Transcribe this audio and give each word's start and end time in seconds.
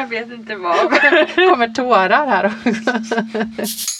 Jag 0.00 0.06
vet 0.06 0.30
inte 0.30 0.56
vad. 0.56 0.76
kommer 1.34 1.68
tårar 1.68 2.26
här 2.26 2.46
också. 2.46 2.92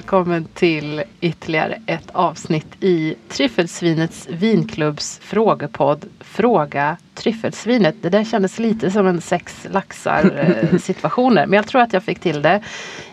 Välkommen 0.00 0.44
till 0.54 1.02
ytterligare 1.20 1.78
ett 1.86 2.10
avsnitt 2.12 2.66
i 2.80 3.14
Tryffelsvinets 3.28 4.28
vinklubbs 4.30 5.18
frågepodd 5.22 6.04
Fråga 6.20 6.96
Tryffelsvinet. 7.14 7.94
Det 8.02 8.08
där 8.08 8.24
kändes 8.24 8.58
lite 8.58 8.90
som 8.90 9.06
en 9.06 9.20
sex 9.20 9.66
laxar 9.70 10.48
eh, 10.72 10.78
situationer 10.78 11.46
men 11.46 11.56
jag 11.56 11.66
tror 11.66 11.82
att 11.82 11.92
jag 11.92 12.02
fick 12.02 12.20
till 12.20 12.42
det. 12.42 12.60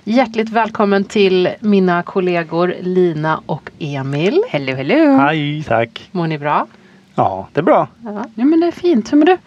Hjärtligt 0.03 0.49
välkommen 0.49 1.03
till 1.03 1.49
mina 1.59 2.03
kollegor 2.03 2.75
Lina 2.81 3.41
och 3.45 3.71
Emil. 3.79 4.43
Hello, 4.49 4.75
hello. 4.75 5.17
Hej, 5.17 5.63
tack. 5.63 6.09
Mår 6.11 6.27
ni 6.27 6.37
bra? 6.37 6.67
Ja, 7.15 7.47
det 7.53 7.59
är 7.59 7.63
bra. 7.63 7.87
Ja. 8.03 8.25
Ja 8.35 8.45
men 8.45 8.59
det 8.59 8.67
är 8.67 8.71
fint. 8.71 9.13
Hur 9.13 9.17
mår 9.17 9.25
du? 9.25 9.37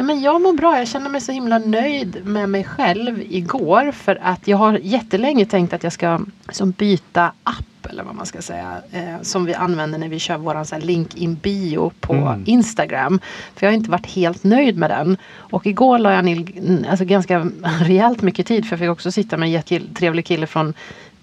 Nej, 0.00 0.06
men 0.06 0.20
jag 0.20 0.42
mår 0.42 0.52
bra. 0.52 0.78
Jag 0.78 0.88
känner 0.88 1.10
mig 1.10 1.20
så 1.20 1.32
himla 1.32 1.58
nöjd 1.58 2.26
med 2.26 2.48
mig 2.48 2.64
själv 2.64 3.22
igår. 3.22 3.92
För 3.92 4.18
att 4.22 4.48
jag 4.48 4.56
har 4.56 4.78
jättelänge 4.82 5.44
tänkt 5.44 5.72
att 5.72 5.82
jag 5.82 5.92
ska 5.92 6.20
som 6.50 6.70
byta 6.70 7.32
app 7.42 7.86
eller 7.90 8.02
vad 8.02 8.14
man 8.14 8.26
ska 8.26 8.42
säga. 8.42 8.76
Eh, 8.92 9.22
som 9.22 9.44
vi 9.44 9.54
använder 9.54 9.98
när 9.98 10.08
vi 10.08 10.18
kör 10.18 10.38
våran 10.38 10.66
så 10.66 10.74
här 10.74 10.82
link 10.82 11.16
in 11.16 11.34
bio 11.34 11.92
på 12.00 12.12
Mm. 12.12 12.42
Instagram. 12.46 13.20
För 13.54 13.66
jag 13.66 13.72
har 13.72 13.76
inte 13.76 13.90
varit 13.90 14.06
helt 14.06 14.44
nöjd 14.44 14.76
med 14.76 14.90
den. 14.90 15.16
Och 15.36 15.66
igår 15.66 15.98
la 15.98 16.12
jag 16.12 16.24
ner 16.24 16.44
alltså, 16.90 17.04
ganska 17.04 17.38
rejält 17.80 18.22
mycket 18.22 18.46
tid. 18.46 18.64
För 18.64 18.72
jag 18.72 18.80
fick 18.80 18.90
också 18.90 19.12
sitta 19.12 19.36
med 19.36 19.46
en 19.46 19.52
jättetrevlig 19.52 20.26
kille 20.26 20.46
från 20.46 20.74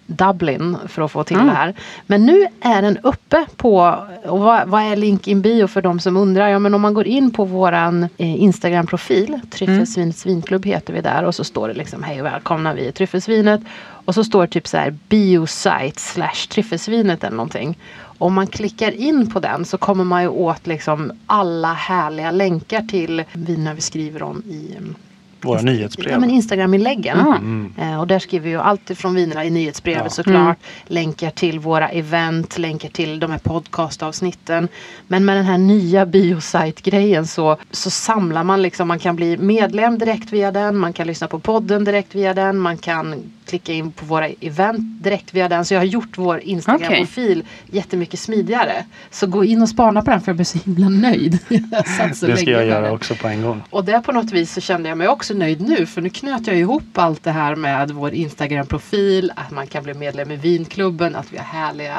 Dublin 0.08 0.78
för 0.88 1.02
att 1.02 1.12
få 1.12 1.24
till 1.24 1.36
Mm. 1.36 1.48
det 1.48 1.54
här. 1.54 1.74
Men 2.08 2.26
nu 2.26 2.48
är 2.62 2.82
den 2.82 2.98
uppe 2.98 3.46
på, 3.56 3.98
och 4.26 4.40
vad, 4.40 4.68
vad 4.68 4.82
är 4.82 4.96
link 4.96 5.28
in 5.28 5.42
bio 5.42 5.68
för 5.68 5.82
de 5.82 6.00
som 6.00 6.18
undrar? 6.18 6.48
Ja 6.48 6.60
men 6.60 6.74
om 6.74 6.82
man 6.82 6.94
går 6.94 7.08
in 7.08 7.32
på 7.32 7.46
våran 7.46 8.04
eh, 8.04 8.42
Instagram-profil, 8.44 9.40
Tryffelsvinets 9.52 10.26
vinklubb 10.26 10.66
heter 10.66 10.94
vi 10.94 11.02
där 11.02 11.24
och 11.24 11.36
så 11.36 11.44
står 11.44 11.68
det 11.68 11.74
liksom 11.74 12.04
hej 12.04 12.20
och 12.20 12.26
välkomna 12.26 12.74
vi 12.74 12.88
är 12.88 12.92
Tryffelsvinet. 12.92 13.62
Och 14.06 14.14
så 14.16 14.24
står 14.24 14.42
det 14.42 14.48
typ 14.48 14.68
så 14.68 14.78
här 14.78 14.96
biosite 15.10 16.02
slash 16.02 16.48
Tryffelsvinet 16.50 17.24
eller 17.24 17.38
någonting. 17.38 17.78
Om 18.18 18.34
man 18.34 18.48
klickar 18.48 18.92
in 18.92 19.32
på 19.32 19.40
den 19.40 19.66
så 19.66 19.78
kommer 19.78 20.04
man 20.04 20.22
ju 20.22 20.28
åt 20.28 20.68
liksom 20.68 21.12
alla 21.26 21.74
härliga 21.74 22.32
länkar 22.32 22.82
till 22.82 23.24
viner 23.34 23.74
vi 23.74 23.82
skriver 23.82 24.24
om 24.24 24.44
i 24.46 24.76
mm, 24.78 24.96
Våra 25.42 25.62
nyhetsbrev. 25.62 26.12
Ja, 26.12 26.20
men 26.20 26.30
Instagram-inläggen. 26.30 27.20
Ah. 27.20 27.36
Mm. 27.38 27.74
Eh, 27.78 28.00
och 28.00 28.08
där 28.08 28.20
skriver 28.20 28.44
vi 28.44 28.50
ju 28.50 28.60
allt 28.60 28.90
ifrån 28.90 29.16
vinerna 29.16 29.46
i 29.46 29.50
nyhetsbrevet 29.50 30.04
Ja. 30.04 30.10
såklart. 30.10 30.36
Mm. 30.38 30.56
Länkar 30.88 31.30
till 31.30 31.60
våra 31.60 31.90
event, 31.90 32.58
länkar 32.58 32.90
till 32.90 33.20
de 33.20 33.32
här 33.32 33.38
podcastavsnitten. 33.40 34.68
Men 35.08 35.26
med 35.26 35.38
den 35.38 35.46
här 35.46 35.58
nya 35.58 36.06
biosite-grejen 36.06 37.28
så, 37.28 37.58
så 37.72 37.90
samlar 37.90 38.44
man 38.44 38.62
liksom, 38.62 38.88
man 38.88 39.00
kan 39.00 39.16
bli 39.16 39.38
medlem 39.38 39.98
direkt 39.98 40.34
via 40.34 40.52
den, 40.52 40.78
man 40.78 40.94
kan 40.94 41.08
lyssna 41.08 41.28
på 41.28 41.40
podden 41.40 41.84
direkt 41.84 42.16
via 42.16 42.34
den, 42.34 42.58
man 42.58 42.78
kan 42.78 43.16
klicka 43.48 43.74
in 43.74 43.92
på 43.92 44.06
våra 44.06 44.28
event 44.28 45.04
direkt 45.04 45.34
via 45.34 45.50
den. 45.50 45.66
Så 45.66 45.74
jag 45.74 45.80
har 45.80 45.86
gjort 45.86 46.18
vår 46.18 46.40
Instagram-profil 46.40 47.44
jättemycket 47.72 48.20
smidigare. 48.20 48.86
Så 49.12 49.28
gå 49.28 49.46
in 49.46 49.62
och 49.62 49.70
spana 49.70 50.02
på 50.02 50.12
den 50.12 50.22
för 50.22 50.30
jag 50.30 50.36
blir 50.36 50.46
så 50.46 50.58
himla 50.66 50.90
nöjd. 50.90 51.40
Så 52.16 52.26
Det 52.26 52.38
ska 52.38 52.52
jag 52.52 52.66
göra 52.66 52.92
också 52.92 53.16
på 53.16 53.28
en 53.28 53.42
gång. 53.42 53.62
Och 53.70 53.86
där 53.86 54.02
på 54.02 54.12
något 54.12 54.32
vis 54.32 54.54
så 54.54 54.62
kände 54.62 54.90
jag 54.90 54.98
mig 54.98 55.08
också 55.08 55.34
nöjd 55.34 55.62
nu 55.62 55.86
för 55.86 56.02
nu 56.02 56.10
knöt 56.10 56.48
jag 56.48 56.58
ihop 56.58 56.84
allt 56.94 57.24
det 57.24 57.32
här 57.32 57.56
med 57.56 57.92
vår 57.92 58.14
Instagram-profil, 58.14 59.32
att 59.36 59.52
man 59.52 59.68
kan 59.68 59.84
bli 59.84 59.94
medlem 59.94 60.32
i 60.32 60.36
vinklubben, 60.36 61.16
att 61.16 61.34
vi 61.34 61.38
har 61.38 61.46
härliga 61.46 61.98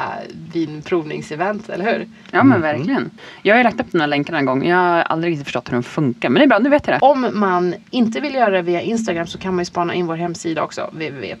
vinprovningsevent, 0.53 1.69
eller 1.69 1.85
hur? 1.85 2.07
Ja 2.31 2.43
men 2.43 2.61
verkligen. 2.61 3.09
Jag 3.41 3.53
har 3.53 3.57
ju 3.57 3.63
lagt 3.63 3.79
upp 3.79 3.91
den 3.91 4.01
här 4.01 4.07
länken 4.07 4.35
en 4.35 4.45
gång. 4.45 4.67
Jag 4.67 4.77
har 4.77 5.01
aldrig 5.01 5.31
riktigt 5.31 5.45
förstått 5.45 5.67
hur 5.67 5.73
den 5.73 5.83
funkar. 5.83 6.29
Men 6.29 6.39
det 6.39 6.45
är 6.45 6.47
bra, 6.47 6.59
nu 6.59 6.69
vet 6.69 6.87
jag 6.87 6.95
det. 6.99 7.05
Om 7.05 7.29
man 7.33 7.75
inte 7.89 8.19
vill 8.19 8.33
göra 8.33 8.49
det 8.49 8.61
via 8.61 8.81
Instagram 8.81 9.27
så 9.27 9.37
kan 9.37 9.55
man 9.55 9.61
ju 9.61 9.65
spana 9.65 9.93
in 9.93 10.07
vår 10.07 10.15
hemsida 10.15 10.63
också, 10.63 10.89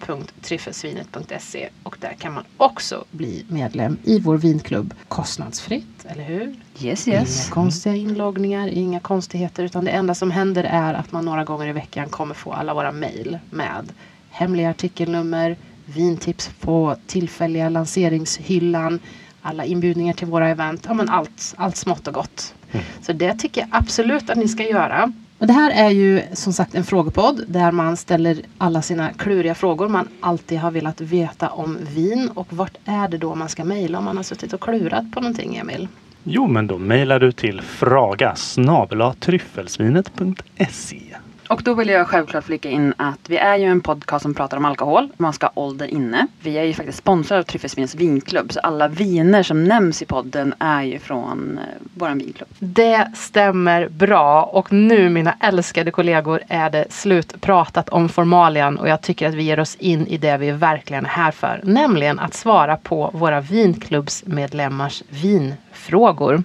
www.tryffelsvinet.se 0.07 1.69
och 1.83 1.97
där 1.99 2.13
kan 2.13 2.33
man 2.33 2.43
också 2.57 3.05
bli 3.11 3.45
medlem 3.47 3.97
i 4.03 4.19
vår 4.19 4.37
vinklubb 4.37 4.93
kostnadsfritt, 5.07 6.05
eller 6.05 6.23
hur? 6.23 6.55
Yes 6.79 7.07
Inga 7.07 7.19
yes. 7.19 7.49
konstiga 7.49 7.95
inloggningar, 7.95 8.67
inga 8.67 8.99
konstigheter 8.99 9.63
utan 9.63 9.85
det 9.85 9.91
enda 9.91 10.15
som 10.15 10.31
händer 10.31 10.63
är 10.63 10.93
att 10.93 11.11
man 11.11 11.25
några 11.25 11.43
gånger 11.43 11.67
i 11.67 11.71
veckan 11.71 12.09
kommer 12.09 12.33
få 12.35 12.53
alla 12.53 12.73
våra 12.73 12.91
mejl 12.91 13.39
med 13.49 13.91
hemliga 14.29 14.69
artikelnummer, 14.69 15.57
vintips 15.85 16.51
på 16.59 16.95
tillfälliga 17.07 17.69
lanseringshyllan, 17.69 18.99
alla 19.41 19.65
inbjudningar 19.65 20.13
till 20.13 20.27
våra 20.27 20.49
event, 20.49 20.85
ja 20.87 20.93
men 20.93 21.09
allt, 21.09 21.53
allt 21.57 21.75
smått 21.75 22.07
och 22.07 22.13
gott. 22.13 22.53
Så 23.01 23.13
det 23.13 23.33
tycker 23.33 23.61
jag 23.61 23.69
absolut 23.71 24.29
att 24.29 24.37
ni 24.37 24.47
ska 24.47 24.63
göra. 24.63 25.13
Och 25.39 25.47
det 25.47 25.53
här 25.53 25.71
är 25.71 25.89
ju 25.89 26.21
som 26.33 26.53
sagt 26.53 26.75
en 26.75 26.83
frågepodd 26.83 27.43
där 27.47 27.71
man 27.71 27.97
ställer 27.97 28.41
alla 28.57 28.81
sina 28.81 29.13
kluriga 29.13 29.55
frågor 29.55 29.87
man 29.87 30.07
alltid 30.19 30.59
har 30.59 30.71
velat 30.71 31.01
veta 31.01 31.49
om 31.49 31.77
vin. 31.95 32.29
Och 32.33 32.47
vart 32.49 32.77
är 32.85 33.07
det 33.07 33.17
då 33.17 33.35
man 33.35 33.49
ska 33.49 33.63
mejla 33.63 33.97
om 33.97 34.03
man 34.03 34.17
har 34.17 34.23
suttit 34.23 34.53
och 34.53 34.61
klurat 34.61 35.11
på 35.11 35.21
någonting 35.21 35.55
Emil? 35.55 35.87
Jo, 36.23 36.47
men 36.47 36.67
då 36.67 36.77
mejlar 36.77 37.19
du 37.19 37.31
till 37.31 37.61
fraga 37.61 38.35
snabel-a 38.35 39.15
tryffelsvinet.se. 39.19 41.08
Och 41.49 41.63
då 41.63 41.73
vill 41.73 41.89
jag 41.89 42.07
självklart 42.07 42.43
flika 42.43 42.69
in 42.69 42.93
att 42.97 43.29
vi 43.29 43.37
är 43.37 43.57
ju 43.57 43.65
en 43.65 43.81
podcast 43.81 44.21
som 44.21 44.33
pratar 44.33 44.57
om 44.57 44.65
alkohol. 44.65 45.09
Man 45.17 45.33
ska 45.33 45.45
ha 45.45 45.51
ålder 45.55 45.87
inne. 45.87 46.27
Vi 46.41 46.57
är 46.57 46.63
ju 46.63 46.73
faktiskt 46.73 46.97
sponsrade 46.97 47.39
av 47.39 47.43
Tryffelsvins 47.43 47.95
vinklubb. 47.95 48.51
Så 48.51 48.59
alla 48.59 48.87
viner 48.87 49.43
som 49.43 49.63
nämns 49.63 50.01
i 50.01 50.05
podden 50.05 50.53
är 50.59 50.81
ju 50.83 50.99
från 50.99 51.57
eh, 51.57 51.63
våran 51.93 52.17
vinklubb. 52.17 52.49
Det 52.59 53.11
stämmer 53.15 53.87
bra 53.89 54.43
och 54.43 54.73
nu 54.73 55.09
mina 55.09 55.35
älskade 55.41 55.91
kollegor 55.91 56.41
är 56.47 56.69
det 56.69 56.85
slutpratat 56.89 57.89
om 57.89 58.09
formalian 58.09 58.77
och 58.77 58.89
jag 58.89 59.01
tycker 59.01 59.29
att 59.29 59.35
vi 59.35 59.43
ger 59.43 59.59
oss 59.59 59.75
in 59.75 60.07
i 60.07 60.17
det 60.17 60.37
vi 60.37 60.51
verkligen 60.51 61.05
är 61.05 61.09
här 61.09 61.31
för. 61.31 61.61
Nämligen 61.63 62.19
att 62.19 62.33
svara 62.33 62.77
på 62.77 63.11
våra 63.13 63.41
vinklubbsmedlemmars 63.41 65.03
vinfrågor. 65.09 66.43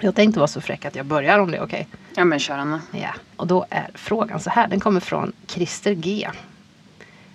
Jag 0.00 0.14
tänkte 0.14 0.40
vara 0.40 0.48
så 0.48 0.60
fräck 0.60 0.84
att 0.84 0.96
jag 0.96 1.06
börjar 1.06 1.38
om 1.38 1.50
det 1.50 1.56
är 1.56 1.62
okej. 1.62 1.86
Ja 2.14 2.24
men 2.24 2.38
kör 2.38 2.58
Anna. 2.58 2.80
Ja, 2.90 3.14
och 3.36 3.46
då 3.46 3.66
är 3.70 3.90
frågan 3.94 4.40
så 4.40 4.50
här. 4.50 4.68
Den 4.68 4.80
kommer 4.80 5.00
från 5.00 5.32
Christer 5.46 5.92
G. 5.92 6.28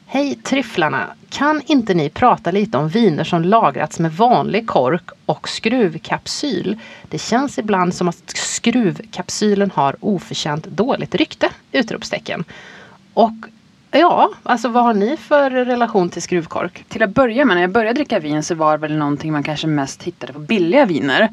Hej 0.05 0.35
tryfflarna! 0.35 1.07
Kan 1.29 1.61
inte 1.65 1.93
ni 1.93 2.09
prata 2.09 2.51
lite 2.51 2.77
om 2.77 2.89
viner 2.89 3.23
som 3.23 3.41
lagrats 3.41 3.99
med 3.99 4.13
vanlig 4.13 4.67
kork 4.67 5.09
och 5.25 5.49
skruvkapsyl? 5.49 6.79
Det 7.09 7.17
känns 7.17 7.59
ibland 7.59 7.93
som 7.93 8.07
att 8.07 8.29
skruvkapsylen 8.35 9.71
har 9.71 9.95
oförtjänt 9.99 10.67
dåligt 10.67 11.15
rykte! 11.15 11.49
Utropstecken. 11.71 12.43
Och 13.13 13.33
ja, 13.91 14.29
alltså 14.43 14.67
vad 14.67 14.83
har 14.83 14.93
ni 14.93 15.17
för 15.17 15.49
relation 15.49 16.09
till 16.09 16.21
skruvkork? 16.21 16.85
Till 16.87 17.03
att 17.03 17.09
börja 17.09 17.45
med, 17.45 17.55
när 17.55 17.61
jag 17.61 17.71
började 17.71 17.93
dricka 17.93 18.19
vin 18.19 18.43
så 18.43 18.55
var 18.55 18.77
det 18.77 18.81
väl 18.81 18.97
någonting 18.97 19.31
man 19.31 19.43
kanske 19.43 19.67
mest 19.67 20.03
hittade 20.03 20.33
på 20.33 20.39
billiga 20.39 20.85
viner. 20.85 21.29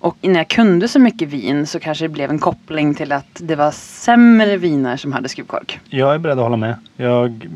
Och 0.00 0.16
när 0.20 0.36
jag 0.40 0.48
kunde 0.48 0.88
så 0.88 0.98
mycket 0.98 1.28
vin 1.28 1.66
så 1.66 1.80
kanske 1.80 2.04
det 2.04 2.08
blev 2.08 2.30
en 2.30 2.38
koppling 2.38 2.94
till 2.94 3.12
att 3.12 3.26
det 3.34 3.56
var 3.56 3.70
sämre 3.70 4.56
viner 4.56 4.96
som 4.96 5.12
hade 5.12 5.28
skruvkork. 5.28 5.80
Jag 5.88 6.14
är 6.14 6.18
beredd 6.18 6.38
att 6.38 6.44
hålla 6.44 6.56
med. 6.56 6.74
Jag, 6.96 7.48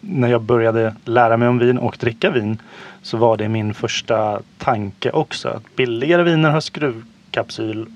när 0.00 0.28
jag 0.28 0.42
började 0.42 0.94
lära 1.04 1.36
mig 1.36 1.48
om 1.48 1.58
vin 1.58 1.78
och 1.78 1.96
dricka 2.00 2.30
vin 2.30 2.58
så 3.02 3.16
var 3.16 3.36
det 3.36 3.48
min 3.48 3.74
första 3.74 4.40
tanke 4.58 5.10
också. 5.10 5.48
Att 5.48 5.76
billigare 5.76 6.22
viner 6.22 6.50
har 6.50 6.60
skruvkapsyl 6.60 7.86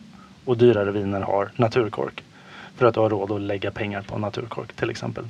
och 0.44 0.56
dyrare 0.56 0.91
viner 0.91 1.20
har 1.20 1.50
naturkork. 1.56 2.22
För 2.77 2.86
att 2.86 2.94
du 2.94 3.00
har 3.00 3.10
råd 3.10 3.32
att 3.32 3.41
lägga 3.41 3.71
pengar 3.71 4.03
på 4.03 4.18
naturkork 4.18 4.72
till 4.72 4.91
exempel. 4.91 5.24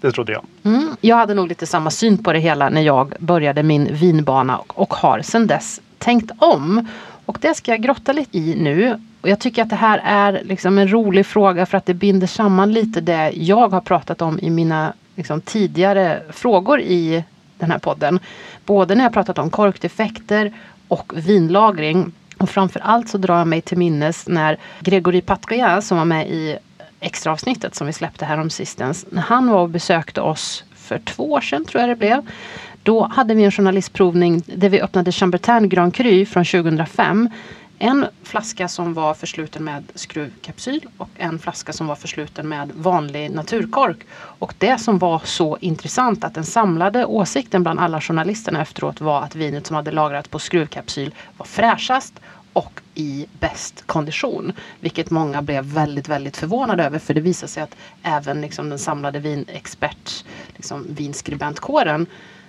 Det 0.00 0.12
trodde 0.12 0.32
jag. 0.32 0.44
Mm. 0.62 0.96
Jag 1.00 1.16
hade 1.16 1.34
nog 1.34 1.48
lite 1.48 1.66
samma 1.66 1.90
syn 1.90 2.22
på 2.22 2.32
det 2.32 2.38
hela 2.38 2.68
när 2.68 2.82
jag 2.82 3.14
började 3.18 3.62
min 3.62 3.94
vinbana 3.94 4.56
och, 4.58 4.78
och 4.78 4.94
har 4.94 5.22
sedan 5.22 5.46
dess 5.46 5.80
tänkt 5.98 6.30
om. 6.38 6.88
Och 7.26 7.38
det 7.40 7.54
ska 7.54 7.70
jag 7.70 7.82
grotta 7.82 8.12
lite 8.12 8.38
i 8.38 8.54
nu. 8.54 9.00
Och 9.20 9.28
jag 9.28 9.38
tycker 9.38 9.62
att 9.62 9.70
det 9.70 9.76
här 9.76 10.00
är 10.04 10.42
liksom 10.44 10.78
en 10.78 10.92
rolig 10.92 11.26
fråga 11.26 11.66
för 11.66 11.78
att 11.78 11.86
det 11.86 11.94
binder 11.94 12.26
samman 12.26 12.72
lite 12.72 13.00
det 13.00 13.32
jag 13.34 13.68
har 13.68 13.80
pratat 13.80 14.22
om 14.22 14.38
i 14.42 14.50
mina 14.50 14.92
liksom, 15.14 15.40
tidigare 15.40 16.22
frågor 16.30 16.80
i 16.80 17.24
den 17.58 17.70
här 17.70 17.78
podden. 17.78 18.20
Både 18.64 18.94
när 18.94 19.04
jag 19.04 19.12
pratat 19.12 19.38
om 19.38 19.50
korkdefekter 19.50 20.52
och 20.88 21.12
vinlagring. 21.16 22.12
Och 22.38 22.50
framför 22.50 22.80
allt 22.80 23.08
så 23.08 23.18
drar 23.18 23.38
jag 23.38 23.48
mig 23.48 23.60
till 23.60 23.78
minnes 23.78 24.28
när 24.28 24.58
Gregory 24.80 25.20
Patria 25.20 25.82
som 25.82 25.98
var 25.98 26.04
med 26.04 26.28
i 26.28 26.58
extra 27.00 27.32
avsnittet 27.32 27.74
som 27.74 27.86
vi 27.86 27.92
släppte 27.92 28.24
här 28.24 28.40
om 28.40 28.50
sistens. 28.50 29.06
När 29.10 29.22
han 29.22 29.50
var 29.50 29.60
och 29.60 29.68
besökte 29.68 30.20
oss 30.20 30.64
för 30.74 30.98
två 30.98 31.32
år 31.32 31.40
sedan 31.40 31.64
tror 31.64 31.80
jag 31.80 31.90
det 31.90 31.96
blev. 31.96 32.30
Då 32.86 33.08
hade 33.12 33.34
vi 33.34 33.44
en 33.44 33.50
journalistprovning 33.50 34.42
där 34.46 34.68
vi 34.68 34.80
öppnade 34.80 35.12
Chambertin 35.12 35.68
Grand 35.68 35.94
Cru 35.94 36.26
från 36.26 36.44
2005. 36.44 37.30
En 37.78 38.06
flaska 38.22 38.68
som 38.68 38.94
var 38.94 39.14
försluten 39.14 39.64
med 39.64 39.84
skruvkapsyl 39.94 40.80
och 40.98 41.08
en 41.16 41.38
flaska 41.38 41.72
som 41.72 41.86
var 41.86 41.94
försluten 41.94 42.48
med 42.48 42.70
vanlig 42.74 43.30
naturkork. 43.30 43.96
Och 44.14 44.54
det 44.58 44.78
som 44.78 44.98
var 44.98 45.22
så 45.24 45.58
intressant 45.60 46.24
att 46.24 46.34
den 46.34 46.44
samlade 46.44 47.04
åsikten 47.04 47.62
bland 47.62 47.80
alla 47.80 48.00
journalisterna 48.00 48.62
efteråt 48.62 49.00
var 49.00 49.22
att 49.22 49.34
vinet 49.34 49.66
som 49.66 49.76
hade 49.76 49.90
lagrats 49.90 50.28
på 50.28 50.38
skruvkapsyl 50.38 51.14
var 51.36 51.46
fräschast 51.46 52.14
och 52.52 52.80
i 52.94 53.26
bäst 53.40 53.86
kondition. 53.86 54.52
Vilket 54.80 55.10
många 55.10 55.42
blev 55.42 55.64
väldigt, 55.64 56.08
väldigt 56.08 56.36
förvånade 56.36 56.84
över 56.84 56.98
för 56.98 57.14
det 57.14 57.20
visade 57.20 57.52
sig 57.52 57.62
att 57.62 57.76
även 58.02 58.40
liksom 58.40 58.68
den 58.68 58.78
samlade 58.78 59.18
vinexpert, 59.18 60.24
liksom 60.56 60.86
vinskribentkåren 60.88 62.06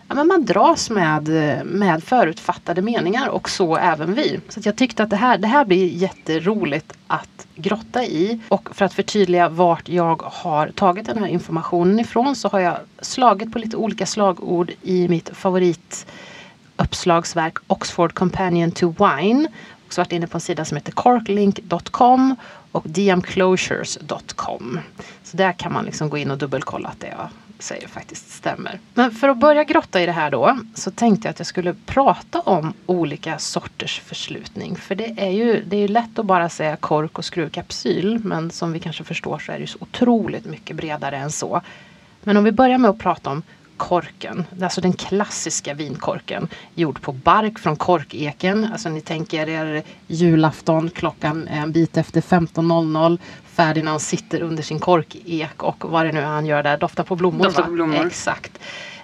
ja, 0.08 0.16
men 0.16 0.28
man 0.28 0.46
dras 0.46 0.90
med, 0.90 1.28
med 1.66 2.04
förutfattade 2.04 2.82
meningar 2.82 3.30
och 3.30 3.50
så 3.50 3.78
även 3.78 4.14
vi. 4.14 4.40
Så 4.50 4.60
jag 4.64 4.76
tyckte 4.76 5.04
att 5.04 5.10
det 5.10 5.16
här, 5.16 5.38
det 5.38 5.48
här 5.48 5.66
blir 5.66 5.88
jätteroligt 5.88 6.94
att 7.08 7.48
grotta 7.56 8.06
i. 8.06 8.40
Och 8.48 8.76
för 8.76 8.86
att 8.86 8.94
förtydliga 8.94 9.50
vart 9.50 9.90
jag 9.90 10.22
har 10.26 10.68
tagit 10.68 11.06
den 11.06 11.18
här 11.18 11.28
informationen 11.28 12.00
ifrån 12.00 12.36
så 12.36 12.48
har 12.48 12.60
jag 12.60 12.78
slagit 13.02 13.54
på 13.54 13.60
lite 13.60 13.78
olika 13.78 14.06
slagord 14.06 14.72
i 14.82 15.08
mitt 15.08 15.30
favorituppslagsverk 15.34 17.58
Oxford 17.68 18.14
Companion 18.14 18.72
to 18.72 18.94
Wine. 19.00 19.48
Också 19.86 20.02
varit 20.02 20.12
inne 20.12 20.28
på 20.28 20.38
en 20.38 20.42
sida 20.42 20.66
som 20.66 20.78
heter 20.78 20.92
corklink.com 20.92 22.36
och 22.72 22.84
dmclosures.com. 22.88 24.80
Så 25.24 25.38
där 25.38 25.54
kan 25.54 25.74
man 25.74 25.86
liksom 25.86 26.10
gå 26.10 26.18
in 26.18 26.32
och 26.32 26.38
dubbelkolla 26.38 26.90
att 26.90 27.00
det 27.00 27.08
är 27.08 27.30
säger 27.60 27.88
faktiskt 27.88 28.32
stämmer. 28.32 28.80
Men 28.94 29.12
för 29.12 29.30
att 29.30 29.38
börja 29.38 29.64
grotta 29.64 30.02
i 30.02 30.06
det 30.06 30.12
här 30.12 30.32
då 30.32 30.60
så 30.74 30.92
tänkte 30.92 31.28
jag 31.28 31.32
att 31.32 31.40
jag 31.40 31.48
skulle 31.48 31.74
prata 31.86 32.40
om 32.40 32.74
olika 32.86 33.40
sorters 33.40 34.00
förslutning. 34.00 34.76
För 34.76 34.96
det 34.96 35.16
är 35.18 35.30
ju, 35.30 35.64
det 35.68 35.76
är 35.76 35.82
ju 35.82 35.88
lätt 35.88 36.20
att 36.20 36.26
bara 36.26 36.50
säga 36.50 36.76
kork 36.76 37.18
och 37.18 37.26
skruvkapsyl 37.26 38.20
men 38.24 38.52
som 38.52 38.74
vi 38.74 38.80
kanske 38.80 39.04
förstår 39.04 39.40
så 39.40 39.52
är 39.52 39.56
det 39.56 39.62
ju 39.62 39.68
så 39.68 39.78
otroligt 39.82 40.46
mycket 40.46 40.76
bredare 40.76 41.18
än 41.18 41.32
så. 41.32 41.62
Men 42.24 42.38
om 42.38 42.44
vi 42.44 42.52
börjar 42.52 42.78
med 42.78 42.90
att 42.90 43.00
prata 43.00 43.30
om 43.30 43.44
korken. 43.78 44.46
Alltså 44.62 44.82
den 44.82 44.94
klassiska 44.94 45.74
vinkorken. 45.74 46.48
Gjord 46.76 47.02
på 47.02 47.12
bark 47.12 47.60
från 47.60 47.76
korkeken. 47.76 48.68
Alltså 48.72 48.90
ni 48.90 49.02
tänker 49.02 49.50
er 49.50 49.84
julafton 50.08 50.90
klockan 50.90 51.48
en 51.48 51.72
bit 51.72 51.98
efter 51.98 52.22
15.00. 52.22 53.18
Ferdinand 53.46 54.02
sitter 54.02 54.42
under 54.42 54.64
sin 54.64 54.80
korkek 54.80 55.64
och 55.64 55.86
vad 55.92 56.06
det 56.06 56.12
nu 56.12 56.20
är 56.20 56.26
han 56.26 56.46
gör 56.46 56.64
där. 56.64 56.78
Doftar 56.78 57.04
på 57.04 57.16
blommor. 57.16 57.44
Doftar 57.44 57.64
på 57.64 57.72
blommor. 57.72 58.06
Exakt. 58.08 58.52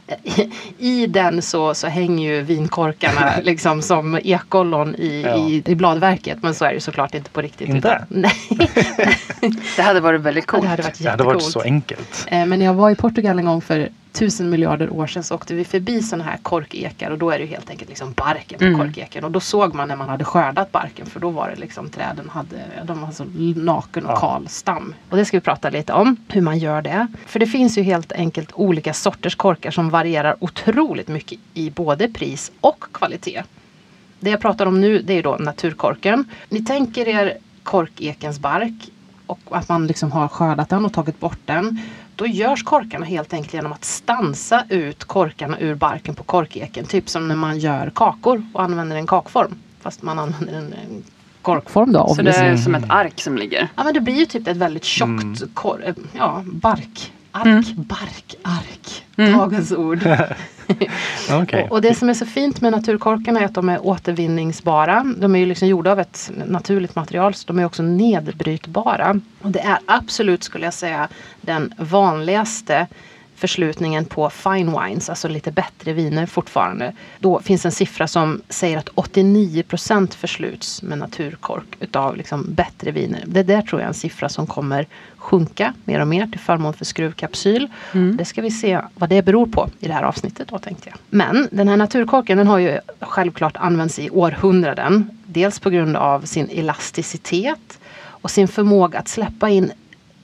I 0.77 1.07
den 1.07 1.41
så, 1.41 1.73
så 1.73 1.87
hänger 1.87 2.33
ju 2.35 2.41
vinkorkarna 2.41 3.33
liksom 3.43 3.81
som 3.81 4.15
ekollon 4.23 4.95
i, 4.95 5.21
Ja. 5.25 5.35
i, 5.49 5.63
i 5.65 5.75
bladverket. 5.75 6.37
Men 6.43 6.53
så 6.55 6.65
är 6.65 6.73
det 6.73 6.79
såklart 6.79 7.15
inte 7.15 7.29
på 7.29 7.41
riktigt. 7.41 7.69
Inte? 7.69 7.77
Utan, 7.87 8.05
nej, 8.21 8.69
Det 9.75 9.81
hade 9.81 9.99
varit 9.99 10.21
väldigt 10.21 10.43
Ja, 10.47 10.51
coolt. 10.51 10.63
det 10.63 10.69
hade 10.69 10.83
varit 10.83 11.03
Det 11.03 11.09
hade 11.09 11.23
varit 11.23 11.43
så 11.43 11.61
enkelt. 11.61 12.25
Eh, 12.27 12.45
Men 12.45 12.61
jag 12.61 12.73
var 12.73 12.89
i 12.89 12.95
Portugal 12.95 13.39
en 13.39 13.45
gång 13.45 13.61
för 13.61 13.89
tusen 14.13 14.49
miljarder 14.49 14.89
år 14.93 15.07
sedan 15.07 15.23
så 15.23 15.35
åkte 15.35 15.53
vi 15.53 15.65
förbi 15.65 16.01
sådana 16.03 16.23
här 16.23 16.37
korkekar 16.37 17.11
och 17.11 17.17
då 17.17 17.31
är 17.31 17.39
det 17.39 17.45
helt 17.45 17.69
enkelt 17.69 17.89
liksom 17.89 18.13
barken 18.13 18.59
på 18.59 18.65
Mm. 18.65 18.79
korkeken. 18.79 19.23
Och 19.23 19.31
då 19.31 19.39
såg 19.39 19.73
man 19.75 19.87
när 19.87 19.95
man 19.95 20.09
hade 20.09 20.23
skördat 20.25 20.71
barken 20.71 21.05
för 21.05 21.19
då 21.19 21.29
var 21.29 21.49
det 21.49 21.55
liksom 21.55 21.89
träden 21.89 22.29
hade, 22.29 22.57
de 22.85 23.01
var 23.01 23.11
så 23.11 23.25
naken 23.61 24.05
och 24.05 24.19
kal 24.19 24.47
stam. 24.47 24.95
Och 25.09 25.17
det 25.17 25.25
ska 25.25 25.37
vi 25.37 25.41
prata 25.41 25.69
lite 25.69 25.93
om, 25.93 26.15
hur 26.27 26.41
man 26.41 26.57
gör 26.59 26.81
det. 26.81 27.07
För 27.25 27.39
det 27.39 27.47
finns 27.47 27.77
ju 27.77 27.81
helt 27.81 28.11
enkelt 28.11 28.49
olika 28.53 28.93
sorters 28.93 29.35
korkar 29.35 29.71
som 29.71 29.89
varierar 29.89 30.35
otroligt 30.39 31.07
mycket 31.07 31.39
i 31.53 31.69
både 31.69 32.07
pris 32.09 32.51
och 32.61 32.85
kvalitet. 32.91 33.43
Det 34.19 34.29
jag 34.29 34.41
pratar 34.41 34.65
om 34.65 34.81
nu 34.81 35.01
det 35.01 35.13
är 35.13 35.23
då 35.23 35.35
naturkorken. 35.35 36.25
Ni 36.49 36.65
tänker 36.65 37.07
er 37.07 37.37
korkekens 37.63 38.39
bark 38.39 38.89
och 39.45 39.57
att 39.57 39.69
man 39.69 39.87
liksom 39.87 40.11
har 40.11 40.27
skördat 40.27 40.69
den 40.69 40.85
och 40.85 40.93
tagit 40.93 41.19
bort 41.19 41.39
den. 41.45 41.79
Då 42.15 42.27
görs 42.27 42.63
korkarna 42.63 43.05
helt 43.05 43.33
enkelt 43.33 43.53
genom 43.53 43.73
att 43.73 43.85
stansa 43.85 44.63
ut 44.69 45.03
korkarna 45.03 45.59
ur 45.59 45.75
barken 45.75 46.15
på 46.15 46.23
korkeken. 46.23 46.85
Typ 46.85 47.09
som 47.09 47.27
när 47.27 47.35
man 47.35 47.59
gör 47.59 47.91
kakor 47.95 48.45
och 48.53 48.63
använder 48.63 48.95
en 48.95 49.07
kakform. 49.07 49.55
Fast 49.81 50.01
man 50.01 50.19
använder 50.19 50.53
en, 50.53 50.73
en 50.73 51.03
korkform 51.41 51.91
då. 51.91 52.13
Så 52.15 52.21
det 52.21 52.31
är 52.31 52.57
som 52.57 52.75
ett 52.75 52.85
ark 52.89 53.21
som 53.21 53.37
ligger. 53.37 53.67
Ja 53.75 53.83
men 53.83 53.93
det 53.93 53.99
blir 54.01 54.15
ju 54.15 54.25
typ 54.25 54.47
ett 54.47 54.57
väldigt 54.57 54.83
tjockt 54.83 55.09
Mm. 55.23 55.35
kor- 55.53 55.83
eh, 55.85 55.93
ja, 56.17 56.43
bark. 56.45 57.11
Ark, 57.31 57.45
Mm. 57.45 57.63
bark, 57.75 58.35
ark. 58.43 59.03
Mm. 59.17 59.37
Dagens 59.37 59.71
ord. 59.71 59.99
Och, 61.31 61.71
och 61.71 61.81
det 61.81 61.95
som 61.95 62.09
är 62.09 62.13
så 62.13 62.25
fint 62.25 62.61
med 62.61 62.71
naturkorkarna 62.71 63.39
är 63.39 63.45
att 63.45 63.53
de 63.53 63.69
är 63.69 63.85
återvinningsbara. 63.85 65.13
De 65.17 65.35
är 65.35 65.39
ju 65.39 65.45
liksom 65.45 65.67
gjorda 65.67 65.91
av 65.91 65.99
ett 65.99 66.31
naturligt 66.47 66.95
material 66.95 67.33
så 67.33 67.47
de 67.47 67.59
är 67.59 67.65
också 67.65 67.83
nedbrytbara. 67.83 69.19
Och 69.41 69.51
det 69.51 69.59
är 69.59 69.79
absolut 69.85 70.43
skulle 70.43 70.65
jag 70.65 70.73
säga 70.73 71.07
den 71.41 71.73
vanligaste 71.77 72.87
förslutningen 73.43 74.05
på 74.05 74.29
fine 74.29 74.79
wines, 74.79 75.09
alltså 75.09 75.27
lite 75.27 75.51
bättre 75.51 75.93
viner 75.93 76.25
fortfarande. 76.25 76.93
Då 77.19 77.39
finns 77.39 77.65
en 77.65 77.71
siffra 77.71 78.07
som 78.07 78.41
säger 78.49 78.77
att 78.77 78.89
89% 78.89 80.15
försluts 80.15 80.81
med 80.81 80.97
naturkork 80.97 81.65
utav 81.79 82.17
liksom 82.17 82.45
bättre 82.53 82.91
viner. 82.91 83.23
Det 83.25 83.43
där 83.43 83.61
tror 83.61 83.81
jag 83.81 83.85
är 83.85 83.87
en 83.87 83.93
siffra 83.93 84.29
som 84.29 84.47
kommer 84.47 84.87
sjunka 85.17 85.73
mer 85.83 85.99
och 85.99 86.07
mer 86.07 86.27
till 86.27 86.39
förmån 86.39 86.73
för 86.73 86.85
skruvkapsyl. 86.85 87.67
Mm. 87.93 88.17
Det 88.17 88.25
ska 88.25 88.41
vi 88.41 88.51
se 88.51 88.81
vad 88.95 89.09
det 89.09 89.21
beror 89.25 89.45
på 89.45 89.69
i 89.79 89.87
det 89.87 89.93
här 89.93 90.03
avsnittet 90.03 90.47
då 90.47 90.57
tänkte 90.59 90.89
jag. 90.89 90.97
Men 91.09 91.47
den 91.51 91.67
här 91.67 91.77
naturkorken 91.77 92.37
den 92.37 92.47
har 92.47 92.59
ju 92.59 92.79
självklart 92.99 93.57
använts 93.57 93.99
i 93.99 94.09
århundraden. 94.09 95.09
Dels 95.25 95.59
på 95.59 95.69
grund 95.69 95.95
av 95.95 96.21
sin 96.21 96.49
elasticitet 96.49 97.79
och 98.05 98.31
sin 98.31 98.47
förmåga 98.47 98.99
att 98.99 99.07
släppa 99.07 99.49
in 99.49 99.71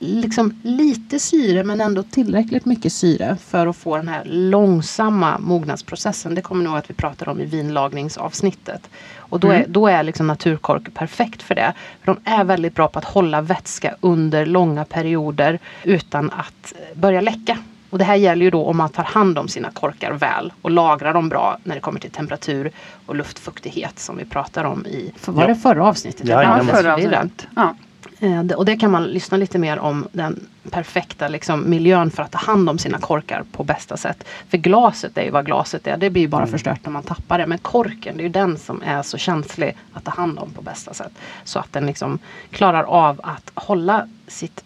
liksom 0.02 0.60
lite 0.62 1.18
syre 1.18 1.64
men 1.64 1.80
ändå 1.80 2.02
tillräckligt 2.02 2.64
mycket 2.64 2.92
syre 2.92 3.36
för 3.46 3.66
att 3.66 3.76
få 3.76 3.96
den 3.96 4.08
här 4.08 4.22
långsamma 4.24 5.38
mognadsprocessen. 5.38 6.34
Det 6.34 6.42
kommer 6.42 6.64
nog 6.64 6.76
att 6.76 6.90
vi 6.90 6.94
pratar 6.94 7.28
om 7.28 7.40
i 7.40 7.44
vinlagningsavsnittet. 7.44 8.90
Och 9.16 9.40
då 9.40 9.48
är, 9.48 9.54
Mm. 9.56 9.72
då 9.72 9.86
är 9.88 10.02
liksom 10.02 10.26
naturkork 10.26 10.94
perfekt 10.94 11.42
för 11.42 11.54
det. 11.54 11.72
För 12.04 12.14
de 12.14 12.30
är 12.30 12.44
väldigt 12.44 12.74
bra 12.74 12.88
på 12.88 12.98
att 12.98 13.04
hålla 13.04 13.40
vätska 13.40 13.94
under 14.00 14.46
långa 14.46 14.84
perioder 14.84 15.58
utan 15.84 16.30
att 16.30 16.72
eh, 16.76 16.98
börja 17.00 17.20
läcka. 17.20 17.58
Och 17.90 17.98
det 17.98 18.04
här 18.04 18.16
gäller 18.16 18.44
ju 18.44 18.50
då 18.50 18.64
om 18.64 18.76
man 18.76 18.88
tar 18.90 19.04
hand 19.04 19.38
om 19.38 19.48
sina 19.48 19.70
korkar 19.70 20.12
väl 20.12 20.52
och 20.62 20.70
lagrar 20.70 21.14
dem 21.14 21.28
bra 21.28 21.58
när 21.64 21.74
det 21.74 21.80
kommer 21.80 22.00
till 22.00 22.10
temperatur 22.10 22.70
och 23.06 23.16
luftfuktighet 23.16 23.98
som 23.98 24.16
vi 24.16 24.24
pratar 24.24 24.64
om 24.64 24.86
i 24.86 25.12
var 25.26 25.42
Ja. 25.42 25.48
det 25.48 25.54
förra 25.54 25.84
avsnittet. 25.86 26.28
Ja, 26.28 26.42
Ja, 26.42 26.64
förra 26.64 26.94
avsnittet. 26.94 27.46
Ja. 27.56 27.74
Eh, 28.20 28.40
Och 28.56 28.64
det 28.64 28.76
kan 28.76 28.90
man 28.90 29.04
lyssna 29.04 29.36
lite 29.36 29.58
mer 29.58 29.78
om 29.78 30.08
den 30.12 30.46
perfekta 30.70 31.28
liksom, 31.28 31.70
miljön 31.70 32.10
för 32.10 32.22
att 32.22 32.30
ta 32.32 32.38
hand 32.38 32.70
om 32.70 32.78
sina 32.78 32.98
korkar 32.98 33.44
på 33.52 33.64
bästa 33.64 33.96
sätt. 33.96 34.24
För 34.48 34.58
glaset 34.58 35.18
är 35.18 35.22
ju 35.22 35.30
vad 35.30 35.46
glaset 35.46 35.86
är. 35.86 35.96
Det 35.96 36.10
blir 36.10 36.22
ju 36.22 36.28
bara 36.28 36.42
Mm. 36.42 36.52
förstört 36.52 36.80
när 36.84 36.92
man 36.92 37.02
tappar 37.02 37.38
det. 37.38 37.46
Men 37.46 37.58
korken 37.58 38.16
det 38.16 38.20
är 38.22 38.24
ju 38.24 38.28
den 38.28 38.58
som 38.58 38.82
är 38.82 39.02
så 39.02 39.18
känslig 39.18 39.76
att 39.92 40.04
ta 40.04 40.10
hand 40.10 40.38
om 40.38 40.50
på 40.50 40.62
bästa 40.62 40.94
sätt. 40.94 41.12
Så 41.44 41.58
att 41.58 41.72
den 41.72 41.86
liksom 41.86 42.18
klarar 42.50 42.82
av 42.84 43.20
att 43.22 43.50
hålla 43.54 44.08
sitt 44.26 44.64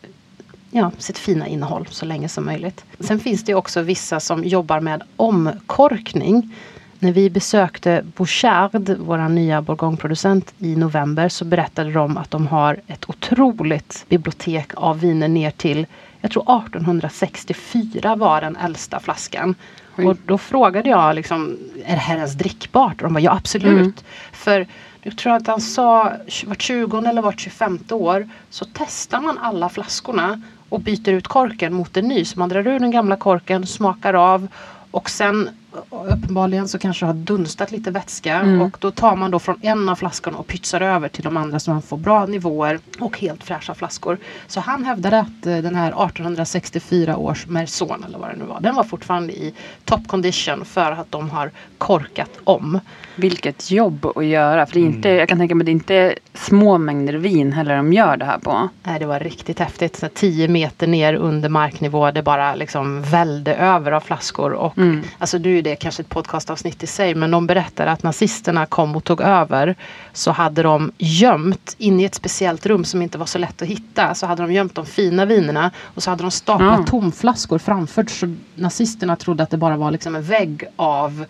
ja, 0.71 0.90
sitt 0.99 1.19
fina 1.19 1.47
innehåll 1.47 1.87
så 1.90 2.05
länge 2.07 2.28
som 2.28 2.45
möjligt. 2.45 2.85
Sen 3.00 3.21
finns 3.21 3.45
det 3.45 3.52
ju 3.52 3.57
också 3.57 3.83
vissa 3.83 4.21
som 4.21 4.45
jobbar 4.45 4.81
med 4.81 5.02
omkorkning. 5.17 6.55
När 7.04 7.12
vi 7.12 7.30
besökte 7.30 8.02
Bouchard, 8.16 8.90
vår 8.99 9.28
nya 9.28 9.62
bourgogneproducent, 9.62 10.54
i 10.58 10.76
november 10.76 11.28
så 11.28 11.44
berättade 11.44 11.92
de 11.92 12.16
att 12.16 12.30
de 12.30 12.46
har 12.46 12.80
ett 12.87 13.11
otroligt 13.11 14.04
bibliotek 14.08 14.70
av 14.75 15.00
viner 15.00 15.28
ner 15.28 15.50
till, 15.50 15.87
jag 16.20 16.30
tror 16.30 16.42
1864 16.42 18.16
var 18.16 18.40
den 18.40 18.56
äldsta 18.56 19.00
flaskan. 19.00 19.54
Oj. 19.96 20.06
Och 20.06 20.16
då 20.26 20.38
frågade 20.38 20.88
jag 20.88 21.14
liksom, 21.14 21.58
är 21.87 21.94
det 21.94 22.00
här 22.00 22.16
ens 22.16 22.32
drickbart? 22.32 23.02
Och 23.02 23.02
de 23.02 23.12
bara, 23.12 23.20
ja 23.20 23.32
absolut. 23.32 23.78
Mm. 23.78 23.92
För 24.32 24.66
jag 25.02 25.18
tror 25.18 25.32
att 25.32 25.46
han 25.46 25.61
sa 25.61 26.12
vart 26.46 26.62
20 26.62 26.99
eller 26.99 27.23
vart 27.23 27.40
25 27.40 27.78
år 27.90 28.28
så 28.50 28.64
testar 28.73 29.20
man 29.20 29.38
alla 29.38 29.68
flaskorna 29.68 30.42
och 30.68 30.80
byter 30.80 31.08
ut 31.08 31.28
korken 31.28 31.75
mot 31.75 31.96
en 31.96 32.08
ny. 32.08 32.25
Så 32.25 32.38
man 32.38 32.49
drar 32.49 32.66
ur 32.66 32.78
den 32.78 32.90
gamla 32.90 33.16
korken, 33.16 33.66
smakar 33.66 34.14
av 34.14 34.49
och 34.90 35.11
sen 35.11 35.50
uppenbarligen 35.90 36.69
så 36.69 36.78
kanske 36.78 37.04
det 37.04 37.09
har 37.09 37.14
dunstat 37.14 37.71
lite 37.71 37.90
vätska 37.90 38.35
Mm. 38.40 38.62
och 38.62 38.76
då 38.81 38.90
tar 38.90 39.16
man 39.16 39.31
då 39.31 39.38
från 39.38 39.59
en 39.62 39.88
av 39.88 39.95
flaskorna 39.97 40.38
och 40.38 40.47
pytsar 40.47 40.81
över 40.81 41.09
till 41.09 41.25
de 41.25 41.37
andra 41.37 41.59
så 41.61 41.71
man 41.71 41.83
får 41.83 41.97
bra 41.97 42.26
nivåer 42.26 42.78
och 43.00 43.19
helt 43.19 43.45
fräscha 43.45 43.75
flaskor. 43.75 44.19
Så 44.47 44.61
han 44.61 44.85
hävdade 44.85 45.19
att 45.21 45.47
eh, 45.47 45.57
den 45.57 45.75
här 45.75 45.88
1864 45.88 47.16
års 47.16 47.47
Merson 47.47 48.04
eller 48.09 48.19
vad 48.19 48.28
det 48.31 48.37
nu 48.37 48.45
var, 48.45 48.61
den 48.61 48.75
var 48.75 48.85
fortfarande 48.85 49.33
i 49.33 49.54
top 49.85 50.09
condition 50.09 50.64
för 50.64 50.93
att 50.93 51.11
de 51.12 51.31
har 51.31 51.50
korkat 51.78 52.31
om. 52.45 52.81
Vilket 53.16 53.71
jobb 53.71 54.07
att 54.16 54.25
göra. 54.25 54.66
För 54.66 54.75
det 54.75 54.81
är 54.81 54.85
inte, 54.87 55.09
Mm. 55.09 55.19
jag 55.19 55.28
kan 55.28 55.38
tänka 55.38 55.54
mig 55.54 55.62
att 55.62 55.66
det 55.66 55.73
inte 55.73 55.95
är 55.95 56.14
små 56.35 56.78
mängder 56.78 57.14
vin 57.14 57.52
heller 57.52 57.76
de 57.76 57.93
gör 57.93 58.16
det 58.16 58.25
här 58.25 58.38
på. 58.38 58.69
Nej, 58.83 58.99
det 58.99 59.07
var 59.07 59.21
riktigt 59.21 59.59
häftigt. 59.59 59.97
Så 59.97 60.09
10 60.14 60.49
meter 60.49 60.87
ner 60.87 61.14
under 61.14 61.49
marknivå. 61.49 62.11
Det 62.11 62.23
bara 62.23 62.54
liksom 62.54 63.02
välde 63.02 63.54
över 63.54 63.93
av 63.93 64.00
flaskor. 64.00 64.52
Och 64.52 64.78
Mm. 64.78 65.02
alltså, 65.19 65.38
det, 65.38 65.62
det 65.64 65.76
kanske 65.76 66.02
ett 66.02 66.09
podcastavsnitt 66.09 66.83
i 66.83 66.87
sig, 66.87 67.14
men 67.14 67.30
de 67.30 67.47
berättar 67.47 67.87
att 67.87 68.02
nazisterna 68.02 68.66
kom 68.66 68.97
och 68.97 69.04
tog 69.04 69.21
över 69.21 69.75
så 70.12 70.30
hade 70.30 70.62
de 70.62 70.92
gömt 70.99 71.75
inne 71.78 72.02
i 72.02 72.06
ett 72.06 72.14
speciellt 72.14 72.66
rum 72.66 72.85
som 72.85 73.02
inte 73.02 73.18
var 73.18 73.26
så 73.26 73.38
lätt 73.38 73.62
att 73.62 73.68
hitta. 73.68 74.14
Så 74.14 74.26
hade 74.26 74.42
de 74.42 74.52
gömt 74.52 74.75
de 74.75 74.87
fina 74.87 75.25
vinerna 75.25 75.71
och 75.83 76.02
så 76.02 76.11
hade 76.11 76.23
de 76.23 76.30
staplat 76.30 76.78
Ja. 76.78 76.87
tomflaskor 76.87 77.59
framför 77.59 78.04
så 78.09 78.35
nazisterna 78.54 79.16
trodde 79.16 79.42
att 79.42 79.50
det 79.50 79.56
bara 79.56 79.76
var 79.76 79.90
liksom 79.90 80.14
en 80.14 80.23
vägg 80.23 80.64
av 80.76 81.25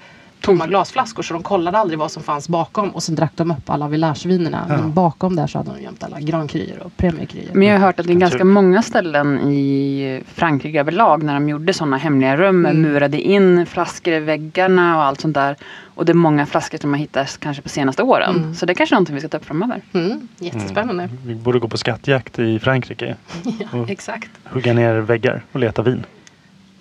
tomma 0.45 0.67
glasflaskor 0.67 1.23
så 1.23 1.35
de 1.35 1.43
kollade 1.43 1.79
aldrig 1.79 1.99
vad 1.99 2.11
som 2.11 2.23
fanns 2.23 2.49
bakom 2.49 2.89
och 2.91 3.03
sen 3.03 3.15
drack 3.15 3.33
de 3.37 3.51
upp 3.51 3.71
alla 3.71 3.89
villagevinerna. 3.89 4.67
Ja. 4.69 4.77
Men 4.77 4.93
bakom 4.93 5.37
där 5.37 5.47
så 5.47 5.59
hade 5.59 5.71
de 5.77 5.83
gömt 5.83 6.05
alla 6.05 6.21
Grand 6.21 6.51
Cruer 6.51 6.83
och 6.85 6.97
Premier 6.97 7.27
Cruer. 7.27 7.51
Men 7.53 7.69
jag 7.69 7.79
har 7.79 7.87
hört 7.87 8.01
att 8.01 8.07
det 8.07 8.13
är 8.13 8.17
ganska 8.19 8.45
många 8.45 8.83
ställen 8.83 9.41
i 9.41 10.23
Frankrike 10.35 10.81
överlag 10.81 11.23
när 11.23 11.35
de 11.35 11.49
gjorde 11.49 11.73
sådana 11.73 11.97
hemliga 11.97 12.37
rum, 12.37 12.67
Mm. 12.67 12.83
murade 12.83 13.21
in 13.21 13.67
flaskor 13.67 14.15
i 14.15 14.21
väggarna 14.21 14.97
och 14.97 15.03
allt 15.05 15.21
sånt 15.21 15.35
där. 15.35 15.57
Och 15.97 16.05
det 16.05 16.13
är 16.13 16.15
många 16.15 16.47
flaskor 16.47 16.79
som 16.79 16.93
har 16.93 16.99
hittats 17.01 17.37
kanske 17.37 17.63
på 17.63 17.69
senaste 17.69 18.03
åren. 18.03 18.37
Mm. 18.37 18.55
Så 18.55 18.67
det 18.67 18.73
är 18.73 18.75
kanske 18.75 18.95
är 18.95 18.97
någonting 18.97 19.15
vi 19.15 19.21
ska 19.21 19.29
ta 19.29 19.37
upp 19.37 19.45
framöver. 19.45 19.83
Mm, 19.93 20.29
jättespännande. 20.39 21.09
Vi 21.27 21.35
borde 21.35 21.59
gå 21.59 21.69
på 21.69 21.77
skattjakt 21.79 22.39
i 22.39 22.59
Frankrike. 22.59 23.17
Ja, 23.73 23.87
exakt. 23.89 24.31
Hugga 24.45 24.73
ner 24.73 24.95
väggar 24.97 25.45
och 25.53 25.61
leta 25.61 25.83
vin. 25.83 26.05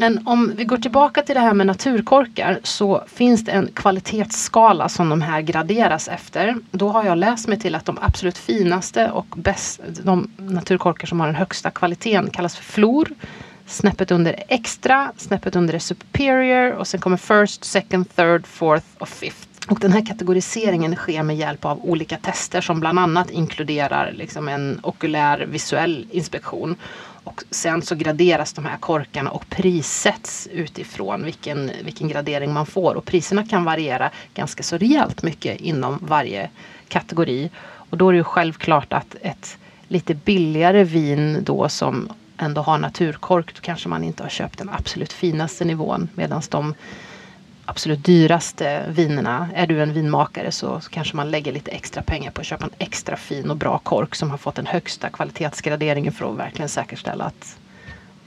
Men 0.03 0.27
om 0.27 0.53
vi 0.55 0.63
går 0.65 0.77
tillbaka 0.77 1.21
till 1.21 1.35
det 1.35 1.41
här 1.41 1.53
med 1.53 1.67
naturkorkar 1.67 2.59
så 2.63 3.03
finns 3.07 3.45
det 3.45 3.51
en 3.51 3.69
kvalitetsskala 3.73 4.89
som 4.89 5.09
de 5.09 5.21
här 5.21 5.41
graderas 5.41 6.07
efter. 6.07 6.55
Då 6.71 6.89
har 6.89 7.03
jag 7.03 7.17
läst 7.17 7.47
mig 7.47 7.59
till 7.59 7.75
att 7.75 7.85
de 7.85 7.97
absolut 8.01 8.37
finaste 8.37 9.11
och 9.11 9.25
bäst, 9.35 9.81
de 10.03 10.31
naturkorkar 10.37 11.07
som 11.07 11.19
har 11.19 11.27
den 11.27 11.35
högsta 11.35 11.71
kvaliteten 11.71 12.29
kallas 12.29 12.55
för 12.55 12.63
flor. 12.63 13.09
Snäppet 13.65 14.11
under 14.11 14.33
är 14.33 14.43
extra, 14.47 15.11
snäppet 15.17 15.55
under 15.55 15.73
är 15.73 15.79
superior 15.79 16.71
och 16.71 16.87
sen 16.87 16.99
kommer 16.99 17.17
first, 17.17 17.63
second, 17.63 18.15
third, 18.15 18.47
fourth 18.47 18.85
och 18.97 19.09
fifth. 19.09 19.47
Och 19.67 19.79
den 19.79 19.91
här 19.91 20.05
kategoriseringen 20.05 20.95
sker 20.95 21.23
med 21.23 21.35
hjälp 21.37 21.65
av 21.65 21.85
olika 21.85 22.17
tester 22.17 22.61
som 22.61 22.79
bland 22.79 22.99
annat 22.99 23.29
inkluderar 23.29 24.11
liksom 24.11 24.47
en 24.47 24.79
okulär 24.83 25.45
visuell 25.45 26.07
inspektion. 26.11 26.75
Och 27.23 27.43
sen 27.51 27.81
så 27.81 27.95
graderas 27.95 28.53
de 28.53 28.65
här 28.65 28.77
korkarna 28.77 29.31
och 29.31 29.49
prissätts 29.49 30.47
utifrån 30.51 31.23
vilken, 31.23 31.71
vilken 31.83 32.07
gradering 32.07 32.53
man 32.53 32.65
får. 32.65 32.95
Och 32.95 33.05
priserna 33.05 33.45
kan 33.45 33.63
variera 33.63 34.09
ganska 34.33 34.63
så 34.63 34.77
rejält 34.77 35.23
mycket 35.23 35.59
inom 35.59 35.99
varje 36.01 36.49
kategori. 36.87 37.49
Och 37.89 37.97
då 37.97 38.09
är 38.09 38.13
det 38.13 38.17
ju 38.17 38.23
självklart 38.23 38.93
att 38.93 39.15
ett 39.21 39.57
lite 39.87 40.13
billigare 40.13 40.83
vin 40.83 41.43
då 41.43 41.69
som 41.69 42.09
ändå 42.37 42.61
har 42.61 42.77
naturkork, 42.77 43.55
då 43.55 43.61
kanske 43.61 43.89
man 43.89 44.03
inte 44.03 44.23
har 44.23 44.29
köpt 44.29 44.57
den 44.57 44.69
absolut 44.69 45.13
finaste 45.13 45.65
nivån. 45.65 46.09
Medan 46.15 46.41
de 46.49 46.75
absolut 47.65 48.05
dyraste 48.05 48.83
vinerna, 48.89 49.49
är 49.55 49.67
du 49.67 49.81
en 49.81 49.93
vinmakare 49.93 50.51
så 50.51 50.81
kanske 50.89 51.15
man 51.15 51.31
lägger 51.31 51.51
lite 51.51 51.71
extra 51.71 52.01
pengar 52.01 52.31
på 52.31 52.41
att 52.41 52.47
köpa 52.47 52.65
en 52.65 52.71
extra 52.77 53.17
fin 53.17 53.49
och 53.49 53.57
bra 53.57 53.77
kork 53.77 54.15
som 54.15 54.31
har 54.31 54.37
fått 54.37 54.55
den 54.55 54.65
högsta 54.65 55.09
kvalitetsgraderingen 55.09 56.13
för 56.13 56.31
att 56.31 56.37
verkligen 56.37 56.69
säkerställa 56.69 57.25
att 57.25 57.57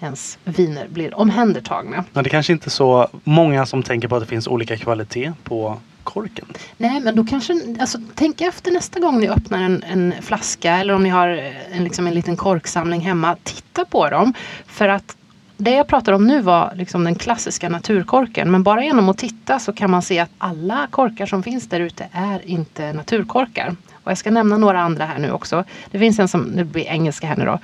ens 0.00 0.38
viner 0.44 0.88
blir 0.88 1.14
omhändertagna. 1.14 2.04
Men 2.12 2.24
det 2.24 2.30
kanske 2.30 2.52
inte 2.52 2.68
är 2.68 2.70
så 2.70 3.08
många 3.24 3.66
som 3.66 3.82
tänker 3.82 4.08
på 4.08 4.16
att 4.16 4.22
det 4.22 4.28
finns 4.28 4.46
olika 4.48 4.76
kvalitet 4.76 5.32
på 5.44 5.78
korken. 6.02 6.46
Nej 6.76 7.00
men 7.00 7.16
då 7.16 7.24
kanske, 7.24 7.60
alltså 7.80 7.98
tänk 8.14 8.40
efter 8.40 8.72
nästa 8.72 9.00
gång 9.00 9.20
ni 9.20 9.28
öppnar 9.28 9.62
en, 9.62 9.82
en 9.82 10.14
flaska 10.22 10.76
eller 10.76 10.94
om 10.94 11.02
ni 11.02 11.08
har 11.08 11.28
en, 11.72 11.84
liksom 11.84 12.06
en 12.06 12.14
liten 12.14 12.36
korksamling 12.36 13.00
hemma. 13.00 13.36
Titta 13.42 13.84
på 13.84 14.10
dem. 14.10 14.34
För 14.66 14.88
att 14.88 15.16
det 15.56 15.70
jag 15.70 15.86
pratar 15.86 16.12
om 16.12 16.26
nu 16.26 16.40
var 16.40 16.72
liksom 16.76 17.04
den 17.04 17.14
klassiska 17.14 17.68
naturkorken. 17.68 18.50
Men 18.50 18.62
bara 18.62 18.84
genom 18.84 19.08
att 19.08 19.18
titta 19.18 19.58
så 19.58 19.72
kan 19.72 19.90
man 19.90 20.02
se 20.02 20.18
att 20.18 20.30
alla 20.38 20.86
korkar 20.90 21.26
som 21.26 21.42
finns 21.42 21.68
där 21.68 21.80
ute 21.80 22.08
är 22.12 22.46
inte 22.46 22.92
naturkorkar. 22.92 23.76
Och 23.92 24.10
jag 24.10 24.18
ska 24.18 24.30
nämna 24.30 24.56
några 24.56 24.80
andra 24.80 25.04
här 25.04 25.18
nu 25.18 25.30
också. 25.30 25.64
Det 25.90 25.98
finns 25.98 26.18
en 26.18 26.28
som, 26.28 26.56
det 26.56 26.64
blir 26.64 26.84
engelska 26.84 27.26
här 27.26 27.36
nu 27.36 27.44
då. 27.44 27.58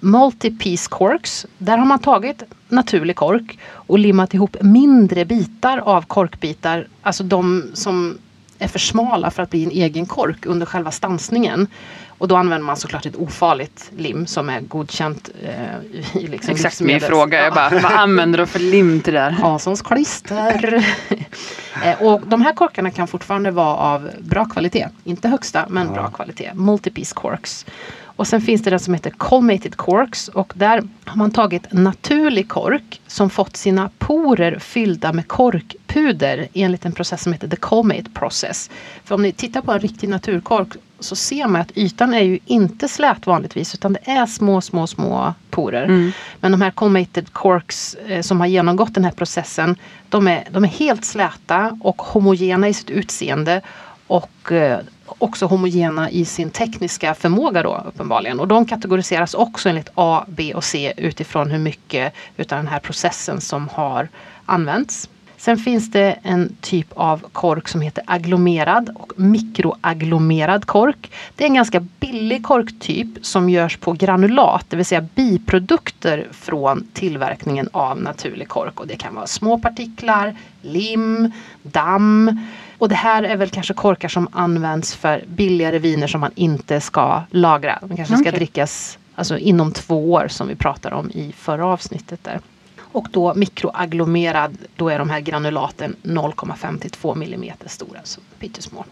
Multi-piece 0.00 0.88
corks. 0.90 1.46
Där 1.58 1.78
har 1.78 1.86
man 1.86 1.98
tagit 1.98 2.42
naturlig 2.68 3.16
kork 3.16 3.58
och 3.72 3.98
limmat 3.98 4.34
ihop 4.34 4.56
mindre 4.60 5.24
bitar 5.24 5.78
av 5.78 6.02
korkbitar. 6.02 6.86
Alltså 7.02 7.24
de 7.24 7.70
som 7.74 8.18
är 8.58 8.68
för 8.68 8.78
smala 8.78 9.30
för 9.30 9.42
att 9.42 9.50
bli 9.50 9.64
en 9.64 9.70
egen 9.70 10.06
kork 10.06 10.46
under 10.46 10.66
själva 10.66 10.90
stansningen. 10.90 11.66
Och 12.20 12.28
då 12.28 12.36
använder 12.36 12.66
man 12.66 12.76
såklart 12.76 13.06
ett 13.06 13.16
ofarligt 13.16 13.90
lim 13.96 14.26
som 14.26 14.48
är 14.48 14.60
godkänt 14.60 15.30
eh, 15.42 16.22
i 16.22 16.26
liksom 16.26 16.54
Exakt 16.54 16.80
min 16.80 17.00
fråga. 17.00 17.44
Jag 17.44 17.54
bara, 17.54 17.70
vad 17.70 17.92
använder 17.92 18.38
du 18.38 18.46
för 18.46 18.58
lim 18.58 19.00
till 19.00 19.14
det 19.14 19.20
där? 19.20 19.30
Hanssons 19.30 19.82
klister. 19.82 20.84
Eh, 21.84 22.02
och 22.02 22.20
de 22.26 22.42
här 22.42 22.52
korkarna 22.52 22.90
kan 22.90 23.08
fortfarande 23.08 23.50
vara 23.50 23.76
av 23.76 24.10
bra 24.20 24.44
kvalitet. 24.44 24.88
Inte 25.04 25.28
högsta, 25.28 25.66
men 25.68 25.86
Ja. 25.86 25.92
bra 25.92 26.10
kvalitet. 26.10 26.50
Multipiece 26.54 27.12
corks. 27.12 27.66
Och 28.02 28.26
sen 28.26 28.40
finns 28.40 28.62
det 28.62 28.70
den 28.70 28.80
som 28.80 28.94
heter 28.94 29.10
colmated 29.10 29.76
corks 29.76 30.28
och 30.28 30.52
där 30.56 30.82
har 31.04 31.16
man 31.16 31.30
tagit 31.30 31.72
naturlig 31.72 32.48
kork 32.48 33.00
som 33.06 33.30
fått 33.30 33.56
sina 33.56 33.90
porer 33.98 34.58
fyllda 34.58 35.12
med 35.12 35.28
korkpuder 35.28 36.48
enligt 36.54 36.84
en 36.84 36.92
process 36.92 37.22
som 37.22 37.32
heter 37.32 37.48
the 37.48 37.56
colmate 37.56 38.10
process. 38.14 38.70
För 39.04 39.14
om 39.14 39.22
ni 39.22 39.32
tittar 39.32 39.60
på 39.60 39.72
en 39.72 39.80
riktig 39.80 40.08
naturkork 40.08 40.68
så 41.00 41.16
ser 41.16 41.46
man 41.46 41.60
att 41.60 41.76
ytan 41.76 42.14
är 42.14 42.20
ju 42.20 42.38
inte 42.46 42.88
slät 42.88 43.26
vanligtvis 43.26 43.74
utan 43.74 43.92
det 43.92 44.10
är 44.10 44.26
små, 44.26 44.60
små, 44.60 44.86
små 44.86 45.34
porer. 45.50 45.84
Mm. 45.84 46.12
Men 46.40 46.52
de 46.52 46.60
här 46.60 46.70
colmated 46.70 47.32
corks 47.32 47.94
eh, 47.94 48.22
som 48.22 48.40
har 48.40 48.46
genomgått 48.46 48.94
den 48.94 49.04
här 49.04 49.10
processen 49.10 49.76
de 50.08 50.28
är, 50.28 50.44
de 50.50 50.64
är 50.64 50.68
helt 50.68 51.04
släta 51.04 51.78
och 51.80 52.02
homogena 52.02 52.68
i 52.68 52.74
sitt 52.74 52.90
utseende 52.90 53.60
och 54.06 54.52
eh, 54.52 54.78
också 55.06 55.46
homogena 55.46 56.10
i 56.10 56.24
sin 56.24 56.50
tekniska 56.50 57.14
förmåga 57.14 57.62
då 57.62 57.84
uppenbarligen. 57.86 58.40
Och 58.40 58.48
de 58.48 58.66
kategoriseras 58.66 59.34
också 59.34 59.68
enligt 59.68 59.88
A, 59.94 60.24
B 60.28 60.54
och 60.54 60.64
C 60.64 60.92
utifrån 60.96 61.50
hur 61.50 61.58
mycket 61.58 62.14
utav 62.36 62.58
den 62.58 62.68
här 62.68 62.78
processen 62.78 63.40
som 63.40 63.68
har 63.68 64.08
använts. 64.46 65.08
Sen 65.40 65.56
finns 65.56 65.90
det 65.90 66.18
en 66.22 66.56
typ 66.60 66.86
av 66.94 67.24
kork 67.32 67.68
som 67.68 67.80
heter 67.80 68.04
agglomerad 68.06 68.90
och 68.94 69.12
mikroagglomerad 69.16 70.66
kork. 70.66 71.10
Det 71.36 71.44
är 71.44 71.48
en 71.48 71.54
ganska 71.54 71.80
billig 71.80 72.44
korktyp 72.44 73.08
som 73.22 73.50
görs 73.50 73.76
på 73.76 73.92
granulat, 73.92 74.66
det 74.68 74.76
vill 74.76 74.86
säga 74.86 75.06
biprodukter 75.14 76.28
från 76.32 76.86
tillverkningen 76.92 77.68
av 77.72 78.02
naturlig 78.02 78.48
kork. 78.48 78.80
Och 78.80 78.86
det 78.86 78.96
kan 78.96 79.14
vara 79.14 79.26
små 79.26 79.58
partiklar, 79.58 80.36
lim, 80.62 81.32
damm. 81.62 82.40
Och 82.78 82.88
det 82.88 82.94
här 82.94 83.22
är 83.22 83.36
väl 83.36 83.50
kanske 83.50 83.74
korkar 83.74 84.08
som 84.08 84.28
används 84.32 84.94
för 84.94 85.24
billigare 85.26 85.78
viner 85.78 86.06
som 86.06 86.20
man 86.20 86.32
inte 86.34 86.80
ska 86.80 87.22
lagra. 87.30 87.78
De 87.82 87.96
kanske 87.96 88.14
ska 88.16 88.28
Okej. 88.28 88.32
drickas 88.38 88.98
alltså, 89.14 89.38
inom 89.38 89.72
två 89.72 90.12
år 90.12 90.28
som 90.28 90.48
vi 90.48 90.54
pratade 90.54 90.96
om 90.96 91.10
i 91.10 91.32
förra 91.36 91.66
avsnittet. 91.66 92.24
där. 92.24 92.40
Och 92.92 93.08
då 93.10 93.34
mikroagglomerad, 93.34 94.58
då 94.76 94.88
är 94.88 94.98
de 94.98 95.10
här 95.10 95.20
granulaten 95.20 95.96
0,5 96.02 96.78
till 96.78 96.90
2 96.90 97.14
millimeter 97.14 97.68
stora, 97.68 98.00
så 98.04 98.20
pyttesmå. 98.38 98.84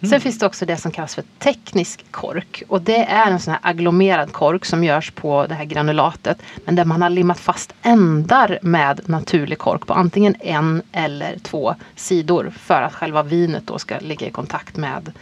Sen 0.00 0.20
finns 0.20 0.38
det 0.38 0.46
också 0.46 0.66
det 0.66 0.76
som 0.76 0.90
kallas 0.90 1.14
för 1.14 1.24
teknisk 1.38 2.04
kork. 2.10 2.62
Och 2.68 2.82
det 2.82 3.04
är 3.04 3.30
en 3.30 3.40
sån 3.40 3.52
här 3.52 3.60
agglomerad 3.62 4.32
kork 4.32 4.64
som 4.64 4.84
görs 4.84 5.10
på 5.10 5.46
det 5.46 5.54
här 5.54 5.64
granulatet. 5.64 6.42
Men 6.64 6.76
där 6.76 6.84
man 6.84 7.02
har 7.02 7.10
limmat 7.10 7.38
fast 7.38 7.74
ändar 7.82 8.58
med 8.62 9.00
naturlig 9.08 9.58
kork 9.58 9.86
på 9.86 9.94
antingen 9.94 10.34
en 10.40 10.82
eller 10.92 11.38
två 11.38 11.74
sidor. 11.96 12.52
För 12.58 12.82
att 12.82 12.94
själva 12.94 13.22
vinet 13.22 13.66
då 13.66 13.78
ska 13.78 13.98
ligga 13.98 14.26
i 14.26 14.30
kontakt 14.30 14.76
med 14.76 15.12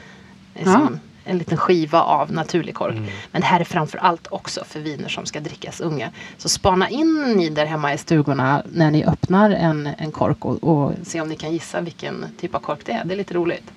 liksom, 0.54 1.00
en 1.26 1.38
liten 1.38 1.59
skiva 1.59 2.02
av 2.02 2.33
naturlig 2.33 2.75
kork. 2.75 2.97
Men 3.33 3.40
det 3.40 3.47
här 3.47 3.61
är 3.61 3.64
framför 3.64 3.99
allt 3.99 4.26
också 4.30 4.64
för 4.64 4.80
viner 4.80 5.09
som 5.09 5.26
ska 5.26 5.40
drickas 5.40 5.80
unga. 5.80 6.11
Så 6.37 6.49
spana 6.49 6.88
in 6.88 7.35
ni 7.37 7.49
där 7.49 7.66
hemma 7.66 7.95
i 7.95 7.99
stugorna 7.99 8.62
när 8.73 8.90
ni 8.90 9.04
öppnar 9.04 9.50
en, 9.50 9.88
en 9.99 10.11
kork 10.11 10.45
och, 10.45 10.64
och 10.64 10.92
se 11.02 11.21
om 11.21 11.28
ni 11.28 11.37
kan 11.37 11.52
gissa 11.52 11.80
vilken 11.80 12.26
typ 12.40 12.54
av 12.54 12.61
kork 12.61 12.80
det 12.85 12.92
är. 12.92 13.04
Det 13.04 13.14
är 13.14 13.16
lite 13.16 13.35
roligt. 13.35 13.73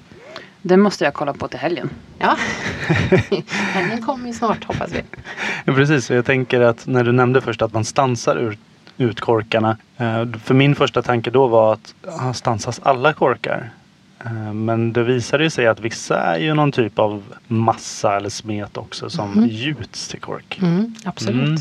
Det 0.62 0.78
måste 0.78 1.04
jag 1.04 1.14
kolla 1.14 1.34
på 1.34 1.48
till 1.48 1.60
helgen. 1.60 1.90
Ja, 2.18 2.38
helgen 3.50 4.02
kommer 4.02 4.28
ju 4.28 4.34
snart 4.34 4.64
hoppas 4.64 4.92
vi. 4.92 5.02
Ja, 5.66 5.74
precis, 5.74 6.10
jag 6.10 6.26
tänker 6.26 6.62
att 6.62 6.88
när 6.88 7.04
du 7.04 7.12
nämnde 7.12 7.42
först 7.42 7.62
att 7.62 7.74
man 7.74 7.86
stansar 7.86 8.36
ut, 8.36 8.60
ut 8.98 9.20
korkarna. 9.20 9.78
Eh, 9.98 10.26
för 10.44 10.54
min 10.54 10.76
första 10.76 11.02
tanke 11.02 11.32
då 11.32 11.48
var 11.48 11.74
att 11.74 11.96
ah, 12.06 12.34
stansas 12.34 12.80
alla 12.84 13.14
korkar? 13.14 13.72
Eh, 14.26 14.54
men 14.54 14.94
det 14.94 15.04
visade 15.04 15.50
sig 15.50 15.68
att 15.68 15.80
vissa 15.80 16.20
är 16.20 16.40
ju 16.40 16.54
någon 16.54 16.72
typ 16.72 17.00
av 17.00 17.24
massa 17.48 18.18
eller 18.18 18.30
smet 18.30 18.78
också 18.78 19.10
som 19.10 19.32
Mhm. 19.32 19.48
gjuts 19.48 20.08
till 20.08 20.20
kork. 20.22 20.60
Mm, 20.62 20.96
absolut. 21.04 21.44
Mm. 21.44 21.58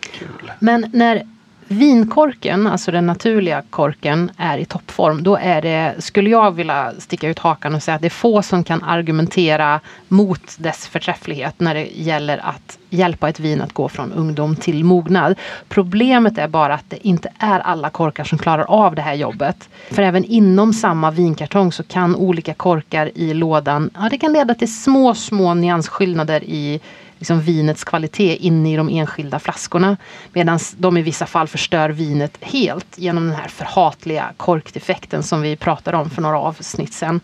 Kul. 0.00 0.52
Men 0.58 0.90
när 0.92 1.22
vinkorken, 1.70 2.66
alltså 2.66 2.90
den 2.90 3.06
naturliga 3.06 3.62
korken, 3.70 4.30
är 4.36 4.58
i 4.58 4.64
toppform, 4.64 5.22
då 5.22 5.36
är 5.36 5.62
det, 5.62 5.94
skulle 5.98 6.30
jag 6.30 6.50
vilja 6.52 6.92
sticka 6.98 7.28
ut 7.28 7.38
hakan 7.38 7.74
och 7.74 7.82
säga 7.82 7.94
att 7.94 8.00
det 8.00 8.08
är 8.08 8.10
få 8.10 8.42
som 8.42 8.64
kan 8.64 8.82
argumentera 8.82 9.80
mot 10.08 10.56
dess 10.58 10.86
förträfflighet 10.86 11.54
när 11.60 11.74
det 11.74 11.88
gäller 11.94 12.38
att 12.38 12.78
hjälpa 12.90 13.28
ett 13.28 13.40
vin 13.40 13.60
att 13.60 13.72
gå 13.72 13.88
från 13.88 14.12
ungdom 14.12 14.56
till 14.56 14.84
mognad. 14.84 15.34
Problemet 15.68 16.38
är 16.38 16.48
bara 16.48 16.74
att 16.74 16.90
det 16.90 17.06
inte 17.06 17.32
är 17.38 17.60
alla 17.60 17.90
korkar 17.90 18.24
som 18.24 18.38
klarar 18.38 18.64
av 18.64 18.94
det 18.94 19.02
här 19.02 19.14
jobbet. 19.14 19.68
För 19.90 20.02
även 20.02 20.24
inom 20.24 20.72
samma 20.72 21.10
vinkartong 21.10 21.72
så 21.72 21.82
kan 21.82 22.16
olika 22.16 22.54
korkar 22.54 23.10
i 23.14 23.34
lådan, 23.34 23.90
ja 23.94 24.08
det 24.10 24.18
kan 24.18 24.32
leda 24.32 24.54
till 24.54 24.82
små, 24.82 25.14
små 25.14 25.54
nyansskillnader 25.54 26.44
i 26.44 26.80
liksom 27.20 27.40
vinets 27.40 27.84
kvalitet 27.84 28.36
inne 28.36 28.72
i 28.72 28.76
de 28.76 28.88
enskilda 28.88 29.38
flaskorna. 29.38 29.96
Medan 30.32 30.58
de 30.76 30.96
i 30.96 31.02
vissa 31.02 31.26
fall 31.26 31.48
förstör 31.48 31.90
vinet 31.90 32.38
helt 32.40 32.98
genom 32.98 33.26
den 33.26 33.36
här 33.36 33.48
förhatliga 33.48 34.32
korkdefekten 34.36 35.22
som 35.22 35.42
vi 35.42 35.56
pratade 35.56 35.96
om 35.96 36.10
för 36.10 36.22
några 36.22 36.38
avsnitt 36.38 36.92
sedan. 36.92 37.20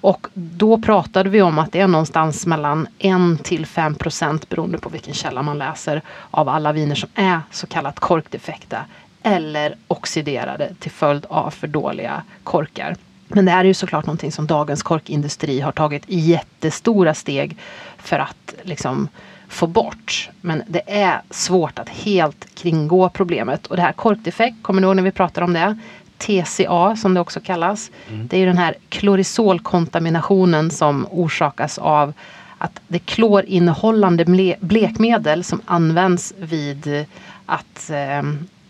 Och 0.00 0.26
då 0.34 0.78
pratade 0.78 1.30
vi 1.30 1.42
om 1.42 1.58
att 1.58 1.72
det 1.72 1.80
är 1.80 1.88
någonstans 1.88 2.46
mellan 2.46 2.88
1 2.98 3.44
till 3.44 3.66
5 3.66 3.94
procent 3.94 4.48
beroende 4.48 4.78
på 4.78 4.88
vilken 4.88 5.14
källa 5.14 5.42
man 5.42 5.58
läser 5.58 6.02
av 6.30 6.48
alla 6.48 6.72
viner 6.72 6.94
som 6.94 7.08
är 7.14 7.40
så 7.50 7.66
kallat 7.66 8.00
korkdefekta 8.00 8.84
eller 9.22 9.76
oxiderade 9.88 10.74
till 10.78 10.90
följd 10.90 11.26
av 11.28 11.50
för 11.50 11.66
dåliga 11.66 12.22
korkar. 12.44 12.96
Men 13.28 13.44
det 13.44 13.50
här 13.50 13.60
är 13.60 13.64
ju 13.64 13.74
såklart 13.74 14.06
någonting 14.06 14.32
som 14.32 14.46
dagens 14.46 14.82
korkindustri 14.82 15.60
har 15.60 15.72
tagit 15.72 16.02
jättestora 16.06 17.14
steg 17.14 17.56
för 17.98 18.18
att 18.18 18.54
liksom 18.62 19.08
få 19.48 19.66
bort. 19.66 20.30
Men 20.40 20.62
det 20.66 20.82
är 20.86 21.20
svårt 21.30 21.78
att 21.78 21.88
helt 21.88 22.54
kringgå 22.54 23.08
problemet. 23.08 23.66
Och 23.66 23.76
det 23.76 23.82
här 23.82 23.92
korkdefekt, 23.92 24.56
kommer 24.62 24.80
ni 24.80 24.86
ihåg 24.86 24.96
när 24.96 25.02
vi 25.02 25.10
pratade 25.10 25.44
om 25.44 25.52
det? 25.52 25.78
TCA 26.18 26.96
som 26.96 27.14
det 27.14 27.20
också 27.20 27.40
kallas. 27.40 27.90
Mm. 28.08 28.26
Det 28.28 28.36
är 28.36 28.40
ju 28.40 28.46
den 28.46 28.58
här 28.58 28.74
klorisolkontaminationen 28.88 30.70
som 30.70 31.06
orsakas 31.10 31.78
av 31.78 32.12
att 32.58 32.80
det 32.88 32.98
klorinnehållande 32.98 34.24
blekmedel 34.60 35.44
som 35.44 35.60
används 35.64 36.34
vid 36.38 37.06
att 37.46 37.90
eh, 37.90 38.22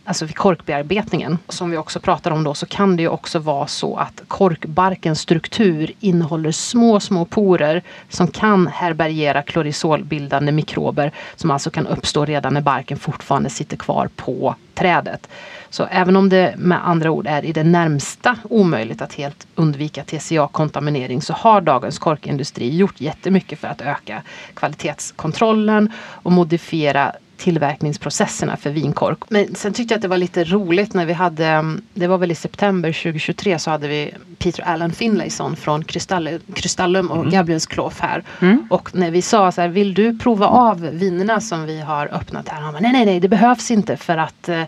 alltså 0.08 0.24
vid 0.24 0.36
korkbearbetningen, 0.36 1.38
som 1.48 1.70
vi 1.70 1.76
också 1.76 2.00
pratar 2.00 2.30
om 2.30 2.44
då, 2.44 2.54
så 2.54 2.66
kan 2.66 2.96
det 2.96 3.02
ju 3.02 3.08
också 3.08 3.38
vara 3.38 3.66
så 3.66 3.96
att 3.96 4.22
korkbarkens 4.28 5.20
struktur 5.20 5.92
innehåller 6.00 6.52
små, 6.52 7.00
små 7.00 7.24
porer 7.24 7.82
som 8.08 8.28
kan 8.28 8.66
härbärgera 8.66 9.42
klorisolbildande 9.42 10.52
mikrober 10.52 11.12
som 11.36 11.50
alltså 11.50 11.70
kan 11.70 11.86
uppstå 11.86 12.24
redan 12.24 12.54
när 12.54 12.60
barken 12.60 12.98
fortfarande 12.98 13.50
sitter 13.50 13.76
kvar 13.76 14.08
på 14.16 14.54
trädet. 14.74 15.28
Så 15.70 15.86
även 15.90 16.16
om 16.16 16.28
det 16.28 16.54
med 16.56 16.88
andra 16.88 17.10
ord 17.10 17.26
är 17.26 17.44
i 17.44 17.52
det 17.52 17.64
närmsta 17.64 18.36
omöjligt 18.42 19.02
att 19.02 19.14
helt 19.14 19.46
undvika 19.54 20.04
TCA-kontaminering 20.04 21.22
så 21.22 21.32
har 21.32 21.60
dagens 21.60 21.98
korkindustri 21.98 22.76
gjort 22.76 23.00
jättemycket 23.00 23.58
för 23.58 23.68
att 23.68 23.80
öka 23.80 24.22
kvalitetskontrollen 24.54 25.92
och 26.22 26.32
modifiera 26.32 27.12
tillverkningsprocesserna 27.38 28.56
för 28.56 28.70
vinkork. 28.70 29.18
Men 29.28 29.54
sen 29.54 29.72
tyckte 29.72 29.94
jag 29.94 29.98
att 29.98 30.02
det 30.02 30.08
var 30.08 30.16
lite 30.16 30.44
roligt 30.44 30.94
när 30.94 31.06
vi 31.06 31.12
hade, 31.12 31.76
det 31.94 32.06
var 32.06 32.18
väl 32.18 32.30
i 32.30 32.34
september 32.34 32.92
2023 32.92 33.58
så 33.58 33.70
hade 33.70 33.88
vi 33.88 34.14
Peter 34.38 34.62
Allen 34.62 34.92
Finlayson 34.92 35.56
från 35.56 35.84
Kristallum 36.54 37.10
och 37.10 37.16
mm. 37.16 37.30
Gabriels 37.30 37.66
Klof 37.66 38.00
här. 38.00 38.24
Mm. 38.40 38.66
Och 38.70 38.96
när 38.96 39.10
vi 39.10 39.22
sa 39.22 39.52
så 39.52 39.60
här, 39.60 39.68
vill 39.68 39.94
du 39.94 40.18
prova 40.18 40.46
av 40.46 40.80
vinerna 40.80 41.40
som 41.40 41.64
vi 41.64 41.80
har 41.80 42.06
öppnat 42.14 42.48
här? 42.48 42.60
Han 42.60 42.72
bara, 42.72 42.80
nej 42.80 42.92
nej 42.92 43.06
nej 43.06 43.20
det 43.20 43.28
behövs 43.28 43.70
inte 43.70 43.96
för 43.96 44.16
att 44.16 44.48
eh, 44.48 44.62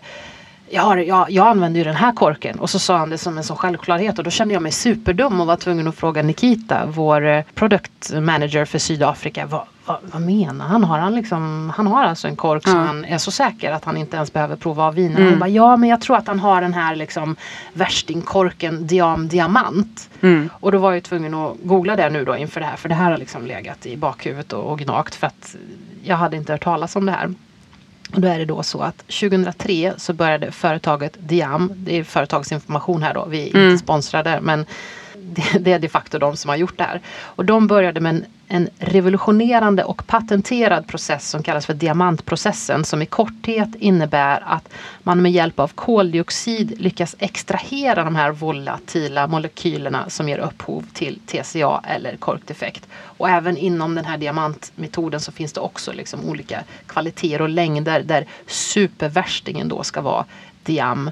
jag, 0.69 0.81
har, 0.81 0.97
jag, 0.97 1.31
jag 1.31 1.47
använder 1.47 1.77
ju 1.77 1.83
den 1.83 1.95
här 1.95 2.11
korken. 2.11 2.59
Och 2.59 2.69
så 2.69 2.79
sa 2.79 2.97
han 2.97 3.09
det 3.09 3.17
som 3.17 3.37
en 3.37 3.43
sån 3.43 3.57
självklarhet 3.57 4.17
och 4.17 4.23
då 4.23 4.29
kände 4.29 4.53
jag 4.53 4.63
mig 4.63 4.71
superdum 4.71 5.41
och 5.41 5.47
var 5.47 5.55
tvungen 5.55 5.87
att 5.87 5.95
fråga 5.95 6.21
Nikita, 6.21 6.85
vår 6.85 7.27
eh, 7.27 7.43
product 7.55 8.13
manager 8.13 8.65
för 8.65 8.79
Sydafrika. 8.79 9.45
Vad, 9.45 9.63
vad, 9.91 10.11
vad 10.11 10.21
menar 10.21 10.65
han? 10.65 10.83
Har 10.83 10.99
han, 10.99 11.15
liksom, 11.15 11.73
han 11.75 11.87
har 11.87 12.03
alltså 12.03 12.27
en 12.27 12.35
kork 12.35 12.67
mm. 12.67 12.77
som 12.77 12.87
han 12.87 13.05
är 13.05 13.17
så 13.17 13.31
säker 13.31 13.71
att 13.71 13.85
han 13.85 13.97
inte 13.97 14.15
ens 14.15 14.33
behöver 14.33 14.55
prova 14.55 14.83
av 14.83 14.95
viner. 14.95 15.19
Mm. 15.19 15.29
Han 15.29 15.39
bara, 15.39 15.49
ja 15.49 15.77
men 15.77 15.89
jag 15.89 16.01
tror 16.01 16.17
att 16.17 16.27
han 16.27 16.39
har 16.39 16.61
den 16.61 16.73
här 16.73 16.95
liksom 16.95 17.35
värstingkorken 17.73 18.87
Diam 18.87 19.27
Diamant. 19.27 20.09
Mm. 20.21 20.49
Och 20.53 20.71
då 20.71 20.77
var 20.77 20.93
jag 20.93 21.03
tvungen 21.03 21.33
att 21.33 21.55
googla 21.63 21.95
det 21.95 22.09
nu 22.09 22.25
då 22.25 22.37
inför 22.37 22.59
det 22.59 22.65
här. 22.65 22.75
För 22.75 22.89
det 22.89 22.95
här 22.95 23.11
har 23.11 23.17
liksom 23.17 23.45
legat 23.45 23.85
i 23.85 23.97
bakhuvudet 23.97 24.53
och, 24.53 24.71
och 24.71 24.79
gnagt. 24.79 25.15
För 25.15 25.27
att 25.27 25.55
jag 26.03 26.15
hade 26.15 26.37
inte 26.37 26.51
hört 26.51 26.63
talas 26.63 26.95
om 26.95 27.05
det 27.05 27.11
här. 27.11 27.33
Och 28.13 28.21
då 28.21 28.27
är 28.27 28.39
det 28.39 28.45
då 28.45 28.63
så 28.63 28.81
att 28.81 28.97
2003 28.97 29.93
så 29.97 30.13
började 30.13 30.51
företaget 30.51 31.17
Diam, 31.19 31.71
det 31.75 31.97
är 31.97 32.03
företagsinformation 32.03 33.03
här 33.03 33.13
då, 33.13 33.25
vi 33.25 33.49
är 33.49 33.55
mm. 33.55 33.71
inte 33.71 33.83
sponsrade 33.83 34.39
men 34.41 34.65
det, 35.35 35.59
det, 35.59 35.73
är 35.73 35.79
de 35.79 35.89
facto 35.89 36.19
de 36.19 36.37
som 36.37 36.49
har 36.49 36.55
gjort 36.55 36.77
det 36.77 36.83
här. 36.83 37.01
Och 37.21 37.45
de 37.45 37.67
började 37.67 37.99
med 37.99 38.15
en, 38.15 38.25
en, 38.47 38.69
revolutionerande 38.79 39.83
och 39.83 40.07
patenterad 40.07 40.87
process 40.87 41.29
som 41.29 41.43
kallas 41.43 41.65
för 41.65 41.73
diamantprocessen 41.73 42.85
som 42.85 43.01
i 43.01 43.05
korthet 43.05 43.69
innebär 43.79 44.43
att 44.45 44.69
man 45.03 45.21
med 45.21 45.31
hjälp 45.31 45.59
av 45.59 45.67
koldioxid 45.67 46.81
lyckas 46.81 47.15
extrahera 47.19 48.03
de 48.03 48.15
här 48.15 48.31
volatila 48.31 49.27
molekylerna 49.27 50.09
som 50.09 50.29
ger 50.29 50.37
upphov 50.37 50.85
till 50.93 51.19
TCA 51.25 51.81
eller 51.83 52.17
korkdefekt. 52.17 52.87
Och 52.93 53.29
även 53.29 53.57
inom 53.57 53.95
den 53.95 54.05
här 54.05 54.17
diamantmetoden 54.17 55.19
så 55.19 55.31
finns 55.31 55.53
det 55.53 55.61
också 55.61 55.91
liksom 55.91 56.29
olika 56.29 56.63
kvaliteter 56.87 57.41
och 57.41 57.49
längder 57.49 58.03
där 58.03 58.25
supervärstingen 58.47 59.67
då 59.67 59.83
ska 59.83 60.01
vara 60.01 60.25
diam 60.63 61.11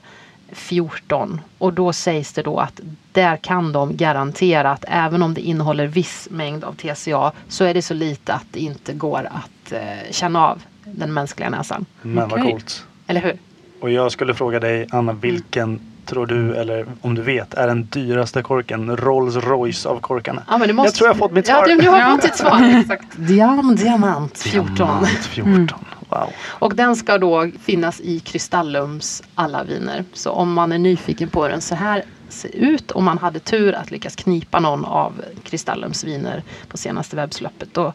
14 0.52 1.42
och 1.58 1.74
då 1.74 1.94
sägs 1.94 2.34
det 2.34 2.42
då 2.42 2.60
att 2.60 2.82
där 3.12 3.38
kan 3.38 3.72
de 3.72 3.98
garantera 3.98 4.72
att 4.72 4.86
även 4.88 5.24
om 5.24 5.34
det 5.34 5.42
innehåller 5.42 5.88
viss 5.88 6.28
mängd 6.32 6.64
av 6.64 6.74
TCA 6.74 7.32
så 7.48 7.64
är 7.64 7.74
det 7.74 7.82
så 7.82 7.94
lite 7.94 8.34
att 8.34 8.46
det 8.52 8.60
inte 8.60 8.94
går 8.94 9.28
att 9.32 9.72
eh, 9.72 10.12
känna 10.12 10.48
av 10.48 10.62
den 10.84 11.14
mänskliga 11.14 11.50
näsan. 11.50 11.86
Men 12.02 12.26
okay. 12.26 12.38
vad 12.40 12.52
coolt. 12.52 12.86
Eller 13.08 13.22
hur? 13.22 13.38
Och 13.82 13.92
jag 13.92 14.12
skulle 14.12 14.34
fråga 14.34 14.60
dig 14.60 14.88
Anna, 14.92 15.14
vilken 15.14 15.70
mm. 15.70 15.82
tror 16.06 16.26
du, 16.26 16.56
eller 16.56 16.86
om 17.02 17.16
du 17.16 17.22
vet, 17.22 17.54
är 17.54 17.68
den 17.68 17.86
dyraste 17.86 18.42
korken? 18.42 18.98
Rolls 18.98 19.36
Royce 19.36 19.86
av 19.86 20.00
korkarna. 20.00 20.44
Ja, 20.48 20.58
men 20.58 20.68
du 20.68 20.74
måste... 20.74 20.88
Jag 20.88 20.94
tror 20.94 21.08
jag 21.08 21.14
har 21.14 21.20
fått 21.20 21.32
mitt 21.32 21.48
svar. 21.48 21.66
Ja, 21.68 21.76
du, 21.76 21.82
du 21.82 21.90
har 21.90 22.12
fått 22.12 22.22
ditt 22.22 22.36
svar. 22.36 22.80
Exakt. 22.80 23.08
Diam, 23.16 23.76
diamant 23.76 24.38
14. 24.38 24.76
Diamant 24.76 25.10
14. 25.10 25.54
Mm. 25.54 25.68
Wow. 26.10 26.30
Och 26.40 26.76
den 26.76 26.96
ska 26.96 27.18
då 27.18 27.52
finnas 27.62 28.02
i 28.02 28.20
Kristallums 28.20 29.24
alla 29.36 29.64
viner. 29.64 30.04
Så 30.14 30.32
om 30.32 30.54
man 30.54 30.72
är 30.72 30.78
nyfiken 30.78 31.30
på 31.30 31.48
den 31.48 31.62
så 31.62 31.76
här 31.76 32.04
ser 32.30 32.56
ut 32.56 32.92
om 32.92 33.06
man 33.06 33.18
hade 33.18 33.40
tur 33.40 33.74
att 33.74 33.92
lyckas 33.92 34.16
knipa 34.16 34.60
någon 34.60 34.86
av 34.86 35.22
Kristallums 35.44 36.04
viner 36.04 36.44
på 36.68 36.78
senaste 36.78 37.16
webbsläppet. 37.16 37.74
Då 37.74 37.94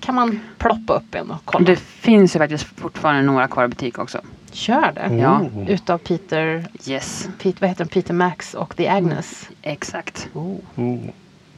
kan 0.00 0.14
man 0.14 0.40
ploppa 0.58 0.92
upp 0.92 1.14
en 1.14 1.30
och 1.30 1.40
kolla. 1.44 1.64
Det 1.64 1.76
finns 1.76 2.36
ju 2.36 2.38
faktiskt 2.38 2.64
fortfarande 2.64 3.22
några 3.22 3.48
kvar 3.48 3.64
i 3.64 3.68
butik 3.68 3.98
också. 3.98 4.20
Kör 4.52 4.92
det? 4.92 5.16
Ja. 5.16 5.40
Oh. 5.40 5.70
Utav 5.70 5.98
Peter, 5.98 6.66
yes. 6.86 7.28
Peter, 7.38 7.60
vad 7.60 7.68
heter 7.68 7.84
den? 7.84 7.88
Peter 7.88 8.14
Max 8.14 8.54
och 8.54 8.76
The 8.76 8.88
Agnes. 8.88 9.48
Mm. 9.48 9.72
Exakt. 9.72 10.28
Oh. 10.34 10.56
Oh. 10.76 10.98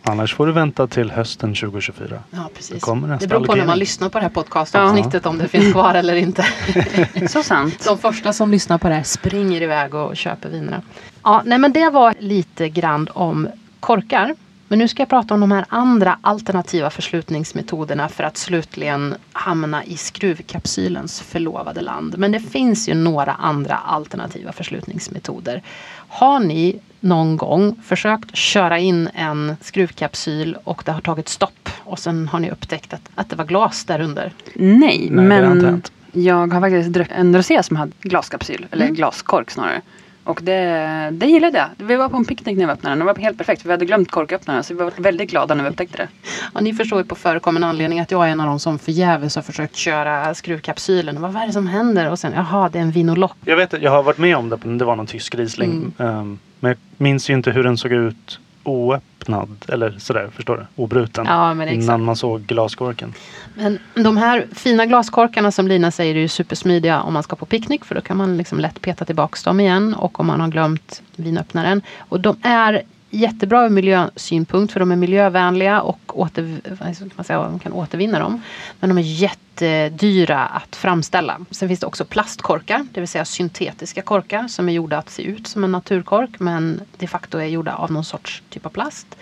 Annars 0.07 0.35
får 0.35 0.47
du 0.47 0.53
vänta 0.53 0.87
till 0.87 1.11
hösten 1.11 1.55
2024. 1.55 2.19
Ja, 2.31 2.51
precis. 2.55 2.83
Kommer 2.83 3.19
det 3.19 3.27
beror 3.27 3.47
på 3.47 3.55
när 3.55 3.67
man 3.67 3.79
lyssnar 3.79 4.09
på 4.09 4.19
det 4.19 4.23
här 4.23 4.31
podcastavsnittet 4.31 5.25
ja. 5.25 5.31
om 5.31 5.38
det 5.38 5.49
finns 5.49 5.73
kvar 5.73 5.95
eller 5.95 6.14
inte. 6.14 6.47
Så 7.29 7.43
sant. 7.43 7.85
De 7.85 7.99
första 7.99 8.33
som 8.33 8.51
lyssnar 8.51 8.79
på 8.79 8.88
det 8.88 8.95
här 8.95 9.03
springer 9.03 9.62
iväg 9.62 9.95
och 9.95 10.17
köper 10.17 10.49
vinerna. 10.49 10.83
Ja, 11.23 11.43
nej 11.45 11.59
men 11.59 11.73
det 11.73 11.90
var 11.90 12.14
lite 12.19 12.69
grann 12.69 13.09
om 13.12 13.49
korkar. 13.81 14.35
Men 14.69 14.79
nu 14.79 14.88
ska 14.88 15.03
jag 15.03 15.09
prata 15.09 15.35
om 15.35 15.40
de 15.40 15.53
här 15.53 15.64
andra 15.69 16.19
alternativa 16.21 16.90
förslutningsmetoderna 16.90 18.09
för 18.09 18.25
att 18.25 18.37
slutligen 18.37 19.14
hamna 19.33 19.85
i 19.85 19.97
skruvkapsylens 19.97 21.21
förlovade 21.21 21.81
land. 21.81 22.19
Men 22.19 22.33
det 22.33 22.40
finns 22.40 22.88
ju 22.88 22.95
några 22.95 23.33
andra 23.33 23.75
alternativa 23.77 24.53
förslutningsmetoder. 24.53 25.62
Har 26.09 26.40
ni 26.40 26.81
någon 27.05 27.37
gång 27.37 27.77
försökt 27.85 28.37
köra 28.37 28.79
in 28.79 29.09
en 29.14 29.57
skruvkapsyl 29.61 30.57
och 30.64 30.83
det 30.85 30.93
har 30.93 31.01
tagit 31.01 31.29
stopp 31.29 31.69
och 31.85 31.99
sen 31.99 32.29
har 32.29 32.40
ni 32.40 32.51
upptäckt 32.51 32.95
att, 32.95 33.11
att 33.14 33.31
det 33.31 33.37
var 33.37 33.45
glas 33.45 33.85
där 33.85 34.01
under? 34.01 34.33
Nej, 34.55 35.09
Nej 35.11 35.25
men 35.25 35.83
jag 36.12 36.53
har 36.53 36.61
faktiskt 36.61 36.93
druckit 36.93 37.14
en 37.17 37.37
rosé 37.37 37.62
som 37.62 37.77
hade 37.77 37.93
glaskapsyl, 38.01 38.67
eller 38.71 38.85
mm. 38.85 38.95
glaskork 38.95 39.51
snarare. 39.51 39.81
Och 40.25 40.40
det, 40.43 41.11
det 41.12 41.27
gillade 41.27 41.59
jag. 41.59 41.87
Vi 41.87 41.97
var 41.97 42.09
på 42.09 42.17
en 42.17 42.25
picknick 42.25 42.59
när 42.59 42.67
vi 42.67 42.73
öppnade 42.73 42.93
den. 42.93 42.99
Det 42.99 43.05
var 43.05 43.14
helt 43.14 43.38
perfekt. 43.38 43.64
Vi 43.64 43.71
hade 43.71 43.85
glömt 43.85 44.11
korköppnaren 44.11 44.64
så 44.64 44.75
vi 44.75 44.81
var 44.81 44.93
väldigt 44.97 45.31
glada 45.31 45.55
när 45.55 45.64
vi 45.64 45.71
upptäckte 45.71 45.97
det. 45.97 46.09
Ja, 46.55 46.61
ni 46.61 46.75
förstår 46.75 46.99
ju 46.99 47.05
på 47.05 47.14
förekommande 47.14 47.67
anledning 47.67 48.01
att 48.01 48.11
jag 48.11 48.27
är 48.29 48.33
en 48.33 48.40
av 48.40 48.47
de 48.47 48.59
som 48.59 48.79
förgäves 48.79 49.37
har 49.37 49.43
försökt 49.43 49.77
köra 49.77 50.35
skruvkapsylen. 50.35 51.21
Vad 51.21 51.37
är 51.37 51.47
det 51.47 51.53
som 51.53 51.67
händer? 51.67 52.11
Och 52.11 52.19
sen, 52.19 52.33
jaha, 52.37 52.69
det 52.69 52.79
är 52.79 52.83
en 52.83 52.90
vinolock. 52.90 53.37
Jag 53.45 53.57
vet 53.57 53.83
jag 53.83 53.90
har 53.90 54.03
varit 54.03 54.19
med 54.19 54.37
om 54.37 54.49
det. 54.49 54.57
Det 54.64 54.85
var 54.85 54.97
någon 54.97 55.07
tysk 55.07 55.35
Riesling. 55.35 55.93
Mm. 55.99 56.19
Um, 56.19 56.38
men 56.64 56.70
jag 56.70 56.79
minns 56.96 57.31
ju 57.31 57.35
inte 57.35 57.50
hur 57.50 57.62
den 57.62 57.79
såg 57.79 57.92
ut 57.92 58.38
oöppnad 58.62 59.57
eller 59.68 59.98
sådär, 59.98 60.31
förstår 60.35 60.57
du? 60.57 60.83
Obruten. 60.83 61.27
Ja, 61.27 61.55
men 61.55 61.68
innan 61.68 61.81
exakt. 61.81 62.00
man 62.00 62.16
såg 62.16 62.42
glaskorken. 62.42 63.14
Men 63.55 63.79
de 63.94 64.16
här 64.16 64.46
fina 64.53 64.87
glaskorkarna 64.87 65.50
som 65.50 65.68
Lina 65.68 65.90
säger 65.90 66.14
är 66.14 66.18
ju 66.20 66.29
supersmidiga 66.29 67.00
om 67.00 67.12
man 67.12 67.22
ska 67.22 67.37
på 67.37 67.46
picknick 67.46 67.85
för 67.85 67.94
då 67.94 68.00
kan 68.00 68.16
man 68.16 68.37
liksom 68.37 68.61
lätt 68.61 68.81
peta 68.81 69.05
tillbaks 69.05 69.42
dem 69.42 69.61
igen 69.61 69.94
och 69.94 70.20
om 70.20 70.27
man 70.27 70.40
har 70.40 70.48
glömt 70.48 71.03
vinöppnaren. 71.16 71.83
Och 71.98 72.20
de 72.20 72.37
är 72.42 72.83
jättebra 73.14 73.64
ur 73.64 73.70
miljösynpunkt 73.70 74.72
för 74.72 74.81
de 74.81 74.92
är 74.92 74.96
miljövänliga 74.96 75.81
och 75.81 76.18
åter, 76.20 76.61
vad 76.81 76.96
ska 76.96 77.05
man, 77.14 77.24
säga, 77.24 77.38
man 77.38 77.59
kan 77.59 77.72
återvinna 77.72 78.18
dem. 78.18 78.42
Men 78.81 78.88
de 78.90 78.98
är 78.98 79.03
jättedyra 79.03 80.46
att 80.46 80.77
framställa. 80.77 81.40
Sen 81.50 81.68
finns 81.68 81.81
det 81.81 81.87
också 81.87 82.05
plastkorkar, 82.05 82.87
det 82.92 83.00
vill 83.00 83.09
säga 83.09 83.24
syntetiska 83.24 84.03
korkar 84.03 84.48
som 84.48 84.68
är 84.68 84.72
gjorda 84.72 84.98
att 84.98 85.11
se 85.11 85.22
ut 85.22 85.46
som 85.46 85.64
en 85.64 85.72
naturkork 85.72 86.40
men 86.40 86.81
de 86.98 87.07
facto 87.07 87.38
är 87.38 87.46
gjorda 87.46 87.74
av 87.74 87.92
någon 87.92 88.05
sorts 88.05 88.42
typ 88.50 88.66
av 88.66 88.70
plast. 88.70 89.16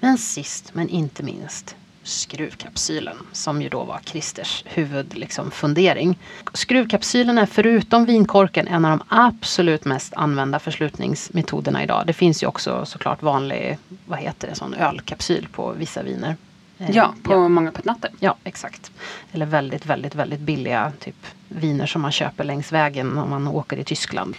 Men 0.00 0.18
sist 0.18 0.70
men 0.74 0.88
inte 0.88 1.22
minst 1.22 1.76
skruvkapsylen 2.02 3.16
som 3.32 3.62
ju 3.62 3.68
då 3.68 3.84
var 3.84 4.00
Christers 4.04 4.64
huvudfundering. 4.66 5.20
Liksom, 5.20 5.50
fundering. 5.50 6.18
Skruvkapsylen 6.54 7.38
är 7.38 7.46
förutom 7.46 8.04
vinkorken 8.04 8.68
en 8.68 8.84
av 8.84 8.98
de 8.98 9.04
absolut 9.08 9.84
mest 9.84 10.14
använda 10.14 10.58
förslutningsmetoderna 10.58 11.82
idag. 11.82 12.06
Det 12.06 12.12
finns 12.12 12.42
ju 12.42 12.46
också 12.46 12.86
såklart 12.86 13.22
vanlig, 13.22 13.78
vad 14.06 14.18
heter 14.18 14.48
det, 14.48 14.54
sån 14.54 14.74
ölkapsyl 14.74 15.48
på 15.52 15.72
vissa 15.72 16.02
viner. 16.02 16.36
Eh, 16.88 16.96
Ja, 16.96 17.14
på 17.22 17.48
många 17.48 17.72
petnatter. 17.72 18.10
Ja, 18.20 18.36
exakt. 18.44 18.90
Eller 19.32 19.46
väldigt, 19.46 19.86
väldigt, 19.86 20.14
väldigt 20.14 20.40
billiga 20.40 20.92
typ 21.00 21.26
viner 21.48 21.86
som 21.86 22.02
man 22.02 22.12
köper 22.12 22.44
längs 22.44 22.72
vägen 22.72 23.18
om 23.18 23.30
man 23.30 23.48
åker 23.48 23.76
i 23.76 23.84
Tyskland. 23.84 24.36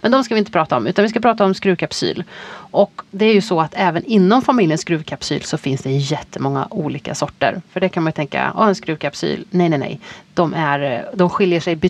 Men 0.00 0.12
de 0.12 0.24
ska 0.24 0.34
vi 0.34 0.38
inte 0.38 0.52
prata 0.52 0.76
om, 0.76 0.86
utan 0.86 1.02
vi 1.02 1.08
ska 1.08 1.20
prata 1.20 1.44
om 1.44 1.54
skruvkapsyl. 1.54 2.24
Och 2.52 3.02
det 3.10 3.24
är 3.24 3.34
ju 3.34 3.40
så 3.40 3.60
att 3.60 3.74
även 3.76 4.04
inom 4.04 4.42
familjen 4.42 4.78
skruvkapsyl 4.78 5.42
så 5.42 5.58
finns 5.58 5.82
det 5.82 5.90
jättemånga 5.90 6.68
olika 6.70 7.14
sorter. 7.14 7.62
För 7.72 7.80
det 7.80 7.88
kan 7.88 8.02
man 8.02 8.10
ju 8.10 8.14
tänka, 8.14 8.52
oh, 8.56 8.68
en 8.68 8.74
skruvkapsyl, 8.74 9.44
nej, 9.50 9.68
nej, 9.68 9.78
nej. 9.78 10.00
De, 10.34 10.54
är, 10.54 11.10
de 11.14 11.30
skiljer 11.30 11.60
sig 11.60 11.80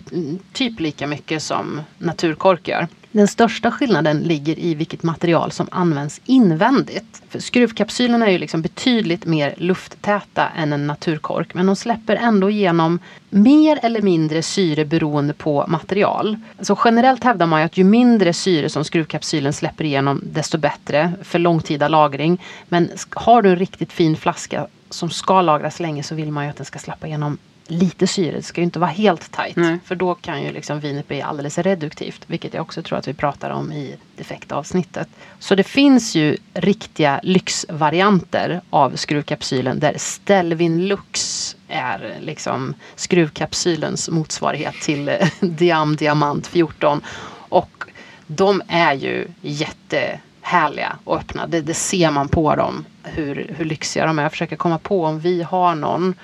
typ 0.53 0.79
lika 0.79 1.07
mycket 1.07 1.43
som 1.43 1.81
naturkork 1.97 2.67
gör. 2.67 2.87
Den 3.11 3.27
största 3.27 3.71
skillnaden 3.71 4.19
ligger 4.19 4.59
i 4.59 4.75
vilket 4.75 5.03
material 5.03 5.51
som 5.51 5.67
används 5.71 6.21
invändigt. 6.25 7.21
För 7.29 7.39
skruvkapsylerna 7.39 8.27
är 8.27 8.31
ju 8.31 8.37
liksom 8.37 8.61
betydligt 8.61 9.25
mer 9.25 9.53
lufttäta 9.57 10.47
än 10.57 10.73
en 10.73 10.87
naturkork 10.87 11.53
men 11.53 11.65
de 11.65 11.75
släpper 11.75 12.15
ändå 12.15 12.49
igenom 12.49 12.99
mer 13.29 13.79
eller 13.83 14.01
mindre 14.01 14.41
syre 14.41 14.85
beroende 14.85 15.33
på 15.33 15.65
material. 15.67 16.37
Så 16.59 16.79
generellt 16.85 17.23
hävdar 17.23 17.45
man 17.45 17.59
ju 17.59 17.65
att 17.65 17.77
ju 17.77 17.83
mindre 17.83 18.33
syre 18.33 18.69
som 18.69 18.83
skruvkapsylen 18.83 19.53
släpper 19.53 19.83
igenom 19.83 20.21
desto 20.25 20.57
bättre 20.57 21.13
för 21.23 21.39
långtida 21.39 21.87
lagring. 21.87 22.41
Men 22.69 22.89
har 23.09 23.41
du 23.41 23.49
en 23.49 23.55
riktigt 23.55 23.93
fin 23.93 24.17
flaska 24.17 24.67
som 24.89 25.09
ska 25.09 25.41
lagras 25.41 25.79
länge 25.79 26.03
så 26.03 26.15
vill 26.15 26.31
man 26.31 26.43
ju 26.43 26.49
att 26.49 26.57
den 26.57 26.65
ska 26.65 26.79
släppa 26.79 27.07
igenom 27.07 27.37
lite 27.71 28.07
syre. 28.07 28.35
Det 28.35 28.41
ska 28.41 28.61
ju 28.61 28.65
inte 28.65 28.79
vara 28.79 28.89
helt 28.89 29.31
tajt. 29.31 29.55
Nej. 29.55 29.79
För 29.85 29.95
då 29.95 30.15
kan 30.15 30.43
ju 30.43 30.51
liksom 30.51 30.79
vinet 30.79 31.07
bli 31.07 31.21
alldeles 31.21 31.57
reduktivt. 31.57 32.21
Vilket 32.27 32.53
jag 32.53 32.61
också 32.61 32.81
tror 32.81 32.97
att 32.97 33.07
vi 33.07 33.13
pratar 33.13 33.49
om 33.49 33.71
i 33.71 33.95
defektavsnittet. 34.15 35.07
Så 35.39 35.55
det 35.55 35.63
finns 35.63 36.15
ju 36.15 36.37
riktiga 36.53 37.19
lyxvarianter 37.23 38.61
av 38.69 38.95
skruvkapsylen 38.95 39.79
där 39.79 39.93
Stelvin 39.97 40.87
Lux 40.87 41.55
är 41.67 42.17
liksom 42.21 42.73
skruvkapsylens 42.95 44.09
motsvarighet 44.09 44.75
till 44.75 45.09
eh, 45.09 45.27
Diam 45.39 45.95
Diamant 45.95 46.47
14. 46.47 47.01
Och 47.49 47.85
de 48.27 48.61
är 48.67 48.93
ju 48.93 49.27
jättehärliga 49.41 50.95
att 51.05 51.19
öppna. 51.19 51.47
Det, 51.47 51.61
det 51.61 51.73
ser 51.73 52.11
man 52.11 52.27
på 52.27 52.55
dem 52.55 52.85
hur, 53.03 53.55
hur 53.57 53.65
lyxiga 53.65 54.05
de 54.05 54.19
är. 54.19 54.23
Jag 54.23 54.31
försöker 54.31 54.55
komma 54.55 54.77
på 54.77 55.05
om 55.05 55.19
vi 55.19 55.43
har 55.43 55.75
någon 55.75 56.15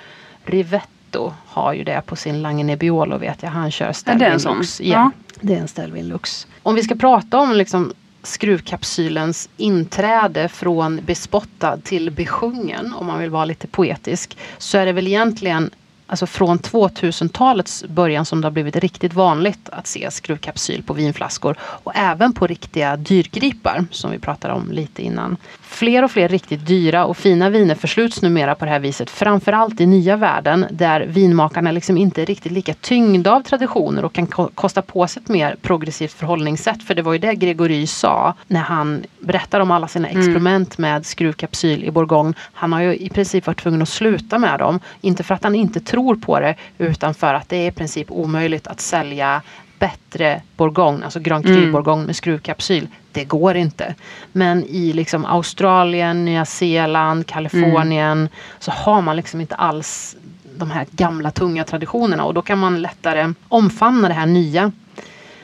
Rivetto 1.08 1.32
har 1.46 1.72
ju 1.72 1.84
det 1.84 2.02
på 2.06 2.16
sin 2.16 2.42
Lange 2.42 2.64
Nebbiolo 2.64 3.18
vet 3.18 3.42
jag. 3.42 3.50
Han 3.50 3.70
kör 3.70 3.92
Stelvin? 3.92 4.38
Lux. 4.44 4.80
Ja. 4.80 4.86
Ja, 4.86 5.10
det 5.40 5.54
är 5.54 5.58
en 5.58 5.68
Stelvin 5.68 6.08
Lux. 6.08 6.46
Om 6.62 6.74
vi 6.74 6.82
ska 6.82 6.94
prata 6.94 7.38
om 7.38 7.52
liksom 7.52 7.92
skruvkapsylens 8.22 9.48
inträde 9.56 10.48
från 10.48 11.00
bespottad 11.06 11.76
till 11.84 12.10
besjungen, 12.10 12.94
om 12.94 13.06
man 13.06 13.18
vill 13.18 13.30
vara 13.30 13.44
lite 13.44 13.66
poetisk, 13.66 14.36
så 14.58 14.78
är 14.78 14.86
det 14.86 14.92
väl 14.92 15.06
egentligen 15.06 15.70
alltså 16.08 16.26
från 16.26 16.58
2000-talets 16.58 17.84
början 17.88 18.24
som 18.24 18.40
det 18.40 18.46
har 18.46 18.52
blivit 18.52 18.76
riktigt 18.76 19.14
vanligt 19.14 19.68
att 19.72 19.86
se 19.86 20.10
skruvkapsyl 20.10 20.82
på 20.82 20.92
vinflaskor 20.92 21.56
och 21.60 21.92
även 21.96 22.32
på 22.32 22.46
riktiga 22.46 22.96
dyrgripar 22.96 23.84
som 23.90 24.10
vi 24.10 24.18
pratade 24.18 24.54
om 24.54 24.70
lite 24.72 25.02
innan. 25.02 25.36
Fler 25.60 26.02
och 26.04 26.10
fler 26.10 26.28
riktigt 26.28 26.66
dyra 26.66 27.04
och 27.04 27.16
fina 27.16 27.50
viner 27.50 27.74
försluts 27.74 28.22
numera 28.22 28.54
på 28.54 28.64
det 28.64 28.70
här 28.70 28.78
viset, 28.80 29.10
framförallt 29.10 29.80
i 29.80 29.86
nya 29.86 30.16
världen 30.16 30.66
där 30.70 31.00
vinmakarna 31.00 31.72
liksom 31.72 31.96
inte 31.98 32.22
är 32.22 32.26
riktigt 32.26 32.52
lika 32.52 32.74
tyngda 32.74 33.32
av 33.32 33.42
traditioner 33.42 34.04
och 34.04 34.12
kan 34.12 34.26
ko- 34.26 34.50
kosta 34.54 34.82
på 34.82 35.06
sig 35.06 35.22
ett 35.22 35.28
mer 35.28 35.56
progressivt 35.62 36.12
förhållningssätt. 36.12 36.82
För 36.82 36.94
det 36.94 37.02
var 37.02 37.12
ju 37.12 37.18
det 37.18 37.34
Gregory 37.34 37.86
sa 37.86 38.34
när 38.46 38.60
han 38.60 39.04
berättade 39.20 39.62
om 39.62 39.70
alla 39.70 39.88
sina 39.88 40.08
experiment 40.08 40.78
med 40.78 41.06
skruvkapsyl 41.06 41.84
i 41.84 41.90
Bourgogne. 41.90 42.34
Han 42.52 42.72
har 42.72 42.80
ju 42.80 42.96
i 42.96 43.08
princip 43.08 43.46
varit 43.46 43.60
tvungen 43.62 43.82
att 43.82 43.88
sluta 43.88 44.38
med 44.38 44.58
dem. 44.58 44.80
Inte 45.00 45.22
för 45.22 45.34
att 45.34 45.44
han 45.44 45.54
inte 45.54 45.80
tror 45.80 45.97
på 46.16 46.40
det 46.40 46.54
utan 46.78 47.14
för 47.14 47.34
att 47.34 47.48
det 47.48 47.56
är 47.56 47.68
i 47.68 47.72
princip 47.72 48.10
omöjligt 48.10 48.66
att 48.66 48.80
sälja 48.80 49.42
bättre 49.78 50.42
Bourgogne, 50.56 51.04
alltså 51.04 51.20
Grand 51.20 51.44
Cru 51.44 51.58
Mm. 51.58 51.72
Bourgogne 51.72 52.06
med 52.06 52.16
skruvkapsyl. 52.16 52.86
Det 53.12 53.24
går 53.24 53.56
inte. 53.56 53.94
Men 54.32 54.64
i 54.64 54.92
liksom 54.92 55.24
Australien, 55.24 56.24
Nya 56.24 56.44
Zeeland, 56.44 57.26
Kalifornien 57.26 58.28
så 58.58 58.70
har 58.70 59.02
man 59.02 59.16
liksom 59.16 59.40
inte 59.40 59.54
alls 59.54 60.16
de 60.56 60.70
här 60.70 60.86
gamla 60.90 61.30
tunga 61.30 61.64
traditionerna 61.64 62.24
och 62.24 62.34
då 62.34 62.42
kan 62.42 62.58
man 62.58 62.82
lättare 62.82 63.32
omfamna 63.48 64.08
det 64.08 64.14
här 64.14 64.26
nya. 64.26 64.72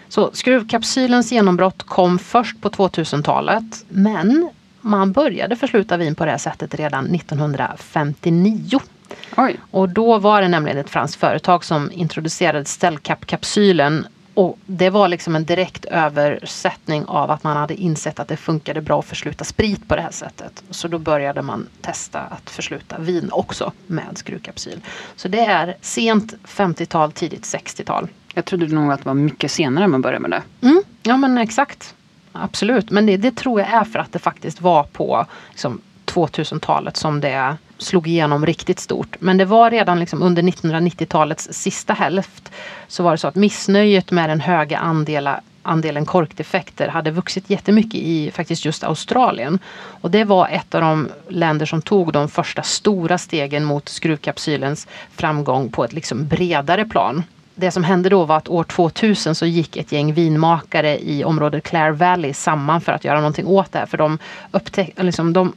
Så 0.08 0.30
skruvkapsylens 0.32 1.32
genombrott 1.32 1.82
kom 1.82 2.18
först 2.18 2.60
på 2.60 2.68
2000-talet 2.70 3.84
men 3.88 4.50
man 4.80 5.12
började 5.12 5.56
försluta 5.56 5.96
vin 5.96 6.14
på 6.14 6.24
det 6.24 6.30
här 6.30 6.38
sättet 6.38 6.74
redan 6.74 7.14
1959. 7.14 8.80
Oj. 9.36 9.56
Och 9.70 9.88
då 9.88 10.18
var 10.18 10.42
det 10.42 10.48
nämligen 10.48 10.78
ett 10.78 10.90
franskt 10.90 11.20
företag 11.20 11.64
som 11.64 11.92
introducerade 11.92 12.64
Stellcap-kapsylen. 12.64 14.06
Och 14.34 14.58
det 14.66 14.90
var 14.90 15.08
liksom 15.08 15.36
en 15.36 15.44
direkt 15.44 15.84
översättning 15.84 17.04
av 17.04 17.30
att 17.30 17.44
man 17.44 17.56
hade 17.56 17.74
insett 17.74 18.20
att 18.20 18.28
det 18.28 18.36
funkade 18.36 18.80
bra 18.80 18.98
att 18.98 19.04
försluta 19.04 19.44
sprit 19.44 19.88
på 19.88 19.96
det 19.96 20.02
här 20.02 20.10
sättet. 20.10 20.62
Så 20.70 20.88
då 20.88 20.98
började 20.98 21.42
man 21.42 21.66
testa 21.80 22.20
att 22.20 22.50
försluta 22.50 22.98
vin 22.98 23.28
också 23.32 23.72
med 23.86 24.18
skruvkapsyl. 24.18 24.80
Så 25.16 25.28
det 25.28 25.40
är 25.40 25.76
sent 25.80 26.34
50-tal, 26.44 27.12
tidigt 27.12 27.42
60-tal. 27.42 28.08
Jag 28.34 28.44
trodde 28.44 28.66
nog 28.66 28.92
att 28.92 29.00
det 29.00 29.06
var 29.06 29.14
mycket 29.14 29.50
senare 29.50 29.86
man 29.86 30.02
började 30.02 30.28
med 30.28 30.30
det. 30.30 30.66
Mm, 30.66 30.82
ja 31.02 31.16
men 31.16 31.38
exakt. 31.38 31.94
Absolut. 32.32 32.90
Men 32.90 33.06
det, 33.06 33.16
det 33.16 33.36
tror 33.36 33.60
jag 33.60 33.70
är 33.70 33.84
för 33.84 33.98
att 33.98 34.12
det 34.12 34.18
faktiskt 34.18 34.60
var 34.60 34.82
på 34.82 35.26
liksom, 35.50 35.80
2000-talet 36.06 36.96
som 36.96 37.20
det 37.20 37.56
slog 37.78 38.08
igenom 38.08 38.46
riktigt 38.46 38.80
stort. 38.80 39.16
Men 39.18 39.36
det 39.36 39.44
var 39.44 39.70
redan 39.70 40.00
liksom 40.00 40.22
under 40.22 40.42
1990-talets 40.42 41.48
sista 41.52 41.92
hälft 41.92 42.52
så 42.88 43.02
var 43.02 43.12
det 43.12 43.18
så 43.18 43.28
att 43.28 43.34
missnöjet 43.34 44.10
med 44.10 44.28
den 44.28 44.40
höga 44.40 44.78
andela, 44.78 45.40
andelen 45.62 46.06
korkdefekter 46.06 46.88
hade 46.88 47.10
vuxit 47.10 47.50
jättemycket 47.50 47.94
i 47.94 48.30
faktiskt 48.30 48.64
just 48.64 48.84
Australien. 48.84 49.58
Och 50.00 50.10
det 50.10 50.24
var 50.24 50.48
ett 50.48 50.74
av 50.74 50.80
de 50.80 51.08
länder 51.28 51.66
som 51.66 51.82
tog 51.82 52.12
de 52.12 52.28
första 52.28 52.62
stora 52.62 53.18
stegen 53.18 53.64
mot 53.64 53.88
skruvkapsylens 53.88 54.86
framgång 55.16 55.70
på 55.70 55.84
ett 55.84 55.92
liksom 55.92 56.26
bredare 56.26 56.84
plan 56.84 57.22
det 57.54 57.70
som 57.70 57.84
hände 57.84 58.08
då 58.08 58.24
var 58.24 58.36
att 58.36 58.48
år 58.48 58.64
2000 58.64 59.34
så 59.34 59.46
gick 59.46 59.76
ett 59.76 59.92
gäng 59.92 60.12
vinmakare 60.12 60.98
i 61.02 61.24
området 61.24 61.64
Clare 61.64 61.92
Valley 61.92 62.34
samman 62.34 62.80
för 62.80 62.92
att 62.92 63.04
göra 63.04 63.16
någonting 63.16 63.46
åt 63.46 63.72
det 63.72 63.78
här. 63.78 63.86
För 63.86 63.98
de, 63.98 64.18
upptäck, 64.50 64.90
liksom, 64.96 65.32
de 65.32 65.52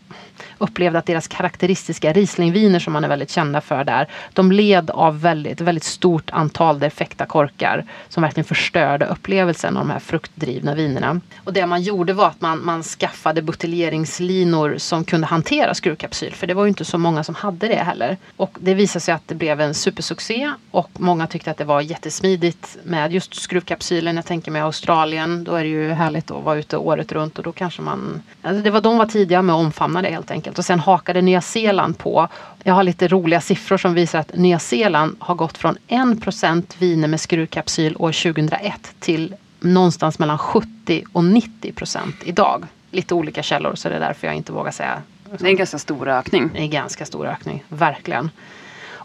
upplevde 0.58 1.00
att 1.00 1.06
deras 1.06 1.28
karaktäristiska 1.28 2.14
Rieslingviner 2.14 2.80
som 2.80 2.94
man 2.94 3.04
är 3.04 3.08
väldigt 3.08 3.32
kända 3.32 3.62
för 3.62 3.84
där. 3.84 4.08
De 4.34 4.52
led 4.52 4.90
av 4.90 5.22
väldigt, 5.22 5.62
väldigt 5.62 5.84
stort 5.84 6.30
antal 6.30 6.80
defekta 6.80 7.26
korkar 7.26 7.86
som 8.10 8.24
verkligen 8.24 8.46
förstörde 8.46 9.06
upplevelsen 9.06 9.78
av 9.78 9.88
de 9.88 9.92
här 9.92 10.00
fruktdrivna 10.00 10.76
vinerna. 10.76 11.22
Och 11.44 11.54
det 11.54 11.66
man 11.66 11.82
gjorde 11.82 12.14
var 12.14 12.28
att 12.28 12.42
man, 12.42 12.66
man 12.66 12.84
skaffade 12.84 13.42
buteljeringslinor 13.42 14.78
som 14.78 15.04
kunde 15.04 15.28
hantera 15.28 15.74
skruvkapsyl. 15.74 16.34
För 16.34 16.48
det 16.48 16.54
var 16.54 16.64
ju 16.64 16.70
inte 16.70 16.86
så 16.86 16.98
många 16.98 17.24
som 17.24 17.36
hade 17.36 17.68
det 17.68 17.76
heller. 17.76 18.18
Och 18.38 18.58
det 18.60 18.74
visade 18.74 19.02
sig 19.02 19.14
att 19.14 19.28
det 19.28 19.36
blev 19.36 19.62
en 19.62 19.74
supersuccé 19.74 20.52
och 20.72 20.90
många 20.94 21.28
tyckte 21.28 21.52
att 21.52 21.58
det 21.58 21.64
var 21.64 21.82
jättesmidigt 21.82 22.78
med 22.84 23.14
just 23.14 23.36
skruvkapsylen. 23.36 24.16
Jag 24.16 24.26
tänker 24.26 24.52
mig 24.52 24.62
Australien, 24.62 25.44
då 25.44 25.56
är 25.56 25.64
det 25.64 25.70
ju 25.70 25.92
härligt 25.92 26.32
att 26.32 26.44
vara 26.44 26.58
ute 26.58 26.78
året 26.78 27.12
runt 27.12 27.38
och 27.38 27.44
då 27.44 27.52
kanske 27.52 27.82
man... 27.82 28.22
Alltså 28.42 28.64
det 28.64 28.70
var, 28.70 28.82
de 28.82 28.98
var 28.98 29.06
tidiga 29.06 29.42
med 29.42 29.56
att 29.56 29.60
omfamna 29.60 30.02
det 30.02 30.10
helt 30.10 30.27
enkelt. 30.32 30.58
Och 30.58 30.66
sen 30.66 30.80
hakade 30.80 31.22
Nya 31.22 31.42
Zeeland 31.42 31.98
på. 31.98 32.28
Jag 32.64 32.74
har 32.74 32.84
lite 32.84 33.08
roliga 33.08 33.42
siffror 33.42 33.78
som 33.78 33.94
visar 33.94 34.20
att 34.20 34.36
Nya 34.36 34.60
Zeeland 34.60 35.16
har 35.20 35.36
gått 35.36 35.58
från 35.58 35.78
1% 35.88 36.64
viner 36.78 37.08
med 37.08 37.20
skruvkapsyl 37.22 37.96
år 38.00 38.32
2001 38.34 38.94
till 39.00 39.36
någonstans 39.60 40.20
mellan 40.20 40.38
70 40.38 41.04
och 41.14 41.24
90 41.26 41.72
procent 41.72 42.16
idag. 42.24 42.66
lite 42.92 43.14
olika 43.14 43.44
källor 43.44 43.76
så 43.76 43.90
det 43.90 43.96
är 43.96 44.00
därför 44.00 44.28
jag 44.28 44.36
inte 44.36 44.52
vågar 44.52 44.72
säga. 44.72 45.02
Det 45.38 45.46
är 45.46 45.50
en 45.50 45.56
ganska 45.56 45.78
stor 45.78 46.08
ökning. 46.08 46.50
Det 46.54 46.60
är 46.60 46.64
en 46.64 46.70
ganska 46.70 47.06
stor 47.06 47.28
ökning, 47.28 47.64
verkligen. 47.70 48.30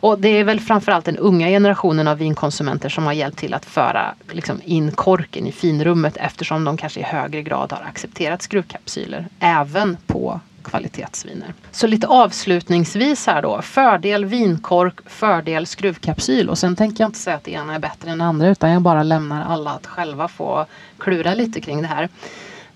Och 0.02 0.18
det 0.18 0.28
är 0.28 0.44
väl 0.44 0.60
framförallt 0.60 1.04
den 1.04 1.16
unga 1.16 1.48
generationen 1.48 2.08
av 2.08 2.18
vinkonsumenter 2.18 2.88
som 2.88 3.04
har 3.04 3.12
hjälpt 3.12 3.38
till 3.38 3.54
att 3.54 3.64
föra 3.64 4.14
liksom, 4.30 4.60
in 4.64 4.92
korken 4.92 5.46
i 5.46 5.52
finrummet 5.52 6.16
eftersom 6.16 6.64
de 6.64 6.76
kanske 6.76 7.00
i 7.00 7.02
högre 7.02 7.42
grad 7.42 7.72
har 7.72 7.82
accepterat 7.88 8.42
skruvkapsyler 8.42 9.26
även 9.40 9.96
på 10.06 10.40
kvalitetsviner. 10.62 11.54
Så 11.70 11.86
lite 11.86 12.06
avslutningsvis 12.06 13.26
här 13.26 13.42
då. 13.42 13.62
Fördel 13.62 14.24
vinkork, 14.24 14.94
fördel 15.06 15.66
skruvkapsyl. 15.66 16.50
Och 16.50 16.58
sen 16.58 16.76
tänker 16.76 17.04
jag 17.04 17.08
inte 17.08 17.18
säga 17.18 17.36
att 17.36 17.44
det 17.44 17.52
ena 17.52 17.74
är 17.74 17.78
bättre 17.78 18.10
än 18.10 18.18
det 18.18 18.24
andra 18.24 18.48
utan 18.48 18.70
jag 18.70 18.82
bara 18.82 19.02
lämnar 19.02 19.44
alla 19.44 19.70
att 19.70 19.86
själva 19.86 20.28
få 20.28 20.66
klura 20.98 21.34
lite 21.34 21.60
kring 21.60 21.82
det 21.82 21.88
här. 21.88 22.08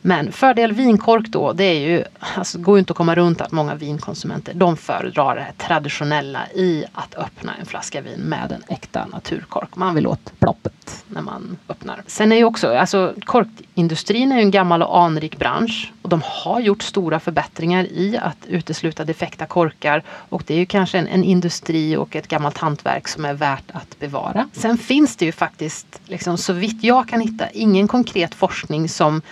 Men 0.06 0.32
fördel 0.32 0.72
vinkork 0.72 1.28
då, 1.28 1.52
det 1.52 1.64
är 1.64 1.88
ju, 1.88 2.04
alltså 2.34 2.58
går 2.58 2.76
ju 2.76 2.78
inte 2.78 2.92
att 2.92 2.96
komma 2.96 3.14
runt 3.14 3.40
att 3.40 3.52
många 3.52 3.74
vinkonsumenter 3.74 4.54
de 4.54 4.76
föredrar 4.76 5.34
det 5.34 5.40
här 5.40 5.52
traditionella 5.58 6.46
i 6.54 6.84
att 6.92 7.14
öppna 7.14 7.54
en 7.60 7.66
flaska 7.66 8.00
vin 8.00 8.20
med 8.20 8.52
en 8.52 8.62
äkta 8.68 9.06
naturkork. 9.06 9.76
Man 9.76 9.94
vill 9.94 10.06
åt 10.06 10.32
ploppet 10.38 11.04
när 11.08 11.22
man 11.22 11.56
öppnar. 11.68 12.02
Sen 12.06 12.32
är 12.32 12.36
ju 12.36 12.44
också, 12.44 12.76
alltså 12.76 13.14
korkindustrin 13.24 14.32
är 14.32 14.36
ju 14.36 14.42
en 14.42 14.50
gammal 14.50 14.82
och 14.82 14.98
anrik 14.98 15.38
bransch 15.38 15.92
och 16.02 16.08
de 16.08 16.22
har 16.24 16.60
gjort 16.60 16.82
stora 16.82 17.20
förbättringar 17.20 17.84
i 17.84 18.18
att 18.22 18.46
utesluta 18.46 19.04
defekta 19.04 19.46
korkar 19.46 20.02
och 20.08 20.42
det 20.46 20.54
är 20.54 20.58
ju 20.58 20.66
kanske 20.66 20.98
en, 20.98 21.08
en 21.08 21.24
industri 21.24 21.96
och 21.96 22.16
ett 22.16 22.28
gammalt 22.28 22.58
hantverk 22.58 23.08
som 23.08 23.24
är 23.24 23.34
värt 23.34 23.70
att 23.72 23.98
bevara. 23.98 24.48
Sen 24.52 24.78
finns 24.78 25.16
det 25.16 25.24
ju 25.24 25.32
faktiskt, 25.32 26.00
liksom, 26.04 26.38
så 26.38 26.52
vitt 26.52 26.84
jag 26.84 27.08
kan 27.08 27.20
hitta, 27.20 27.50
ingen 27.50 27.88
konkret 27.88 28.34
forskning 28.34 28.88
som 28.88 29.22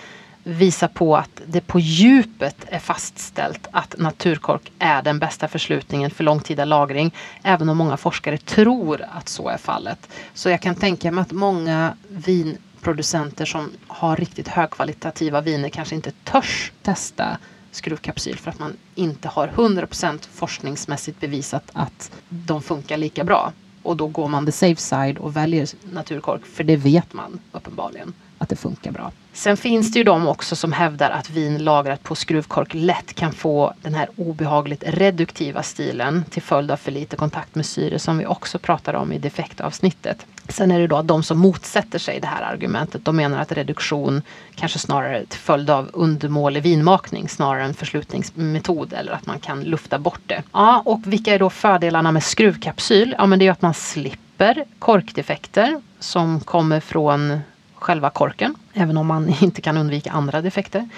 visar 0.44 0.88
på 0.88 1.16
att 1.16 1.42
det 1.46 1.60
på 1.60 1.80
djupet 1.80 2.56
är 2.66 2.78
fastställt 2.78 3.68
att 3.70 3.94
naturkork 3.98 4.72
är 4.78 5.02
den 5.02 5.18
bästa 5.18 5.48
förslutningen 5.48 6.10
för 6.10 6.24
långtida 6.24 6.64
lagring. 6.64 7.14
Även 7.42 7.68
om 7.68 7.76
många 7.76 7.96
forskare 7.96 8.38
tror 8.38 9.04
att 9.12 9.28
så 9.28 9.48
är 9.48 9.56
fallet. 9.58 10.08
Så 10.34 10.50
jag 10.50 10.60
kan 10.60 10.74
tänka 10.74 11.12
mig 11.12 11.22
att 11.22 11.32
många 11.32 11.96
vinproducenter 12.08 13.44
som 13.44 13.70
har 13.86 14.16
riktigt 14.16 14.48
högkvalitativa 14.48 15.40
viner 15.40 15.68
kanske 15.68 15.94
inte 15.94 16.10
törs 16.10 16.72
testa 16.82 17.38
skruvkapsyl 17.70 18.38
för 18.38 18.50
att 18.50 18.58
man 18.58 18.76
inte 18.94 19.28
har 19.28 19.48
100% 19.48 20.28
forskningsmässigt 20.32 21.20
bevisat 21.20 21.70
att 21.72 22.10
de 22.28 22.62
funkar 22.62 22.96
lika 22.96 23.24
bra. 23.24 23.52
Och 23.82 23.96
då 23.96 24.06
går 24.06 24.28
man 24.28 24.46
the 24.46 24.52
safe 24.52 24.80
side 24.80 25.18
och 25.18 25.36
väljer 25.36 25.68
naturkork 25.92 26.46
för 26.46 26.64
det 26.64 26.76
vet 26.76 27.12
man 27.12 27.40
uppenbarligen 27.52 28.12
att 28.44 28.48
det 28.48 28.56
funkar 28.56 28.90
bra. 28.90 29.12
Sen 29.32 29.56
finns 29.56 29.92
det 29.92 29.98
ju 29.98 30.04
de 30.04 30.28
också 30.28 30.56
som 30.56 30.72
hävdar 30.72 31.10
att 31.10 31.30
vin 31.30 31.58
lagrat 31.58 32.02
på 32.02 32.14
skruvkork 32.14 32.74
lätt 32.74 33.14
kan 33.14 33.32
få 33.32 33.74
den 33.82 33.94
här 33.94 34.08
obehagligt 34.16 34.84
reduktiva 34.86 35.62
stilen 35.62 36.24
till 36.30 36.42
följd 36.42 36.70
av 36.70 36.76
för 36.76 36.92
lite 36.92 37.16
kontakt 37.16 37.54
med 37.54 37.66
syre 37.66 37.98
som 37.98 38.18
vi 38.18 38.26
också 38.26 38.58
pratade 38.58 38.98
om 38.98 39.12
i 39.12 39.18
defektavsnittet. 39.18 40.26
Sen 40.48 40.70
är 40.70 40.80
det 40.80 40.86
då 40.86 41.02
de 41.02 41.22
som 41.22 41.38
motsätter 41.38 41.98
sig 41.98 42.20
det 42.20 42.26
här 42.26 42.42
argumentet. 42.42 43.04
De 43.04 43.16
menar 43.16 43.38
att 43.38 43.52
reduktion 43.52 44.22
kanske 44.54 44.78
snarare 44.78 45.26
till 45.26 45.38
följd 45.38 45.70
av 45.70 45.90
undermålig 45.92 46.62
vinmakning 46.62 47.28
snarare 47.28 47.64
än 47.64 47.74
förslutningsmetod 47.74 48.92
eller 48.92 49.12
att 49.12 49.26
man 49.26 49.38
kan 49.38 49.62
lufta 49.62 49.98
bort 49.98 50.22
det. 50.26 50.42
Ja, 50.52 50.82
och 50.84 51.00
vilka 51.06 51.34
är 51.34 51.38
då 51.38 51.50
fördelarna 51.50 52.12
med 52.12 52.22
skruvkapsyl? 52.22 53.14
Ja, 53.18 53.26
men 53.26 53.38
det 53.38 53.46
är 53.46 53.50
att 53.50 53.62
man 53.62 53.74
slipper 53.74 54.64
korkdefekter 54.78 55.80
som 55.98 56.40
kommer 56.40 56.80
från 56.80 57.40
själva 57.84 58.10
korken, 58.10 58.54
även 58.72 58.96
om 58.96 59.06
man 59.06 59.28
inte 59.40 59.60
kan 59.60 59.76
undvika 59.76 60.12
andra 60.12 60.40
defekter. 60.40 60.88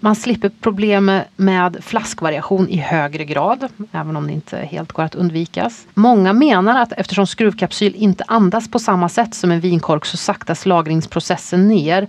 Man 0.00 0.16
slipper 0.16 0.48
problem 0.48 1.20
med 1.36 1.76
flaskvariation 1.84 2.68
i 2.68 2.76
högre 2.76 3.24
grad, 3.24 3.68
även 3.92 4.16
om 4.16 4.26
det 4.26 4.32
inte 4.32 4.58
helt 4.58 4.92
går 4.92 5.02
att 5.02 5.14
undvikas. 5.14 5.86
Många 5.94 6.32
menar 6.32 6.82
att 6.82 6.92
eftersom 6.92 7.26
skruvkapsyl 7.26 7.94
inte 7.94 8.24
andas 8.26 8.70
på 8.70 8.78
samma 8.78 9.08
sätt 9.08 9.34
som 9.34 9.50
en 9.50 9.60
vinkork 9.60 10.04
så 10.06 10.16
saktas 10.16 10.66
lagringsprocessen 10.66 11.68
ner. 11.68 12.08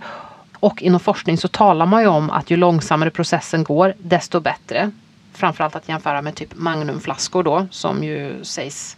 Och 0.60 0.82
inom 0.82 1.00
forskning 1.00 1.38
så 1.38 1.48
talar 1.48 1.86
man 1.86 2.02
ju 2.02 2.08
om 2.08 2.30
att 2.30 2.50
ju 2.50 2.56
långsammare 2.56 3.10
processen 3.10 3.64
går, 3.64 3.94
desto 3.98 4.40
bättre. 4.40 4.90
Framförallt 5.32 5.76
att 5.76 5.88
jämföra 5.88 6.22
med 6.22 6.34
typ 6.34 6.54
magnumflaskor 6.56 7.42
då, 7.42 7.66
som 7.70 8.04
ju 8.04 8.44
sägs 8.44 8.96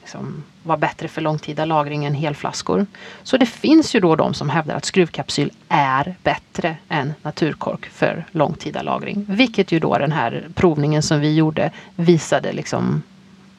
liksom 0.00 0.44
vara 0.62 0.78
bättre 0.78 1.08
för 1.08 1.20
långtida 1.20 1.64
lagring 1.64 2.04
än 2.04 2.14
helflaskor. 2.14 2.86
Så 3.22 3.36
det 3.36 3.46
finns 3.46 3.94
ju 3.94 4.00
då 4.00 4.16
de 4.16 4.34
som 4.34 4.50
hävdar 4.50 4.74
att 4.74 4.84
skruvkapsyl 4.84 5.50
är 5.68 6.14
bättre 6.22 6.76
än 6.88 7.14
naturkork 7.22 7.86
för 7.86 8.24
långtida 8.30 8.82
lagring. 8.82 9.24
Vilket 9.28 9.72
ju 9.72 9.78
då 9.78 9.98
den 9.98 10.12
här 10.12 10.48
provningen 10.54 11.02
som 11.02 11.20
vi 11.20 11.34
gjorde 11.34 11.70
visade 11.96 12.52
liksom 12.52 13.02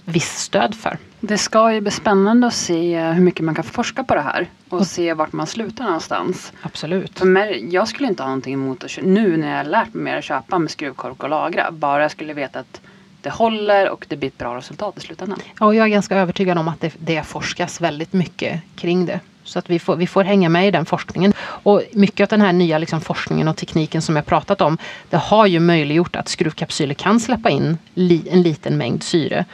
viss 0.06 0.38
stöd 0.38 0.76
för. 0.76 0.98
Det 1.20 1.38
ska 1.38 1.74
ju 1.74 1.82
bli 1.82 1.92
spännande 1.92 2.48
att 2.48 2.54
se 2.54 3.04
hur 3.04 3.22
mycket 3.22 3.46
man 3.46 3.56
kan 3.56 3.64
forska 3.64 4.04
på 4.04 4.16
det 4.16 4.22
här 4.22 4.48
och 4.70 4.78
mm. 4.78 4.86
se 4.86 5.14
vart 5.14 5.34
man 5.34 5.48
slutar 5.48 5.84
någonstans. 5.84 6.54
Absolut. 6.62 7.20
För 7.20 7.26
mig, 7.26 7.74
jag 7.74 7.88
skulle 7.88 8.08
inte 8.08 8.24
ha 8.24 8.28
någonting 8.28 8.54
emot 8.54 8.84
att 8.84 9.00
nu 9.02 9.38
när 9.38 9.58
jag 9.58 9.68
lärt 9.68 9.94
mig 9.94 10.04
mer 10.04 10.18
att 10.18 10.24
köpa 10.24 10.60
med 10.60 10.72
skruvkork 10.72 11.24
och 11.24 11.30
lagra. 11.30 11.72
Bara 11.72 12.02
jag 12.02 12.12
skulle 12.12 12.34
veta 12.34 12.60
att 12.60 12.82
det 13.22 13.30
håller 13.30 13.90
och 13.90 14.06
det 14.10 14.16
blir 14.16 14.30
ett 14.30 14.38
bra 14.38 14.58
resultat 14.58 14.98
i 14.98 15.02
slutändan. 15.02 15.40
Ja, 15.60 15.66
och 15.66 15.76
jag 15.76 15.86
är 15.86 15.90
ganska 15.90 16.18
övertygad 16.18 16.58
om 16.58 16.68
att 16.68 16.82
det, 16.82 16.94
det 16.98 17.24
forskas 17.24 17.82
väldigt 17.82 18.14
mycket 18.14 18.62
kring 18.76 19.06
det. 19.06 19.20
Så 19.44 19.60
att 19.60 19.70
vi 19.70 19.80
får, 19.80 19.96
vi 19.96 20.08
får 20.08 20.24
hänga 20.24 20.50
med 20.50 20.68
i 20.68 20.72
den 20.72 20.86
forskningen. 20.86 21.34
Och 21.42 21.82
mycket 21.92 22.24
av 22.24 22.28
den 22.40 22.46
här 22.46 22.54
nya 22.54 22.78
liksom 22.78 23.02
forskningen 23.02 23.48
och 23.48 23.58
tekniken 23.58 24.02
som 24.02 24.16
jag 24.16 24.26
pratat 24.26 24.62
om, 24.62 24.78
det 25.10 25.18
har 25.18 25.46
ju 25.46 25.60
möjliggjort 25.60 26.16
att 26.16 26.28
skruvkapsyler 26.28 26.94
kan 26.94 27.20
släppa 27.20 27.50
in 27.50 27.78
li, 27.94 28.24
en 28.30 28.42
liten 28.42 28.78
mängd 28.78 29.04
syre. 29.04 29.46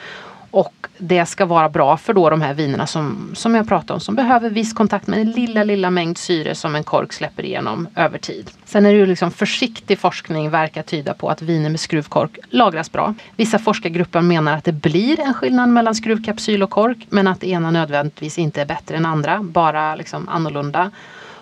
Och 0.51 0.87
det 0.97 1.25
ska 1.25 1.45
vara 1.45 1.69
bra 1.69 1.97
för 1.97 2.13
då 2.13 2.29
de 2.29 2.41
här 2.41 2.53
vinerna 2.53 2.87
som, 2.87 3.31
som 3.35 3.55
jag 3.55 3.67
pratade 3.67 3.93
om 3.93 3.99
som 3.99 4.15
behöver 4.15 4.49
viss 4.49 4.73
kontakt 4.73 5.07
med 5.07 5.19
den 5.19 5.31
lilla, 5.31 5.63
lilla 5.63 5.89
mängd 5.89 6.17
syre 6.17 6.55
som 6.55 6.75
en 6.75 6.83
kork 6.83 7.13
släpper 7.13 7.45
igenom 7.45 7.87
över 7.95 8.17
tid. 8.17 8.51
Sen 8.65 8.85
är 8.85 8.89
det 8.89 8.97
ju 8.97 9.05
liksom 9.05 9.31
försiktig 9.31 9.99
forskning 9.99 10.49
verkar 10.49 10.83
tyda 10.83 11.13
på 11.13 11.29
att 11.29 11.41
viner 11.41 11.69
med 11.69 11.79
skruvkork 11.79 12.39
lagras 12.49 12.91
bra. 12.91 13.13
Vissa 13.35 13.59
forskargrupper 13.59 14.21
menar 14.21 14.57
att 14.57 14.63
det 14.63 14.71
blir 14.71 15.19
en 15.19 15.33
skillnad 15.33 15.69
mellan 15.69 15.95
skruvkapsyl 15.95 16.63
och 16.63 16.69
kork 16.69 16.97
men 17.09 17.27
att 17.27 17.41
det 17.41 17.49
ena 17.49 17.71
nödvändigtvis 17.71 18.37
inte 18.37 18.61
är 18.61 18.65
bättre 18.65 18.97
än 18.97 19.05
andra, 19.05 19.43
bara 19.43 19.95
liksom 19.95 20.29
annorlunda. 20.29 20.91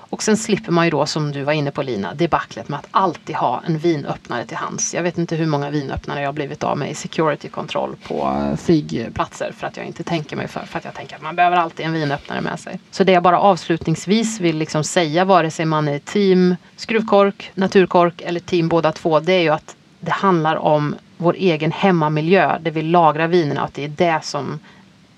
Och 0.09 0.23
sen 0.23 0.37
slipper 0.37 0.71
man 0.71 0.85
ju 0.85 0.91
då 0.91 1.05
som 1.05 1.31
du 1.31 1.43
var 1.43 1.53
inne 1.53 1.71
på 1.71 1.81
Lina, 1.81 2.13
debaclet 2.13 2.69
med 2.69 2.79
att 2.79 2.87
alltid 2.91 3.35
ha 3.35 3.63
en 3.67 3.77
vinöppnare 3.77 4.45
till 4.45 4.57
hands. 4.57 4.93
Jag 4.93 5.03
vet 5.03 5.17
inte 5.17 5.35
hur 5.35 5.45
många 5.45 5.69
vinöppnare 5.69 6.21
jag 6.21 6.27
har 6.27 6.33
blivit 6.33 6.63
av 6.63 6.77
med 6.77 6.91
i 6.91 6.95
security 6.95 7.49
control 7.49 7.95
på 8.07 8.15
eh, 8.15 8.57
flygplatser 8.57 9.51
för 9.57 9.67
att 9.67 9.77
jag 9.77 9.85
inte 9.85 10.03
tänker 10.03 10.35
mig 10.35 10.47
för. 10.47 10.65
För 10.65 10.77
att 10.77 10.85
jag 10.85 10.93
tänker 10.93 11.15
att 11.15 11.21
man 11.21 11.35
behöver 11.35 11.57
alltid 11.57 11.85
en 11.85 11.93
vinöppnare 11.93 12.41
med 12.41 12.59
sig. 12.59 12.79
Så 12.91 13.03
det 13.03 13.11
jag 13.11 13.23
bara 13.23 13.39
avslutningsvis 13.39 14.39
vill 14.39 14.57
liksom 14.57 14.83
säga 14.83 15.25
vare 15.25 15.51
sig 15.51 15.65
man 15.65 15.87
är 15.87 15.99
team 15.99 16.55
skruvkork, 16.75 17.51
naturkork 17.55 18.21
eller 18.21 18.39
team 18.39 18.67
båda 18.67 18.91
två. 18.91 19.19
Det 19.19 19.33
är 19.33 19.41
ju 19.41 19.49
att 19.49 19.75
det 19.99 20.11
handlar 20.11 20.55
om 20.55 20.95
vår 21.17 21.35
egen 21.35 21.71
hemmamiljö 21.71 22.59
där 22.59 22.71
vi 22.71 22.81
lagrar 22.81 23.27
vinerna 23.27 23.61
och 23.61 23.67
att 23.67 23.73
det 23.73 23.83
är 23.83 23.87
det 23.87 24.19
som 24.23 24.59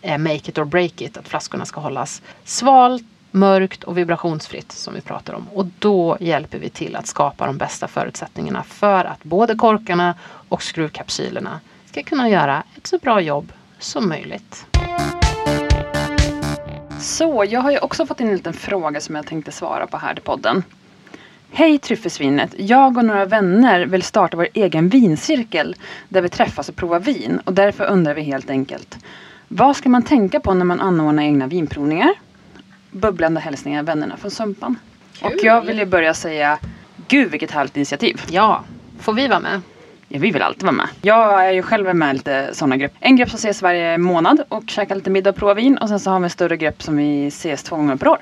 är 0.01 0.17
make 0.17 0.35
it 0.35 0.57
or 0.57 0.65
break 0.65 1.01
it. 1.01 1.17
Att 1.17 1.27
flaskorna 1.27 1.65
ska 1.65 1.79
hållas 1.79 2.21
svalt 2.43 3.03
mörkt 3.39 3.83
och 3.83 3.97
vibrationsfritt 3.97 4.71
som 4.71 4.93
vi 4.93 5.01
pratar 5.01 5.33
om. 5.33 5.47
Och 5.53 5.65
då 5.79 6.17
hjälper 6.19 6.59
vi 6.59 6.69
till 6.69 6.95
att 6.95 7.07
skapa 7.07 7.45
de 7.45 7.57
bästa 7.57 7.87
förutsättningarna 7.87 8.63
för 8.63 9.05
att 9.05 9.23
både 9.23 9.55
korkarna 9.55 10.15
och 10.49 10.63
skruvkapsylerna 10.63 11.59
ska 11.85 12.03
kunna 12.03 12.29
göra 12.29 12.63
ett 12.77 12.87
så 12.87 12.97
bra 12.97 13.21
jobb 13.21 13.51
som 13.79 14.09
möjligt. 14.09 14.65
Så, 16.99 17.45
jag 17.49 17.61
har 17.61 17.71
ju 17.71 17.77
också 17.77 18.05
fått 18.05 18.19
in 18.19 18.27
en 18.27 18.35
liten 18.35 18.53
fråga 18.53 19.01
som 19.01 19.15
jag 19.15 19.25
tänkte 19.25 19.51
svara 19.51 19.87
på 19.87 19.97
här 19.97 20.17
i 20.17 20.21
podden. 20.21 20.63
Hej 21.51 21.79
Tryffelsvinet! 21.79 22.55
Jag 22.57 22.97
och 22.97 23.05
några 23.05 23.25
vänner 23.25 23.85
vill 23.85 24.03
starta 24.03 24.37
vår 24.37 24.47
egen 24.53 24.89
vincirkel 24.89 25.75
där 26.09 26.21
vi 26.21 26.29
träffas 26.29 26.69
och 26.69 26.75
provar 26.75 26.99
vin 26.99 27.39
och 27.45 27.53
därför 27.53 27.85
undrar 27.85 28.13
vi 28.13 28.21
helt 28.21 28.49
enkelt 28.49 28.97
Vad 29.47 29.75
ska 29.75 29.89
man 29.89 30.03
tänka 30.03 30.39
på 30.39 30.53
när 30.53 30.65
man 30.65 30.81
anordnar 30.81 31.23
egna 31.23 31.47
vinprovningar? 31.47 32.13
Bubblande 32.91 33.39
hälsningar 33.39 33.83
vännerna 33.83 34.17
från 34.17 34.31
Sumpan. 34.31 34.75
Kul. 35.19 35.27
Och 35.27 35.43
jag 35.43 35.61
vill 35.61 35.79
ju 35.79 35.85
börja 35.85 36.13
säga 36.13 36.59
Gud 37.07 37.31
vilket 37.31 37.51
härligt 37.51 37.77
initiativ. 37.77 38.21
Ja, 38.29 38.63
får 38.99 39.13
vi 39.13 39.27
vara 39.27 39.39
med? 39.39 39.61
Ja, 40.07 40.19
vi 40.19 40.31
vill 40.31 40.41
alltid 40.41 40.63
vara 40.63 40.71
med. 40.75 40.87
Jag 41.01 41.45
är 41.45 41.51
ju 41.51 41.61
själv 41.61 41.95
med 41.95 42.09
i 42.09 42.13
lite 42.13 42.49
sådana 42.53 42.77
grupper. 42.77 42.97
En 43.01 43.15
grupp 43.15 43.29
som 43.29 43.37
ses 43.37 43.61
varje 43.61 43.97
månad 43.97 44.43
och 44.49 44.63
käkar 44.67 44.95
lite 44.95 45.09
middag 45.09 45.29
och 45.29 45.35
provar 45.35 45.55
vin. 45.55 45.77
Och 45.77 45.89
sen 45.89 45.99
så 45.99 46.11
har 46.11 46.19
vi 46.19 46.23
en 46.23 46.29
större 46.29 46.57
grupp 46.57 46.83
som 46.83 46.97
vi 46.97 47.27
ses 47.27 47.63
två 47.63 47.75
gånger 47.75 47.95
per 47.95 48.07
år. 48.07 48.19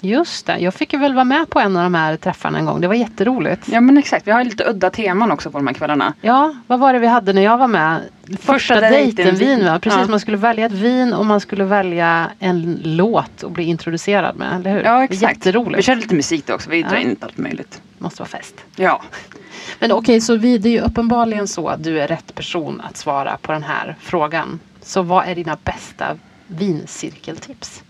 Just 0.00 0.46
det, 0.46 0.58
jag 0.58 0.74
fick 0.74 0.92
ju 0.92 0.98
väl 0.98 1.14
vara 1.14 1.24
med 1.24 1.50
på 1.50 1.60
en 1.60 1.76
av 1.76 1.82
de 1.82 1.94
här 1.94 2.16
träffarna 2.16 2.58
en 2.58 2.64
gång. 2.64 2.80
Det 2.80 2.88
var 2.88 2.94
jätteroligt. 2.94 3.68
Ja 3.68 3.80
men 3.80 3.98
exakt, 3.98 4.26
vi 4.26 4.30
har 4.30 4.44
lite 4.44 4.64
udda 4.64 4.90
teman 4.90 5.30
också 5.32 5.50
på 5.50 5.58
de 5.58 5.66
här 5.66 5.74
kvällarna. 5.74 6.14
Ja, 6.20 6.54
vad 6.66 6.78
var 6.78 6.92
det 6.92 6.98
vi 6.98 7.06
hade 7.06 7.32
när 7.32 7.42
jag 7.42 7.58
var 7.58 7.68
med? 7.68 8.00
Första, 8.26 8.42
Första 8.42 8.80
dejten 8.80 9.36
vin 9.36 9.64
va? 9.64 9.78
Precis, 9.78 10.00
ja. 10.00 10.06
man 10.08 10.20
skulle 10.20 10.36
välja 10.36 10.66
ett 10.66 10.72
vin 10.72 11.12
och 11.12 11.26
man 11.26 11.40
skulle 11.40 11.64
välja 11.64 12.30
en 12.38 12.80
låt 12.84 13.42
och 13.42 13.50
bli 13.50 13.64
introducerad 13.64 14.36
med, 14.36 14.60
eller 14.60 14.70
hur? 14.70 14.82
Ja 14.82 15.04
exakt. 15.04 15.22
Jätteroligt. 15.22 15.78
Vi 15.78 15.82
körde 15.82 16.00
lite 16.00 16.14
musik 16.14 16.46
då 16.46 16.54
också, 16.54 16.70
vi 16.70 16.82
drar 16.82 16.94
ja. 16.94 16.98
in 16.98 17.16
allt 17.20 17.38
möjligt. 17.38 17.80
Måste 17.98 18.22
vara 18.22 18.28
fest. 18.28 18.54
Ja. 18.76 19.02
Men 19.78 19.92
okej, 19.92 20.20
så 20.20 20.36
vi, 20.36 20.58
det 20.58 20.68
är 20.68 20.72
ju 20.72 20.80
uppenbarligen 20.80 21.48
så 21.48 21.68
att 21.68 21.84
du 21.84 22.00
är 22.00 22.08
rätt 22.08 22.34
person 22.34 22.80
att 22.80 22.96
svara 22.96 23.38
på 23.42 23.52
den 23.52 23.62
här 23.62 23.96
frågan. 24.00 24.60
Så 24.82 25.02
vad 25.02 25.28
är 25.28 25.34
dina 25.34 25.58
bästa 25.64 26.18
vincirkeltips? 26.46 27.82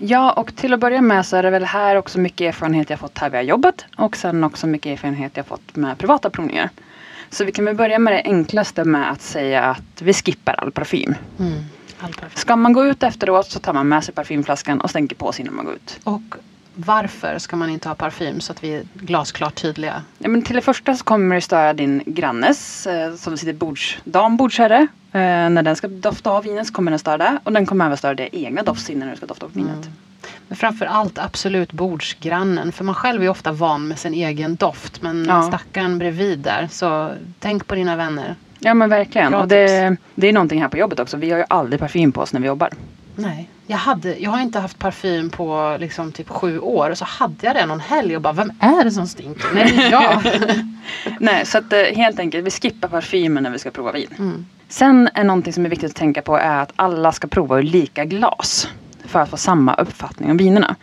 Ja, 0.00 0.32
och 0.32 0.56
till 0.56 0.72
att 0.72 0.80
börja 0.80 1.00
med 1.00 1.26
så 1.26 1.36
är 1.36 1.42
det 1.42 1.50
väl 1.50 1.64
här 1.64 1.96
också 1.96 2.18
mycket 2.18 2.40
erfarenhet 2.40 2.90
jag 2.90 2.98
fått 2.98 3.18
här 3.18 3.30
via 3.30 3.42
jobbet 3.42 3.84
och 3.96 4.16
sen 4.16 4.44
också 4.44 4.66
mycket 4.66 4.92
erfarenhet 4.92 5.36
jag 5.36 5.46
fått 5.46 5.76
med 5.76 5.98
privata 5.98 6.30
provningar. 6.30 6.70
Så 7.30 7.44
vi 7.44 7.52
kan 7.52 7.64
väl 7.64 7.76
börja 7.76 7.98
med 7.98 8.12
det 8.12 8.22
enklaste 8.24 8.84
med 8.84 9.10
att 9.10 9.22
säga 9.22 9.64
att 9.64 10.02
vi 10.02 10.14
skippar 10.14 10.54
all 10.54 10.70
parfym. 10.70 11.14
Mm. 11.38 11.52
All 12.00 12.12
perfekt. 12.12 12.38
Ska 12.38 12.56
man 12.56 12.72
gå 12.72 12.86
ut 12.86 13.02
efteråt 13.02 13.46
så 13.46 13.58
tar 13.58 13.72
man 13.72 13.88
med 13.88 14.04
sig 14.04 14.14
parfymflaskan 14.14 14.80
och 14.80 14.90
stänker 14.90 15.16
på 15.16 15.32
sig 15.32 15.42
innan 15.42 15.54
man 15.56 15.64
går 15.64 15.74
ut. 15.74 16.00
Och 16.04 16.34
varför 16.86 17.38
ska 17.38 17.56
man 17.56 17.70
inte 17.70 17.88
ha 17.88 17.94
parfym 17.94 18.40
så 18.40 18.52
att 18.52 18.64
vi 18.64 18.74
är 18.74 18.82
glasklart 18.94 19.54
tydliga? 19.54 20.02
Ja, 20.18 20.28
men 20.28 20.42
till 20.42 20.56
det 20.56 20.62
första 20.62 20.94
så 20.94 21.04
kommer 21.04 21.34
det 21.34 21.40
störa 21.40 21.72
din 21.72 22.02
grannes 22.06 22.86
eh, 22.86 23.14
som 23.14 23.36
sitter 23.36 23.52
bords, 23.52 23.98
dam 24.04 24.36
bordsherre. 24.36 24.86
Eh, 25.12 25.20
när 25.20 25.62
den 25.62 25.76
ska 25.76 25.88
dofta 25.88 26.30
av 26.30 26.42
vinet 26.44 26.66
så 26.66 26.72
kommer 26.72 26.90
den 26.90 26.98
störa 26.98 27.18
det. 27.18 27.38
Och 27.44 27.52
den 27.52 27.66
kommer 27.66 27.84
även 27.86 27.96
störa 27.96 28.14
det 28.14 28.36
egna 28.36 28.62
doftsinnen 28.62 29.00
när 29.08 29.10
du 29.10 29.16
ska 29.16 29.26
dofta 29.26 29.46
av 29.46 29.52
vinet. 29.52 29.72
Mm. 29.74 29.92
Men 30.48 30.56
framför 30.56 30.86
allt 30.86 31.18
absolut 31.18 31.72
bordsgrannen. 31.72 32.72
För 32.72 32.84
man 32.84 32.94
själv 32.94 33.22
är 33.22 33.28
ofta 33.28 33.52
van 33.52 33.88
med 33.88 33.98
sin 33.98 34.14
egen 34.14 34.56
doft. 34.56 35.02
Men 35.02 35.24
Ja. 35.24 35.42
stackaren 35.42 35.98
bredvid 35.98 36.38
där. 36.38 36.68
Så 36.70 37.10
tänk 37.38 37.66
på 37.66 37.74
dina 37.74 37.96
vänner. 37.96 38.34
Ja 38.58 38.74
men 38.74 38.90
verkligen. 38.90 39.30
Bra 39.30 39.40
och 39.40 39.48
det, 39.48 39.96
det 40.14 40.28
är 40.28 40.32
någonting 40.32 40.60
här 40.62 40.68
på 40.68 40.78
jobbet 40.78 41.00
också. 41.00 41.16
Vi 41.16 41.30
har 41.30 41.38
ju 41.38 41.44
aldrig 41.48 41.80
parfym 41.80 42.12
på 42.12 42.20
oss 42.20 42.32
när 42.32 42.40
vi 42.40 42.46
jobbar. 42.46 42.70
Nej. 43.16 43.48
Jag, 43.70 43.78
hade, 43.78 44.18
jag 44.18 44.30
har 44.30 44.40
inte 44.40 44.58
haft 44.58 44.78
parfym 44.78 45.30
på 45.30 45.76
liksom 45.80 46.12
typ 46.12 46.28
sju 46.28 46.58
år. 46.58 46.90
Och 46.90 46.98
så 46.98 47.04
hade 47.04 47.46
jag 47.46 47.56
det 47.56 47.66
någon 47.66 47.80
helg 47.80 48.16
och 48.16 48.22
bara, 48.22 48.32
vem 48.32 48.52
är 48.60 48.84
det 48.84 48.90
som 48.90 49.06
stinker? 49.06 49.48
Nej, 49.54 49.72
det 49.76 49.82
är 49.82 49.90
jag. 49.90 50.22
Nej, 51.20 51.46
så 51.46 51.58
att 51.58 51.72
eh, 51.72 51.78
helt 51.80 52.18
enkelt 52.18 52.46
vi 52.46 52.50
skippar 52.50 52.88
parfymen 52.88 53.42
när 53.42 53.50
vi 53.50 53.58
ska 53.58 53.70
prova 53.70 53.92
vin. 53.92 54.08
Mm. 54.18 54.46
Sen 54.68 55.08
är 55.14 55.24
någonting 55.24 55.52
som 55.52 55.64
är 55.64 55.68
viktigt 55.68 55.90
att 55.90 55.96
tänka 55.96 56.22
på 56.22 56.36
är 56.36 56.62
att 56.62 56.72
alla 56.76 57.12
ska 57.12 57.26
prova 57.28 57.58
ur 57.58 57.62
lika 57.62 58.04
glas. 58.04 58.68
För 59.04 59.20
att 59.20 59.30
få 59.30 59.36
samma 59.36 59.74
uppfattning 59.74 60.30
om 60.30 60.36
vinerna. 60.36 60.76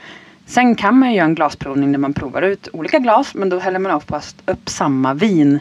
Sen 0.46 0.76
kan 0.76 1.00
man 1.00 1.10
ju 1.10 1.16
göra 1.16 1.26
en 1.26 1.36
glasprovning 1.36 1.92
där 1.92 2.00
man 2.00 2.14
provar 2.14 2.42
ut 2.42 2.68
olika 2.74 3.00
glas. 3.00 3.36
Men 3.36 3.50
då 3.50 3.60
häller 3.60 3.80
man 3.80 3.92
oftast 3.92 4.38
upp 4.46 4.70
samma 4.70 5.14
vin 5.14 5.60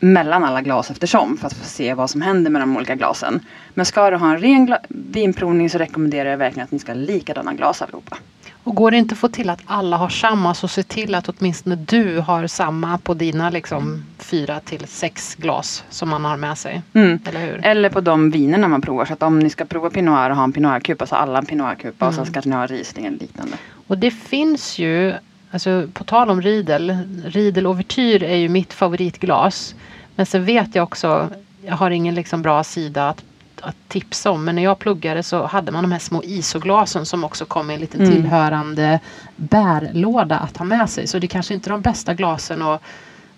mellan 0.00 0.44
alla 0.44 0.62
glas 0.62 0.90
eftersom. 0.90 1.36
För 1.36 1.46
att 1.46 1.52
få 1.54 1.64
se 1.64 1.94
vad 1.94 2.10
som 2.10 2.20
händer 2.20 2.50
med 2.50 2.62
de 2.62 2.76
olika 2.76 2.94
glasen. 2.94 3.40
Men 3.74 3.86
ska 3.86 4.10
du 4.10 4.16
ha 4.16 4.30
en 4.30 4.38
ren 4.38 4.76
vinprovning 4.88 5.70
så 5.70 5.78
rekommenderar 5.78 6.30
jag 6.30 6.38
verkligen 6.38 6.64
att 6.64 6.70
ni 6.72 6.78
ska 6.78 6.92
ha 6.92 7.00
likadana 7.00 7.52
glas 7.54 7.82
allihopa. 7.82 8.18
Och 8.64 8.74
går 8.74 8.90
det 8.90 8.96
inte 8.96 9.12
att 9.12 9.18
få 9.18 9.28
till 9.28 9.50
att 9.50 9.60
alla 9.66 9.96
har 9.96 10.08
samma 10.08 10.54
så 10.54 10.68
se 10.68 10.82
till 10.82 11.14
att 11.14 11.28
åtminstone 11.28 11.76
du 11.76 12.18
har 12.18 12.46
samma 12.46 12.98
på 12.98 13.14
dina 13.14 13.50
liksom 13.50 14.04
fyra 14.18 14.60
till 14.60 14.86
sex 14.88 15.34
glas 15.34 15.84
som 15.90 16.08
man 16.08 16.24
har 16.24 16.36
med 16.36 16.58
sig. 16.58 16.82
Mm. 16.92 17.18
Eller 17.26 17.40
hur? 17.40 17.60
Eller 17.66 17.90
på 17.90 18.00
de 18.00 18.30
vinerna 18.30 18.68
man 18.68 18.80
provar. 18.80 19.04
Så 19.04 19.12
att 19.12 19.22
om 19.22 19.38
ni 19.38 19.50
ska 19.50 19.64
prova 19.64 19.90
Pinot 19.90 20.14
Noir 20.14 20.30
och 20.30 20.36
ha 20.36 20.44
en 20.44 20.52
Pinot 20.52 20.70
Noir-kupa 20.70 21.06
så 21.06 21.14
alla 21.16 21.38
en 21.38 21.46
Pinot 21.46 21.66
Noir-kupa. 21.66 22.06
Och 22.08 22.14
sen 22.14 22.22
Mm. 22.22 22.32
kanske 22.32 22.48
ni 22.48 22.56
har 22.56 22.68
Riesling 22.68 23.06
eller 23.06 23.18
liknande. 23.18 23.56
Och 23.86 23.98
det 23.98 24.10
finns 24.10 24.78
ju, 24.78 25.14
alltså 25.50 25.88
på 25.92 26.04
tal 26.04 26.30
om 26.30 26.42
Riedel, 26.42 26.96
Riedel 27.24 27.66
Ouvertyr 27.66 28.22
är 28.22 28.36
ju 28.36 28.48
mitt 28.48 28.72
favoritglas. 28.72 29.74
Men 30.16 30.26
sen 30.26 30.44
vet 30.44 30.74
jag 30.74 30.82
också, 30.82 31.28
jag 31.66 31.74
har 31.74 31.90
ingen 31.90 32.14
liksom 32.14 32.42
bra 32.42 32.64
sida 32.64 33.08
att, 33.08 33.22
att 33.60 33.76
tipsa 33.88 34.30
om. 34.30 34.44
Men 34.44 34.54
när 34.54 34.62
jag 34.62 34.78
pluggade 34.78 35.22
så 35.22 35.46
hade 35.46 35.72
man 35.72 35.84
de 35.84 35.92
här 35.92 35.98
små 35.98 36.22
isoglasen 36.24 37.06
som 37.06 37.24
också 37.24 37.44
kom 37.44 37.66
med 37.66 37.74
en 37.74 37.80
liten 37.80 38.00
Mm. 38.00 38.12
tillhörande 38.12 39.00
bärlåda 39.36 40.38
att 40.38 40.56
ha 40.56 40.64
med 40.64 40.90
sig. 40.90 41.06
Så 41.06 41.18
det 41.18 41.26
kanske 41.26 41.54
inte 41.54 41.68
är 41.68 41.72
de 41.72 41.80
bästa 41.80 42.14
glasen 42.14 42.62
att 42.62 42.82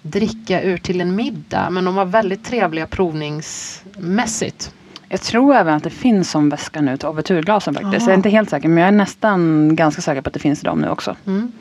dricka 0.02 0.62
ur 0.62 0.78
till 0.78 1.00
en 1.00 1.14
middag. 1.16 1.70
Men 1.70 1.84
de 1.84 1.94
var 1.94 2.04
väldigt 2.04 2.44
trevliga 2.44 2.86
provningsmässigt. 2.86 4.72
Jag 5.08 5.20
tror 5.20 5.54
även 5.54 5.74
att 5.74 5.82
det 5.84 5.90
finns 5.90 6.30
som 6.30 6.48
väska 6.48 6.80
nu 6.80 6.96
till 6.96 7.08
ouvertyrglasen 7.08 7.74
faktiskt. 7.74 7.94
Aha. 7.94 8.02
Jag 8.02 8.12
är 8.12 8.16
inte 8.16 8.28
helt 8.28 8.50
säker 8.50 8.68
men 8.68 8.78
jag 8.78 8.88
är 8.88 8.92
nästan 8.92 9.76
ganska 9.76 10.02
säker 10.02 10.20
på 10.20 10.28
att 10.28 10.34
det 10.34 10.40
finns 10.40 10.62
i 10.62 10.64
dem 10.64 10.80
nu 10.80 10.88
också. 10.88 11.16
Mm. 11.26 11.52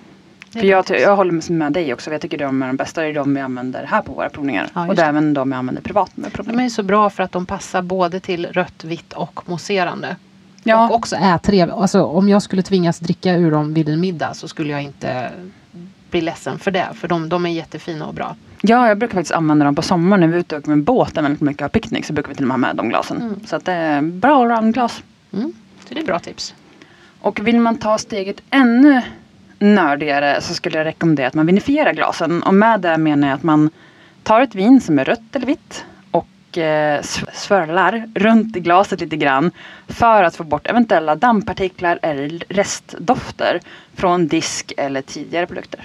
För 0.51 0.63
jag, 0.63 0.85
jag 0.89 1.15
håller 1.15 1.51
med 1.51 1.73
dig 1.73 1.93
också. 1.93 2.11
Jag 2.11 2.21
tycker 2.21 2.37
de 2.37 2.63
är 2.63 2.67
de 2.67 2.77
bästa. 2.77 3.01
Det 3.01 3.07
är 3.07 3.13
de 3.13 3.33
vi 3.33 3.41
använder 3.41 3.83
här 3.83 4.01
på 4.01 4.13
våra 4.13 4.29
provningar. 4.29 4.69
Ja, 4.73 4.87
och 4.87 4.95
det 4.95 5.01
är 5.01 5.09
även 5.09 5.33
de 5.33 5.51
jag 5.51 5.59
använder 5.59 5.81
privat 5.81 6.17
med 6.17 6.31
De 6.45 6.59
är 6.59 6.69
så 6.69 6.83
bra 6.83 7.09
för 7.09 7.23
att 7.23 7.31
de 7.31 7.45
passar 7.45 7.81
både 7.81 8.19
till 8.19 8.45
rött, 8.45 8.83
vitt 8.83 9.13
och 9.13 9.49
mousserande. 9.49 10.15
Ja. 10.63 10.87
Och 10.89 10.95
också 10.95 11.15
är 11.15 11.37
trevliga. 11.37 11.75
Alltså, 11.75 12.03
om 12.03 12.29
jag 12.29 12.41
skulle 12.41 12.61
tvingas 12.61 12.99
dricka 12.99 13.33
ur 13.33 13.51
dem 13.51 13.73
vid 13.73 13.89
en 13.89 13.99
middag 13.99 14.33
så 14.33 14.47
skulle 14.47 14.71
jag 14.71 14.81
inte 14.81 15.31
bli 16.09 16.21
ledsen 16.21 16.59
för 16.59 16.71
det. 16.71 16.87
För 16.93 17.07
de, 17.07 17.29
de 17.29 17.45
är 17.45 17.49
jättefina 17.49 18.05
och 18.05 18.13
bra. 18.13 18.35
Ja, 18.61 18.87
jag 18.87 18.97
brukar 18.97 19.15
faktiskt 19.15 19.33
använda 19.33 19.65
dem 19.65 19.75
på 19.75 19.81
sommaren 19.81 20.21
när 20.21 20.27
vi 20.27 20.33
är 20.33 20.39
ute 20.39 20.55
och 20.55 20.59
åker 20.59 20.69
med 20.69 20.83
båten 20.83 21.23
väldigt 21.23 21.41
mycket 21.41 21.61
har 21.61 21.69
picknick. 21.69 22.05
Så 22.05 22.13
brukar 22.13 22.29
vi 22.29 22.35
till 22.35 22.43
och 22.43 22.47
med 22.47 22.53
ha 22.53 22.57
med 22.57 22.75
de 22.75 22.89
glasen. 22.89 23.17
Mm. 23.17 23.39
Så 23.45 23.55
att 23.55 23.65
det 23.65 23.71
är 23.71 24.01
bra 24.01 24.41
allround-glas. 24.41 25.03
Mm. 25.33 25.53
Så 25.87 25.93
det 25.93 25.99
är 25.99 26.05
bra 26.05 26.19
tips. 26.19 26.55
Och 27.21 27.47
vill 27.47 27.59
man 27.59 27.77
ta 27.77 27.97
steget 27.97 28.41
ännu 28.49 29.01
nördigare 29.59 30.41
så 30.41 30.53
skulle 30.53 30.77
jag 30.77 30.85
rekommendera 30.85 31.27
att 31.27 31.33
man 31.33 31.45
vinifierar 31.45 31.93
glasen. 31.93 32.43
Och 32.43 32.53
med 32.53 32.79
det 32.81 32.97
menar 32.97 33.27
jag 33.27 33.35
att 33.35 33.43
man 33.43 33.69
tar 34.23 34.41
ett 34.41 34.55
vin 34.55 34.81
som 34.81 34.99
är 34.99 35.05
rött 35.05 35.35
eller 35.35 35.45
vitt 35.45 35.85
och 36.11 36.57
eh, 36.57 37.01
sv- 37.01 37.29
svärlar 37.33 38.09
runt 38.15 38.55
i 38.57 38.59
glaset 38.59 39.01
lite 39.01 39.15
grann 39.17 39.51
för 39.87 40.23
att 40.23 40.35
få 40.35 40.43
bort 40.43 40.67
eventuella 40.67 41.15
dammpartiklar 41.15 41.99
eller 42.01 42.43
restdofter 42.49 43.59
från 43.95 44.27
disk 44.27 44.73
eller 44.77 45.01
tidigare 45.01 45.47
produkter. 45.47 45.79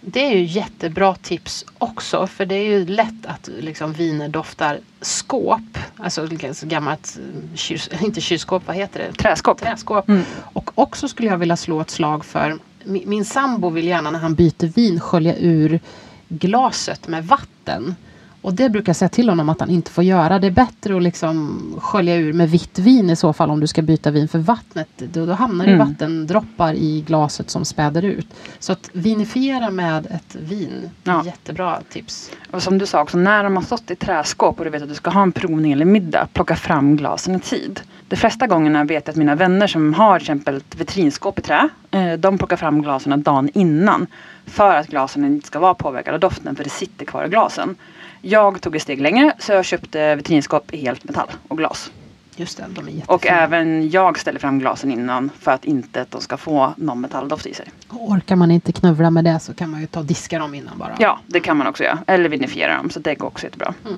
Det 0.00 0.20
är 0.26 0.30
ju 0.36 0.42
jättebra 0.44 1.14
tips 1.14 1.64
också. 1.78 2.26
För 2.26 2.46
det 2.46 2.54
är 2.54 2.64
ju 2.64 2.86
lätt 2.86 3.26
att 3.26 3.48
liksom, 3.58 3.92
viner 3.92 4.28
doftar 4.28 4.78
skåp. 5.00 5.78
Alltså 5.96 6.28
gammalt, 6.62 7.18
eh, 7.18 7.56
kyls, 7.56 7.90
inte 8.00 8.20
kylskåp, 8.20 8.66
vad 8.66 8.76
heter 8.76 8.98
det? 9.00 9.12
Träskåp. 9.12 9.60
Träskåp. 9.60 10.08
Mm. 10.08 10.22
Och 10.52 10.70
också 10.74 11.08
skulle 11.08 11.28
jag 11.28 11.38
vilja 11.38 11.56
slå 11.56 11.80
ett 11.80 11.90
slag 11.90 12.24
för 12.24 12.56
min, 12.84 13.08
min 13.08 13.24
sambo 13.24 13.70
vill 13.70 13.86
gärna 13.86 14.10
när 14.10 14.18
han 14.18 14.34
byter 14.34 14.66
vin 14.66 15.00
skölja 15.00 15.36
ur 15.36 15.80
glaset 16.28 17.08
med 17.08 17.26
vatten. 17.26 17.94
Och 18.42 18.54
det 18.54 18.68
brukar 18.70 18.88
jag 18.90 18.96
säga 18.96 19.08
till 19.08 19.28
honom 19.28 19.48
att 19.48 19.60
han 19.60 19.70
inte 19.70 19.90
får 19.90 20.04
göra. 20.04 20.38
Det 20.38 20.46
är 20.46 20.50
bättre 20.50 20.96
att 20.96 21.02
liksom 21.02 21.60
skölja 21.80 22.16
ur 22.16 22.32
med 22.32 22.50
vitt 22.50 22.78
vin 22.78 23.10
i 23.10 23.16
så 23.16 23.32
fall 23.32 23.50
om 23.50 23.60
du 23.60 23.66
ska 23.66 23.82
byta 23.82 24.10
vin. 24.10 24.28
För 24.28 24.38
vattnet, 24.38 24.88
då, 24.96 25.26
då 25.26 25.32
hamnar 25.32 25.64
Mm. 25.66 25.78
vattendroppar 25.88 26.74
i 26.74 27.00
glaset 27.06 27.50
som 27.50 27.64
späder 27.64 28.02
ut. 28.04 28.26
Så 28.58 28.72
att 28.72 28.90
vinifiera 28.92 29.70
med 29.70 30.06
ett 30.06 30.36
vin, 30.40 30.90
Ja. 31.04 31.22
jättebra 31.24 31.78
tips. 31.92 32.30
Och 32.50 32.62
som 32.62 32.78
du 32.78 32.86
sa 32.86 33.02
också, 33.02 33.18
när 33.18 33.44
de 33.44 33.56
har 33.56 33.62
stått 33.62 33.90
i 33.90 33.96
träskåp 33.96 34.58
och 34.58 34.64
du 34.64 34.70
vet 34.70 34.82
att 34.82 34.88
du 34.88 34.94
ska 34.94 35.10
ha 35.10 35.22
en 35.22 35.32
provning 35.32 35.72
eller 35.72 35.84
middag, 35.84 36.28
plocka 36.32 36.56
fram 36.56 36.96
glasen 36.96 37.34
i 37.34 37.40
tid. 37.40 37.80
De 38.08 38.16
flesta 38.16 38.46
gångerna 38.46 38.84
vet 38.84 39.06
jag 39.06 39.12
att 39.12 39.16
mina 39.16 39.34
vänner 39.34 39.66
som 39.66 39.94
har 39.94 40.18
till 40.18 40.24
exempel 40.24 40.56
ett 40.56 40.74
vitrinskåp 40.76 41.38
i 41.38 41.42
trä, 41.42 41.68
eh, 41.90 42.12
de 42.12 42.38
plockar 42.38 42.56
fram 42.56 42.82
glasen 42.82 43.22
dagen 43.22 43.50
innan. 43.54 44.06
För 44.46 44.74
att 44.76 44.86
glasen 44.86 45.24
inte 45.24 45.46
ska 45.46 45.58
vara 45.58 45.74
påverkade 45.74 46.14
av 46.14 46.20
doften, 46.20 46.56
för 46.56 46.64
det 46.64 46.70
sitter 46.70 47.04
kvar 47.04 47.24
i 47.24 47.28
glasen. 47.28 47.76
Jag 48.20 48.60
tog 48.60 48.76
ett 48.76 48.82
steg 48.82 49.00
längre, 49.00 49.32
så 49.38 49.52
jag 49.52 49.64
köpte 49.64 50.14
vitrinskåp 50.14 50.74
i 50.74 50.76
helt 50.76 51.04
metall 51.04 51.28
och 51.48 51.58
glas. 51.58 51.90
Just 52.36 52.56
det, 52.56 52.64
de 52.68 52.86
är 52.86 52.90
jättefina. 52.90 53.14
Och 53.14 53.26
även 53.26 53.90
jag 53.90 54.18
ställer 54.18 54.40
fram 54.40 54.58
glasen 54.58 54.92
innan 54.92 55.30
för 55.40 55.50
att 55.50 55.64
inte 55.64 56.02
att 56.02 56.10
de 56.10 56.20
ska 56.20 56.36
få 56.36 56.74
någon 56.76 57.00
metalldoft 57.00 57.46
i 57.46 57.54
sig. 57.54 57.68
Och 57.88 58.10
orkar 58.10 58.36
man 58.36 58.50
inte 58.50 58.72
knövla 58.72 59.10
med 59.10 59.24
det 59.24 59.40
så 59.40 59.54
kan 59.54 59.70
man 59.70 59.80
ju 59.80 59.86
ta 59.86 60.00
och 60.00 60.06
diska 60.06 60.38
dem 60.38 60.54
innan 60.54 60.78
bara. 60.78 60.96
Ja, 60.98 61.18
det 61.26 61.40
kan 61.40 61.56
man 61.56 61.66
också 61.66 61.84
göra. 61.84 61.98
Eller 62.06 62.28
vinifiera 62.28 62.76
dem, 62.76 62.90
så 62.90 63.00
det 63.00 63.14
går 63.14 63.26
också 63.26 63.46
jättebra. 63.46 63.74
Mm. 63.84 63.96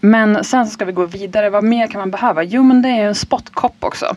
Men 0.00 0.44
sen 0.44 0.66
ska 0.66 0.84
vi 0.84 0.92
gå 0.92 1.06
vidare. 1.06 1.50
Vad 1.50 1.64
mer 1.64 1.86
kan 1.86 1.98
man 1.98 2.10
behöva? 2.10 2.42
Jo, 2.42 2.62
men 2.62 2.82
det 2.82 2.88
är 2.88 3.06
en 3.06 3.14
spottkopp 3.14 3.76
också. 3.80 4.16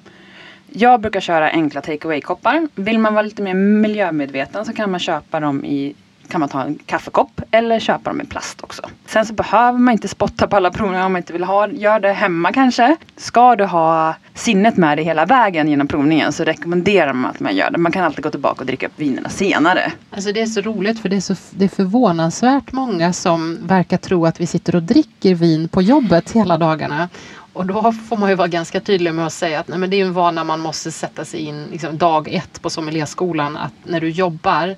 Jag 0.67 1.01
brukar 1.01 1.19
köra 1.19 1.49
enkla 1.49 1.81
take 1.81 2.07
away-koppar. 2.07 2.67
Vill 2.75 2.99
man 2.99 3.13
vara 3.13 3.21
lite 3.21 3.41
mer 3.41 3.53
miljömedveten 3.53 4.65
så 4.65 4.73
kan 4.73 4.91
man 4.91 4.99
köpa 4.99 5.39
dem 5.39 5.65
i 5.65 5.95
kan 6.27 6.39
man 6.39 6.49
ta 6.49 6.61
en 6.61 6.79
kaffekopp 6.85 7.41
eller 7.51 7.79
köpa 7.79 8.09
dem 8.09 8.21
i 8.21 8.25
plast 8.25 8.63
också. 8.63 8.81
Sen 9.05 9.25
så 9.25 9.33
behöver 9.33 9.79
man 9.79 9.91
inte 9.91 10.07
spotta 10.07 10.47
på 10.47 10.55
alla 10.55 10.71
provningar 10.71 11.05
om 11.05 11.11
man 11.11 11.19
inte 11.19 11.33
vill 11.33 11.43
ha 11.43 11.67
Gör 11.67 11.99
det 11.99 12.11
hemma 12.11 12.53
kanske. 12.53 12.95
Ska 13.17 13.55
du 13.55 13.65
ha 13.65 14.15
sinnet 14.33 14.77
med 14.77 14.97
dig 14.97 15.05
hela 15.05 15.25
vägen 15.25 15.67
genom 15.67 15.87
provningen 15.87 16.33
så 16.33 16.43
rekommenderar 16.43 17.13
man 17.13 17.31
att 17.31 17.39
man 17.39 17.55
gör 17.55 17.71
det. 17.71 17.77
Man 17.77 17.91
kan 17.91 18.03
alltid 18.03 18.23
gå 18.23 18.29
tillbaka 18.29 18.59
och 18.59 18.65
dricka 18.65 18.85
upp 18.87 18.93
vinerna 18.95 19.29
senare. 19.29 19.91
Alltså 20.11 20.31
det 20.31 20.41
är 20.41 20.45
så 20.45 20.61
roligt 20.61 20.99
för 20.99 21.09
det 21.09 21.15
är, 21.15 21.21
så, 21.21 21.35
det 21.51 21.65
är 21.65 21.69
förvånansvärt 21.69 22.71
många 22.71 23.13
som 23.13 23.67
verkar 23.67 23.97
tro 23.97 24.25
att 24.25 24.39
vi 24.39 24.47
sitter 24.47 24.75
och 24.75 24.83
dricker 24.83 25.35
vin 25.35 25.67
på 25.67 25.81
jobbet 25.81 26.31
hela 26.31 26.57
dagarna. 26.57 27.09
Och 27.55 27.65
då 27.65 27.91
får 27.91 28.17
man 28.17 28.29
ju 28.29 28.35
vara 28.35 28.47
ganska 28.47 28.79
tydlig 28.79 29.13
med 29.13 29.25
att 29.25 29.33
säga 29.33 29.59
att 29.59 29.67
nej, 29.67 29.79
men 29.79 29.89
det 29.89 30.01
är 30.01 30.05
en 30.05 30.13
vana 30.13 30.43
man 30.43 30.59
måste 30.59 30.91
sätta 30.91 31.25
sig 31.25 31.39
in 31.39 31.65
liksom, 31.71 31.97
dag 31.97 32.27
ett 32.27 32.61
på 32.61 32.69
sommelierskolan. 32.69 33.57
Att 33.57 33.73
när 33.83 34.01
du 34.01 34.09
jobbar 34.09 34.75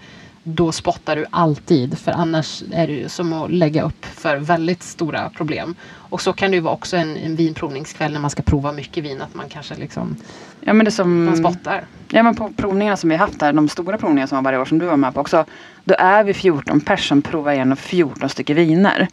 då 0.48 0.72
spottar 0.72 1.16
du 1.16 1.26
alltid 1.30 1.98
för 1.98 2.12
annars 2.12 2.64
är 2.72 2.88
det 2.88 2.94
ju 2.94 3.10
som 3.10 3.34
att 3.34 3.52
lägga 3.52 3.84
upp 3.84 4.06
för 4.06 4.38
väldigt 4.38 4.84
stora 4.84 5.30
problem. 5.30 5.76
Och 5.94 6.22
så 6.22 6.34
kan 6.34 6.52
det 6.52 6.56
ju 6.56 6.62
vara 6.62 6.74
också 6.74 6.98
en, 6.98 7.18
en 7.18 7.36
vinprovningskväll 7.36 8.14
när 8.14 8.20
man 8.20 8.30
ska 8.30 8.44
prova 8.44 8.72
mycket 8.72 9.04
vin 9.04 9.22
att 9.22 9.36
man 9.36 9.46
kanske 9.50 9.76
liksom 9.76 10.16
Ja 10.62 10.74
men 10.74 10.86
det 10.86 10.92
som... 10.92 11.26
man 11.26 11.38
spottar. 11.38 11.84
Ja 12.10 12.24
men 12.24 12.36
på 12.36 12.52
provningarna 12.58 12.98
som 12.98 13.10
vi 13.10 13.16
har 13.16 13.28
haft 13.28 13.42
här, 13.42 13.54
de 13.54 13.70
stora 13.70 13.98
provningarna 13.98 14.28
som 14.28 14.36
var 14.36 14.44
varje 14.44 14.60
år 14.60 14.66
som 14.66 14.80
du 14.80 14.86
var 14.86 14.98
med 14.98 15.14
på 15.14 15.22
också. 15.22 15.46
Då 15.84 15.96
är 16.00 16.24
vi 16.24 16.34
14 16.34 16.82
pers 16.82 17.08
som 17.08 17.22
provar 17.22 17.52
igenom 17.52 17.78
14 17.78 18.30
stycken 18.30 18.56
viner. 18.56 19.08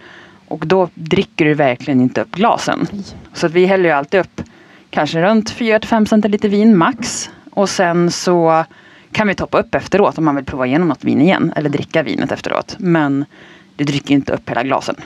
Och 0.48 0.66
då 0.66 0.88
dricker 0.94 1.44
du 1.44 1.54
verkligen 1.54 2.00
inte 2.00 2.20
upp 2.20 2.30
glasen. 2.30 2.86
Nej. 2.92 3.04
Så 3.32 3.46
att 3.46 3.52
vi 3.52 3.66
häller 3.66 3.84
ju 3.84 3.90
alltid 3.90 4.20
upp 4.20 4.42
kanske 4.90 5.22
runt 5.22 5.52
4-5 5.52 6.06
centiliter 6.06 6.48
vin 6.48 6.76
max. 6.76 7.30
Och 7.50 7.68
sen 7.68 8.10
så 8.10 8.64
kan 9.14 9.26
vi 9.28 9.34
toppa 9.34 9.58
upp 9.60 9.74
efteråt 9.74 10.18
om 10.18 10.24
man 10.24 10.36
vill 10.36 10.44
prova 10.44 10.66
igenom 10.66 10.88
något 10.88 11.04
vin 11.04 11.20
igen. 11.20 11.52
Eller 11.56 11.70
dricka 11.70 12.02
vinet 12.02 12.32
efteråt. 12.32 12.76
Men 12.78 13.24
du 13.76 13.84
dricker 13.84 14.14
inte 14.14 14.32
upp 14.32 14.50
hela 14.50 14.62
glasen. 14.62 14.96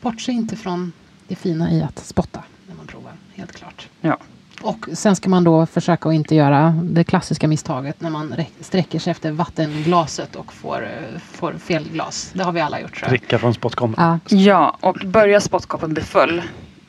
Bortse 0.00 0.32
inte 0.32 0.56
från 0.56 0.92
det 1.28 1.34
fina 1.36 1.72
i 1.72 1.82
att 1.82 1.98
spotta 1.98 2.42
när 2.68 2.74
man 2.76 2.86
provar, 2.86 3.12
helt 3.34 3.52
klart. 3.52 3.88
Ja. 4.00 4.18
Och 4.62 4.86
sen 4.92 5.16
ska 5.16 5.28
man 5.28 5.44
då 5.44 5.66
försöka 5.66 6.08
att 6.08 6.14
inte 6.14 6.34
göra 6.34 6.70
det 6.82 7.04
klassiska 7.04 7.48
misstaget 7.48 8.00
när 8.00 8.10
man 8.10 8.32
räck- 8.32 8.52
sträcker 8.60 8.98
sig 8.98 9.10
efter 9.10 9.30
vattenglaset 9.32 10.36
och 10.36 10.52
får, 10.52 10.88
får 11.32 11.52
fel 11.52 11.88
glas. 11.92 12.30
Det 12.34 12.42
har 12.44 12.52
vi 12.52 12.60
alla 12.60 12.80
gjort 12.80 12.94
tror 12.94 13.02
jag. 13.02 13.10
Dricka 13.10 13.38
från 13.38 13.54
spottkoppen. 13.54 13.94
Ja. 13.98 14.36
Ja, 14.36 14.76
och 14.80 14.96
börjar 15.06 15.40
spottkoppen 15.40 15.94
bli 15.94 16.02
full. 16.02 16.42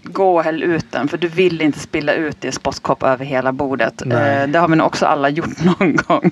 Gå 0.05 0.35
och 0.35 0.43
häll 0.43 0.63
ut 0.63 0.91
den 0.91 1.07
för 1.07 1.17
du 1.17 1.27
vill 1.27 1.61
inte 1.61 1.79
spilla 1.79 2.13
ut 2.13 2.45
i 2.45 2.51
spottkopp 2.51 3.03
över 3.03 3.25
hela 3.25 3.51
bordet. 3.51 4.01
Nej. 4.05 4.41
Eh, 4.41 4.47
det 4.47 4.59
har 4.59 4.67
vi 4.67 4.75
nog 4.75 4.87
också 4.87 5.05
alla 5.05 5.29
gjort 5.29 5.63
någon 5.79 5.95
gång. 5.95 6.31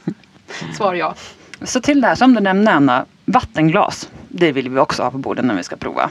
Svar 0.78 0.94
ja. 0.94 1.16
Så 1.62 1.82
till 1.82 2.02
det 2.02 2.08
här 2.08 2.16
som 2.16 2.34
du 2.34 2.42
nämnde 2.42 2.72
Anna, 2.72 3.06
vattenglas. 3.26 4.10
Det 4.28 4.52
vill 4.52 4.70
vi 4.70 4.80
också 4.80 5.04
ha 5.04 5.12
på 5.12 5.18
bordet 5.18 5.46
när 5.46 5.56
vi 5.56 5.64
ska 5.64 5.76
prova. 5.76 6.10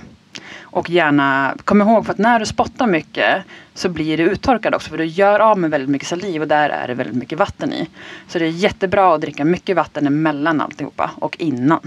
Och 0.62 0.90
gärna, 0.90 1.54
kom 1.64 1.80
ihåg 1.80 2.06
för 2.06 2.12
att 2.12 2.18
när 2.18 2.38
du 2.38 2.46
spottar 2.46 2.86
mycket 2.86 3.42
så 3.74 3.88
blir 3.88 4.16
det 4.16 4.22
uttorkad 4.22 4.74
också 4.74 4.90
för 4.90 4.98
du 4.98 5.04
gör 5.04 5.40
av 5.40 5.58
med 5.58 5.70
väldigt 5.70 5.90
mycket 5.90 6.08
saliv 6.08 6.42
och 6.42 6.48
där 6.48 6.70
är 6.70 6.88
det 6.88 6.94
väldigt 6.94 7.16
mycket 7.16 7.38
vatten 7.38 7.72
i. 7.72 7.88
Så 8.28 8.38
det 8.38 8.44
är 8.44 8.48
jättebra 8.48 9.14
att 9.14 9.20
dricka 9.20 9.44
mycket 9.44 9.76
vatten 9.76 10.06
emellan 10.06 10.60
alltihopa 10.60 11.10
och 11.14 11.36
innan. 11.38 11.80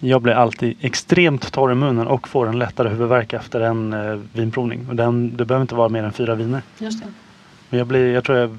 Jag 0.00 0.22
blir 0.22 0.32
alltid 0.32 0.76
extremt 0.80 1.52
torr 1.52 1.72
i 1.72 1.74
munnen 1.74 2.06
och 2.06 2.28
får 2.28 2.48
en 2.48 2.58
lättare 2.58 2.88
huvudvärk 2.88 3.32
efter 3.32 3.60
en 3.60 3.92
eh, 3.92 4.18
vinprovning. 4.32 4.86
Och 4.88 4.96
den, 4.96 5.36
det 5.36 5.44
behöver 5.44 5.62
inte 5.62 5.74
vara 5.74 5.88
mer 5.88 6.02
än 6.02 6.12
fyra 6.12 6.34
viner. 6.34 6.62
Just 6.78 7.00
det. 7.00 7.06
Men 7.70 7.78
jag, 7.78 7.86
blir, 7.86 8.14
jag 8.14 8.24
tror 8.24 8.38
jag 8.38 8.50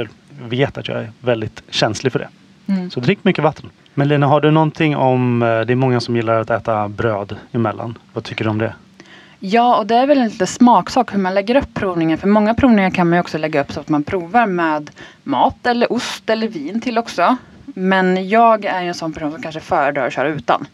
eh, 0.00 0.06
vet 0.48 0.78
att 0.78 0.88
jag 0.88 0.98
är 0.98 1.10
väldigt 1.20 1.62
känslig 1.68 2.12
för 2.12 2.18
det. 2.18 2.28
Mm. 2.66 2.90
Så 2.90 3.00
drick 3.00 3.24
mycket 3.24 3.44
vatten. 3.44 3.70
Men 3.94 4.08
Lina, 4.08 4.26
har 4.26 4.40
du 4.40 4.50
någonting 4.50 4.96
om, 4.96 5.42
eh, 5.42 5.60
det 5.60 5.72
är 5.72 5.74
många 5.74 6.00
som 6.00 6.16
gillar 6.16 6.40
att 6.40 6.50
äta 6.50 6.88
bröd 6.88 7.36
emellan. 7.52 7.98
Vad 8.12 8.24
tycker 8.24 8.44
du 8.44 8.50
om 8.50 8.58
det? 8.58 8.74
Ja, 9.38 9.76
och 9.76 9.86
det 9.86 9.94
är 9.94 10.06
väl 10.06 10.18
en 10.18 10.28
lite 10.28 10.46
smaksak 10.46 11.14
hur 11.14 11.18
man 11.18 11.34
lägger 11.34 11.54
upp 11.54 11.74
provningen. 11.74 12.18
För 12.18 12.28
många 12.28 12.54
provningar 12.54 12.90
kan 12.90 13.08
man 13.08 13.16
ju 13.16 13.20
också 13.20 13.38
lägga 13.38 13.60
upp 13.60 13.72
så 13.72 13.80
att 13.80 13.88
man 13.88 14.02
provar 14.02 14.46
med 14.46 14.90
mat 15.22 15.66
eller 15.66 15.92
ost 15.92 16.30
eller 16.30 16.48
vin 16.48 16.80
till 16.80 16.98
också. 16.98 17.36
Men 17.64 18.28
jag 18.28 18.64
är 18.64 18.82
ju 18.82 18.88
en 18.88 18.94
sån 18.94 19.12
person 19.12 19.32
som 19.32 19.42
kanske 19.42 19.60
föredrar 19.60 20.06
att 20.06 20.12
köra 20.12 20.28
utan. 20.28 20.66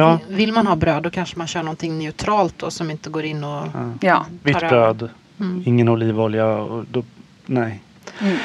Ja, 0.00 0.18
Vill 0.28 0.52
man 0.52 0.66
ha 0.66 0.76
bröd 0.76 1.02
då 1.02 1.10
kanske 1.10 1.38
man 1.38 1.46
kör 1.46 1.62
någonting 1.62 1.98
neutralt 1.98 2.54
då 2.58 2.70
som 2.70 2.90
inte 2.90 3.10
går 3.10 3.24
in 3.24 3.44
och... 3.44 3.66
ja. 4.00 4.26
Vitt 4.42 4.58
bröd, 4.58 5.08
Mm. 5.40 5.62
ingen 5.66 5.88
olivolja 5.88 6.46
och 6.46 6.84
då, 6.90 7.02
nej. 7.46 7.80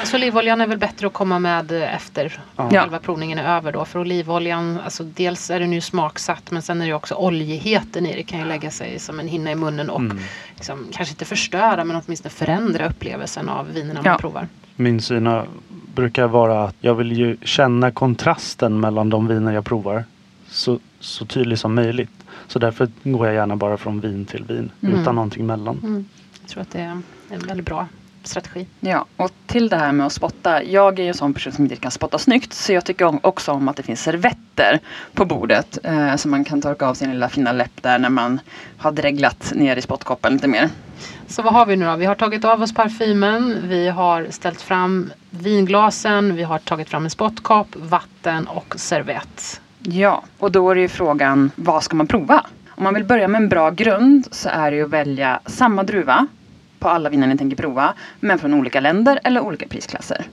Alltså 0.00 0.16
olivoljan 0.16 0.60
är 0.60 0.66
väl 0.66 0.78
bättre 0.78 1.06
att 1.06 1.12
komma 1.12 1.38
med 1.38 1.72
efter 1.72 2.40
Ja. 2.56 2.68
Ja. 2.72 2.80
själva 2.80 2.98
provningen 2.98 3.38
är 3.38 3.56
över 3.56 3.72
då. 3.72 3.84
För 3.84 3.98
olivoljan, 3.98 4.78
alltså 4.84 5.04
dels 5.04 5.50
är 5.50 5.60
den 5.60 5.72
ju 5.72 5.80
smaksatt 5.80 6.50
men 6.50 6.62
sen 6.62 6.82
är 6.82 6.86
det 6.86 6.92
också 6.94 7.14
oljeheten 7.14 8.06
i 8.06 8.16
det 8.16 8.22
kan 8.22 8.38
ju 8.38 8.44
lägga 8.44 8.70
sig 8.70 8.98
som 8.98 9.20
en 9.20 9.28
hinna 9.28 9.50
i 9.50 9.54
munnen 9.54 9.90
och 9.90 10.00
Mm. 10.00 10.18
liksom, 10.56 10.86
kanske 10.92 11.12
inte 11.12 11.24
förstöra 11.24 11.84
men 11.84 12.02
åtminstone 12.06 12.30
förändra 12.30 12.88
upplevelsen 12.88 13.48
av 13.48 13.66
vinerna 13.74 14.00
Ja. 14.04 14.10
man 14.10 14.20
provar. 14.20 14.46
Min 14.76 15.00
syna 15.00 15.44
brukar 15.94 16.26
vara 16.26 16.64
att 16.64 16.76
jag 16.80 16.94
vill 16.94 17.12
ju 17.12 17.36
känna 17.44 17.90
kontrasten 17.90 18.80
mellan 18.80 19.10
de 19.10 19.26
viner 19.28 19.52
jag 19.52 19.64
provar 19.64 20.04
så, 20.50 20.78
så 21.00 21.26
tydlig 21.26 21.58
som 21.58 21.74
möjligt. 21.74 22.10
Så 22.48 22.58
därför 22.58 22.88
går 23.02 23.26
jag 23.26 23.34
gärna 23.34 23.56
bara 23.56 23.76
från 23.76 24.00
vin 24.00 24.24
till 24.24 24.44
vin 24.44 24.70
Mm. 24.82 25.00
utan 25.00 25.14
någonting 25.14 25.46
mellan. 25.46 25.78
Mm. 25.82 26.04
Jag 26.40 26.50
tror 26.50 26.62
att 26.62 26.70
det 26.70 26.78
är 26.80 26.88
en 27.30 27.38
väldigt 27.46 27.66
bra 27.66 27.86
strategi. 28.22 28.66
Ja, 28.80 29.06
och 29.16 29.30
till 29.46 29.68
det 29.68 29.76
här 29.76 29.92
med 29.92 30.06
att 30.06 30.12
spotta. 30.12 30.62
Jag 30.62 30.98
är 30.98 31.02
ju 31.02 31.08
en 31.08 31.14
sån 31.14 31.34
person 31.34 31.52
som 31.52 31.64
inte 31.64 31.76
kan 31.76 31.90
spotta 31.90 32.18
snyggt. 32.18 32.52
Så 32.52 32.72
jag 32.72 32.84
tycker 32.84 33.26
också 33.26 33.52
om 33.52 33.68
att 33.68 33.76
det 33.76 33.82
finns 33.82 34.02
servetter 34.02 34.78
på 35.14 35.24
bordet. 35.24 35.78
Eh, 35.84 36.16
så 36.16 36.28
man 36.28 36.44
kan 36.44 36.62
torka 36.62 36.86
av 36.86 36.94
sin 36.94 37.10
lilla 37.10 37.28
fina 37.28 37.52
läpp 37.52 37.82
där 37.82 37.98
när 37.98 38.10
man 38.10 38.40
har 38.76 38.92
dreglat 38.92 39.52
ner 39.54 39.76
i 39.76 39.82
spottkoppen 39.82 40.32
lite 40.32 40.48
mer. 40.48 40.68
Så 41.26 41.42
vad 41.42 41.52
har 41.52 41.66
vi 41.66 41.76
nu 41.76 41.86
då? 41.86 41.96
Vi 41.96 42.04
har 42.04 42.14
tagit 42.14 42.44
av 42.44 42.62
oss 42.62 42.74
parfymen, 42.74 43.58
vi 43.68 43.88
har 43.88 44.26
ställt 44.30 44.60
fram 44.62 45.12
vinglasen, 45.30 46.34
vi 46.36 46.42
har 46.42 46.58
tagit 46.58 46.88
fram 46.88 47.04
en 47.04 47.10
spottkopp, 47.10 47.76
vatten 47.76 48.46
och 48.46 48.74
servett. 48.76 49.60
Ja, 49.92 50.22
och 50.38 50.52
då 50.52 50.70
är 50.70 50.74
det 50.74 50.80
ju 50.80 50.88
frågan 50.88 51.50
vad 51.56 51.82
ska 51.82 51.96
man 51.96 52.06
prova? 52.06 52.46
Om 52.68 52.84
man 52.84 52.94
vill 52.94 53.04
börja 53.04 53.28
med 53.28 53.42
en 53.42 53.48
bra 53.48 53.70
grund 53.70 54.28
så 54.30 54.48
är 54.48 54.70
det 54.70 54.76
ju 54.76 54.84
att 54.84 54.90
välja 54.90 55.40
samma 55.46 55.82
druva 55.82 56.26
på 56.78 56.88
alla 56.88 57.08
viner 57.08 57.26
ni 57.26 57.38
tänker 57.38 57.56
prova. 57.56 57.94
Men 58.20 58.38
från 58.38 58.54
olika 58.54 58.80
länder 58.80 59.20
eller 59.24 59.40
olika 59.40 59.68
prisklasser. 59.68 60.24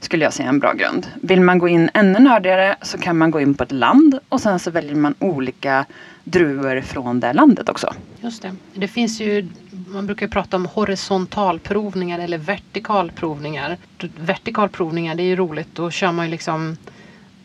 Skulle 0.00 0.24
jag 0.24 0.32
säga 0.32 0.48
en 0.48 0.58
bra 0.58 0.72
grund. 0.72 1.06
Vill 1.14 1.40
man 1.40 1.58
gå 1.58 1.68
in 1.68 1.90
ännu 1.94 2.18
nördigare 2.18 2.76
så 2.82 2.98
kan 2.98 3.18
man 3.18 3.30
gå 3.30 3.40
in 3.40 3.54
på 3.54 3.64
ett 3.64 3.72
land 3.72 4.18
och 4.28 4.40
sen 4.40 4.58
så 4.58 4.70
väljer 4.70 4.94
man 4.94 5.14
olika 5.18 5.84
druvor 6.24 6.80
från 6.80 7.20
det 7.20 7.32
landet 7.32 7.68
också. 7.68 7.94
Just 8.20 8.42
det. 8.42 8.54
Det 8.74 8.88
finns 8.88 9.20
ju, 9.20 9.48
man 9.88 10.06
brukar 10.06 10.26
ju 10.26 10.30
prata 10.30 10.56
om 10.56 10.66
horisontalprovningar 10.66 12.18
eller 12.18 12.38
vertikalprovningar. 12.38 13.76
Vertikalprovningar, 14.16 15.14
det 15.14 15.22
är 15.22 15.26
ju 15.26 15.36
roligt. 15.36 15.68
Då 15.72 15.90
kör 15.90 16.12
man 16.12 16.24
ju 16.24 16.30
liksom 16.30 16.76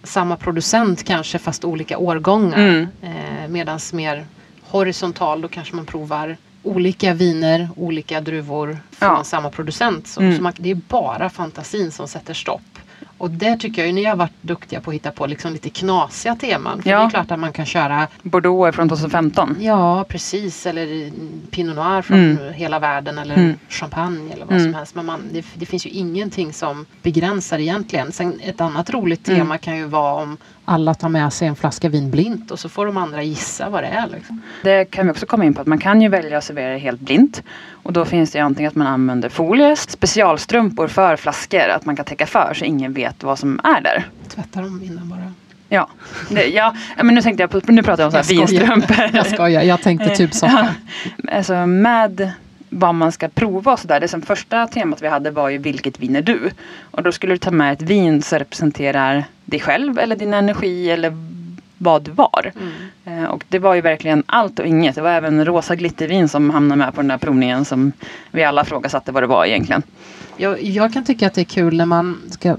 samma 0.07 0.35
producent 0.37 1.03
kanske 1.03 1.39
fast 1.39 1.65
olika 1.65 1.97
årgångar. 1.97 2.57
Mm. 2.57 2.87
Eh, 3.01 3.47
Medan 3.49 3.79
mer 3.93 4.25
horisontal, 4.63 5.41
då 5.41 5.47
kanske 5.47 5.75
man 5.75 5.85
provar 5.85 6.37
olika 6.63 7.13
viner, 7.13 7.69
olika 7.75 8.21
druvor 8.21 8.77
från 8.91 9.09
Ja. 9.09 9.23
samma 9.23 9.49
producent. 9.49 10.07
Så, 10.07 10.21
Mm. 10.21 10.37
så 10.37 10.43
man, 10.43 10.53
det 10.57 10.71
är 10.71 10.75
bara 10.75 11.29
fantasin 11.29 11.91
som 11.91 12.07
sätter 12.07 12.33
stopp. 12.33 12.61
Och 13.17 13.31
där 13.31 13.57
tycker 13.57 13.81
jag 13.81 13.87
ju 13.87 13.93
ni 13.93 14.03
har 14.03 14.15
varit 14.15 14.31
duktiga 14.41 14.81
på 14.81 14.89
att 14.91 14.95
hitta 14.95 15.11
på 15.11 15.25
liksom 15.27 15.53
lite 15.53 15.69
knasiga 15.69 16.35
teman. 16.35 16.81
För 16.81 16.89
Ja. 16.89 16.99
det 16.99 17.05
är 17.05 17.09
klart 17.09 17.31
att 17.31 17.39
man 17.39 17.51
kan 17.53 17.65
köra 17.65 18.07
Bordeaux 18.21 18.75
från 18.75 18.89
2015. 18.89 19.55
Ja, 19.59 20.05
precis. 20.09 20.65
Eller 20.65 21.11
Pinot 21.51 21.75
Noir 21.75 22.01
från 22.01 22.17
Mm. 22.19 22.53
hela 22.53 22.79
världen 22.79 23.17
eller 23.17 23.35
Mm. 23.37 23.53
champagne 23.69 24.33
eller 24.33 24.45
vad 24.45 24.53
Mm. 24.53 24.63
som 24.63 24.73
helst. 24.73 24.95
Men 24.95 25.05
man, 25.05 25.21
det, 25.31 25.45
det 25.53 25.65
finns 25.65 25.85
ju 25.85 25.89
ingenting 25.89 26.53
som 26.53 26.85
begränsar 27.01 27.59
egentligen. 27.59 28.11
Sen 28.11 28.39
ett 28.43 28.61
annat 28.61 28.89
roligt 28.89 29.27
Mm. 29.27 29.39
tema 29.39 29.57
kan 29.57 29.77
ju 29.77 29.85
vara 29.85 30.13
om 30.23 30.37
alla 30.69 30.93
tar 30.93 31.09
med 31.09 31.33
sig 31.33 31.47
en 31.47 31.55
flaska 31.55 31.89
vin 31.89 32.11
blint 32.11 32.51
och 32.51 32.59
så 32.59 32.69
får 32.69 32.85
de 32.85 32.97
andra 32.97 33.23
gissa 33.23 33.69
vad 33.69 33.83
det 33.83 33.87
är. 33.87 34.07
Liksom. 34.07 34.41
Det 34.63 34.85
kan 34.85 35.05
vi 35.05 35.11
också 35.11 35.25
komma 35.25 35.45
in 35.45 35.53
på 35.53 35.61
att 35.61 35.67
man 35.67 35.77
kan 35.77 36.01
ju 36.01 36.09
välja 36.09 36.37
att 36.37 36.43
servera 36.43 36.77
helt 36.77 36.99
blint. 36.99 37.43
Och 37.71 37.93
då 37.93 38.05
finns 38.05 38.31
det 38.31 38.37
ju 38.37 38.45
antingen 38.45 38.69
att 38.69 38.75
man 38.75 38.87
använder 38.87 39.29
folie, 39.29 39.75
specialstrumpor 39.75 40.87
för 40.87 41.15
flaskor, 41.15 41.69
att 41.69 41.85
man 41.85 41.95
kan 41.95 42.05
täcka 42.05 42.25
för 42.25 42.53
så 42.53 42.65
ingen 42.65 42.93
vet 42.93 43.23
vad 43.23 43.39
som 43.39 43.59
är 43.63 43.81
där. 43.81 44.07
Tvätta 44.27 44.61
dem 44.61 44.81
innan 44.83 45.09
bara. 45.09 45.33
Ja, 45.69 45.89
det, 46.29 46.45
ja 46.47 46.73
men 46.97 47.15
nu 47.15 47.21
tänkte 47.21 47.43
jag 47.43 47.49
på, 47.49 47.61
nu 47.71 47.83
pratar 47.83 48.03
jag 48.03 48.07
om 48.07 48.23
så 48.23 48.33
här 48.33 48.41
Jag 48.41 48.49
skojar. 48.49 48.75
vinstrumpor. 48.75 49.09
Jag 49.13 49.27
skojar, 49.27 49.61
jag 49.61 49.81
tänkte 49.81 50.15
typ 50.15 50.33
soppa. 50.33 50.67
Alltså 51.31 51.65
med 51.65 52.31
vad 52.69 52.95
man 52.95 53.11
ska 53.11 53.27
prova 53.27 53.73
och 53.73 53.79
sådär. 53.79 53.99
Det 53.99 54.07
som 54.07 54.21
första 54.21 54.67
temat 54.67 55.01
vi 55.01 55.07
hade 55.07 55.31
var 55.31 55.49
ju 55.49 55.57
vilket 55.57 55.99
vin 55.99 56.15
är 56.15 56.21
du? 56.21 56.51
Och 56.91 57.03
då 57.03 57.11
skulle 57.11 57.33
du 57.33 57.37
ta 57.37 57.51
med 57.51 57.73
ett 57.73 57.81
vin 57.81 58.21
som 58.21 58.39
representerar 58.39 59.23
dig 59.45 59.59
själv 59.59 59.99
eller 59.99 60.15
din 60.15 60.33
energi 60.33 60.89
eller 60.91 61.13
vad 61.77 62.01
du 62.01 62.11
var. 62.11 62.51
Mm. 63.05 63.23
Eh, 63.23 63.29
Och 63.29 63.43
det 63.49 63.59
var 63.59 63.75
ju 63.75 63.81
verkligen 63.81 64.23
allt 64.25 64.59
och 64.59 64.65
inget. 64.65 64.95
Det 64.95 65.01
var 65.01 65.11
även 65.11 65.45
rosa 65.45 65.75
glittervin 65.75 66.29
som 66.29 66.49
hamnade 66.49 66.79
med 66.79 66.93
på 66.93 67.01
den 67.01 67.07
där 67.07 67.17
provningen 67.17 67.65
som 67.65 67.91
vi 68.31 68.43
alla 68.43 68.65
frågasatte 68.65 69.11
vad 69.11 69.23
det 69.23 69.27
var 69.27 69.45
egentligen. 69.45 69.83
Jag, 70.37 70.63
jag 70.63 70.93
kan 70.93 71.03
tycka 71.05 71.27
att 71.27 71.33
det 71.33 71.41
är 71.41 71.45
kul 71.45 71.77
när 71.77 71.85
man 71.85 72.21
ska 72.29 72.55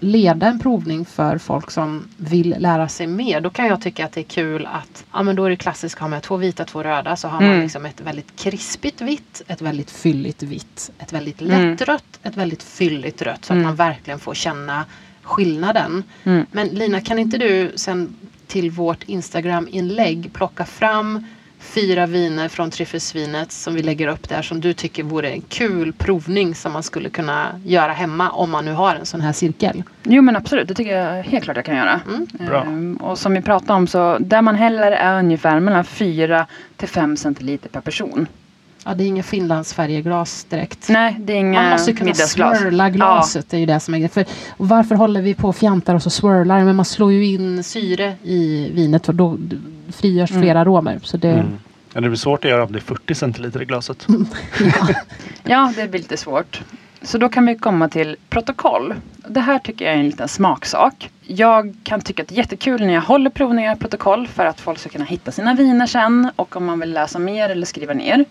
leda 0.00 0.46
en 0.46 0.58
provning 0.58 1.04
för 1.04 1.38
folk 1.38 1.70
som 1.70 2.08
vill 2.16 2.54
lära 2.58 2.88
sig 2.88 3.06
mer. 3.06 3.40
Då 3.40 3.50
kan 3.50 3.66
jag 3.66 3.80
tycka 3.80 4.04
att 4.04 4.12
det 4.12 4.20
är 4.20 4.24
kul 4.24 4.66
att, 4.72 5.04
ja 5.12 5.22
men 5.22 5.36
då 5.36 5.44
är 5.44 5.50
det 5.50 5.56
klassiskt 5.56 5.94
att 5.96 6.00
ha 6.00 6.08
med 6.08 6.22
två 6.22 6.36
vita, 6.36 6.64
två 6.64 6.82
röda. 6.82 7.16
Så 7.16 7.28
har 7.28 7.40
man 7.40 7.50
Mm. 7.50 7.62
liksom 7.62 7.86
ett 7.86 8.00
väldigt 8.00 8.36
krispigt 8.36 9.00
vitt, 9.00 9.42
ett 9.46 9.60
väldigt 9.62 9.90
fylligt 9.90 10.42
vitt, 10.42 10.90
ett 10.98 11.12
väldigt 11.12 11.40
Mm. 11.42 11.70
lätt 11.70 11.80
rött, 11.88 12.18
ett 12.22 12.36
väldigt 12.36 12.62
fylligt 12.62 13.22
rött. 13.22 13.44
Så 13.44 13.52
Mm. 13.52 13.64
att 13.64 13.68
man 13.68 13.76
verkligen 13.76 14.18
får 14.18 14.34
känna 14.34 14.84
skillnaden. 15.22 16.02
Mm. 16.24 16.46
Men 16.52 16.68
Lina, 16.68 17.00
kan 17.00 17.18
inte 17.18 17.38
du 17.38 17.72
sen 17.76 18.14
till 18.46 18.70
vårt 18.70 19.02
Instagram-inlägg 19.02 20.30
plocka 20.32 20.64
fram 20.64 21.26
fyra 21.68 22.06
viner 22.06 22.48
från 22.48 22.70
tryffelsvinet 22.70 23.52
som 23.52 23.74
vi 23.74 23.82
lägger 23.82 24.08
upp 24.08 24.28
där 24.28 24.42
som 24.42 24.60
du 24.60 24.72
tycker 24.72 25.02
vore 25.02 25.30
en 25.30 25.40
kul 25.40 25.92
provning 25.92 26.54
som 26.54 26.72
man 26.72 26.82
skulle 26.82 27.08
kunna 27.10 27.60
göra 27.64 27.92
hemma 27.92 28.30
om 28.30 28.50
man 28.50 28.64
nu 28.64 28.72
har 28.72 28.94
en 28.94 29.06
sån 29.06 29.20
här 29.20 29.32
cirkel. 29.32 29.82
Jo 30.02 30.22
men 30.22 30.36
absolut, 30.36 30.68
det 30.68 30.74
tycker 30.74 30.96
jag 30.96 31.22
helt 31.22 31.44
klart 31.44 31.56
jag 31.56 31.64
kan 31.64 31.76
göra. 31.76 32.00
Mm. 32.06 32.26
Bra. 32.32 32.62
Ehm, 32.62 32.96
och 32.96 33.18
som 33.18 33.34
vi 33.34 33.42
pratade 33.42 33.72
om 33.72 33.86
så 33.86 34.18
där 34.18 34.42
man 34.42 34.54
häller 34.54 34.92
är 34.92 35.18
ungefär 35.18 35.60
mellan 35.60 35.84
4 35.84 36.46
till 36.76 36.88
5 36.88 37.16
centiliter 37.16 37.68
per 37.68 37.80
person. 37.80 38.26
Ja, 38.84 38.94
det 38.94 39.04
är 39.04 39.08
inga 39.08 39.22
Finlandsfärjeglas 39.22 40.44
direkt. 40.44 40.88
Nej, 40.88 41.16
det 41.20 41.32
är 41.32 41.36
inga 41.36 41.62
Man 41.62 41.70
måste 41.70 41.92
kunna 41.92 42.14
swirla 42.14 42.90
glaset. 42.90 43.50
Det 43.50 43.56
är 43.56 43.60
ju 43.60 43.66
det 43.66 43.80
som 43.80 43.94
är 43.94 44.08
för, 44.08 44.24
och 44.56 44.68
Varför 44.68 44.94
håller 44.94 45.22
vi 45.22 45.34
på 45.34 45.48
och 45.48 45.56
fjantar 45.56 45.94
och 45.94 46.02
så 46.02 46.10
swirlar? 46.10 46.64
Men 46.64 46.76
man 46.76 46.84
slår 46.84 47.12
ju 47.12 47.26
in 47.26 47.64
syre 47.64 48.14
i 48.22 48.70
vinet 48.74 49.06
för 49.06 49.12
då 49.12 49.38
frigörs 49.92 50.30
Mm. 50.30 50.42
flera 50.42 50.60
aromer. 50.60 51.00
Så 51.02 51.16
det, 51.16 51.28
Mm. 51.30 51.58
Ja, 51.92 52.00
det 52.00 52.08
blir 52.08 52.16
svårt 52.18 52.44
att 52.44 52.50
göra 52.50 52.64
om 52.64 52.72
det 52.72 52.78
är 52.78 52.80
40 52.80 53.14
centiliter 53.14 53.62
i 53.62 53.64
glaset. 53.64 54.06
Ja, 55.44 55.72
det 55.76 55.88
blir 55.88 56.00
lite 56.00 56.16
svårt. 56.16 56.62
Så 57.02 57.18
då 57.18 57.28
kan 57.28 57.46
vi 57.46 57.54
komma 57.58 57.88
till 57.88 58.16
protokoll. 58.28 58.94
Det 59.28 59.40
här 59.40 59.58
tycker 59.58 59.84
jag 59.84 59.94
är 59.94 59.98
en 59.98 60.06
liten 60.06 60.28
smaksak. 60.28 61.10
Jag 61.26 61.74
kan 61.84 62.00
tycka 62.00 62.22
att 62.22 62.28
det 62.28 62.34
är 62.34 62.36
jättekul 62.36 62.86
när 62.86 62.94
jag 62.94 63.00
håller 63.02 63.30
provningar 63.30 63.76
i 63.76 63.78
protokoll 63.78 64.28
för 64.28 64.46
att 64.46 64.60
folk 64.60 64.78
ska 64.78 64.88
kunna 64.88 65.04
hitta 65.04 65.32
sina 65.32 65.54
viner 65.54 65.86
sen 65.86 66.30
och 66.36 66.56
om 66.56 66.64
man 66.64 66.80
vill 66.80 66.92
läsa 66.92 67.18
mer 67.18 67.48
eller 67.48 67.66
skriva 67.66 67.94
ner. 67.94 68.24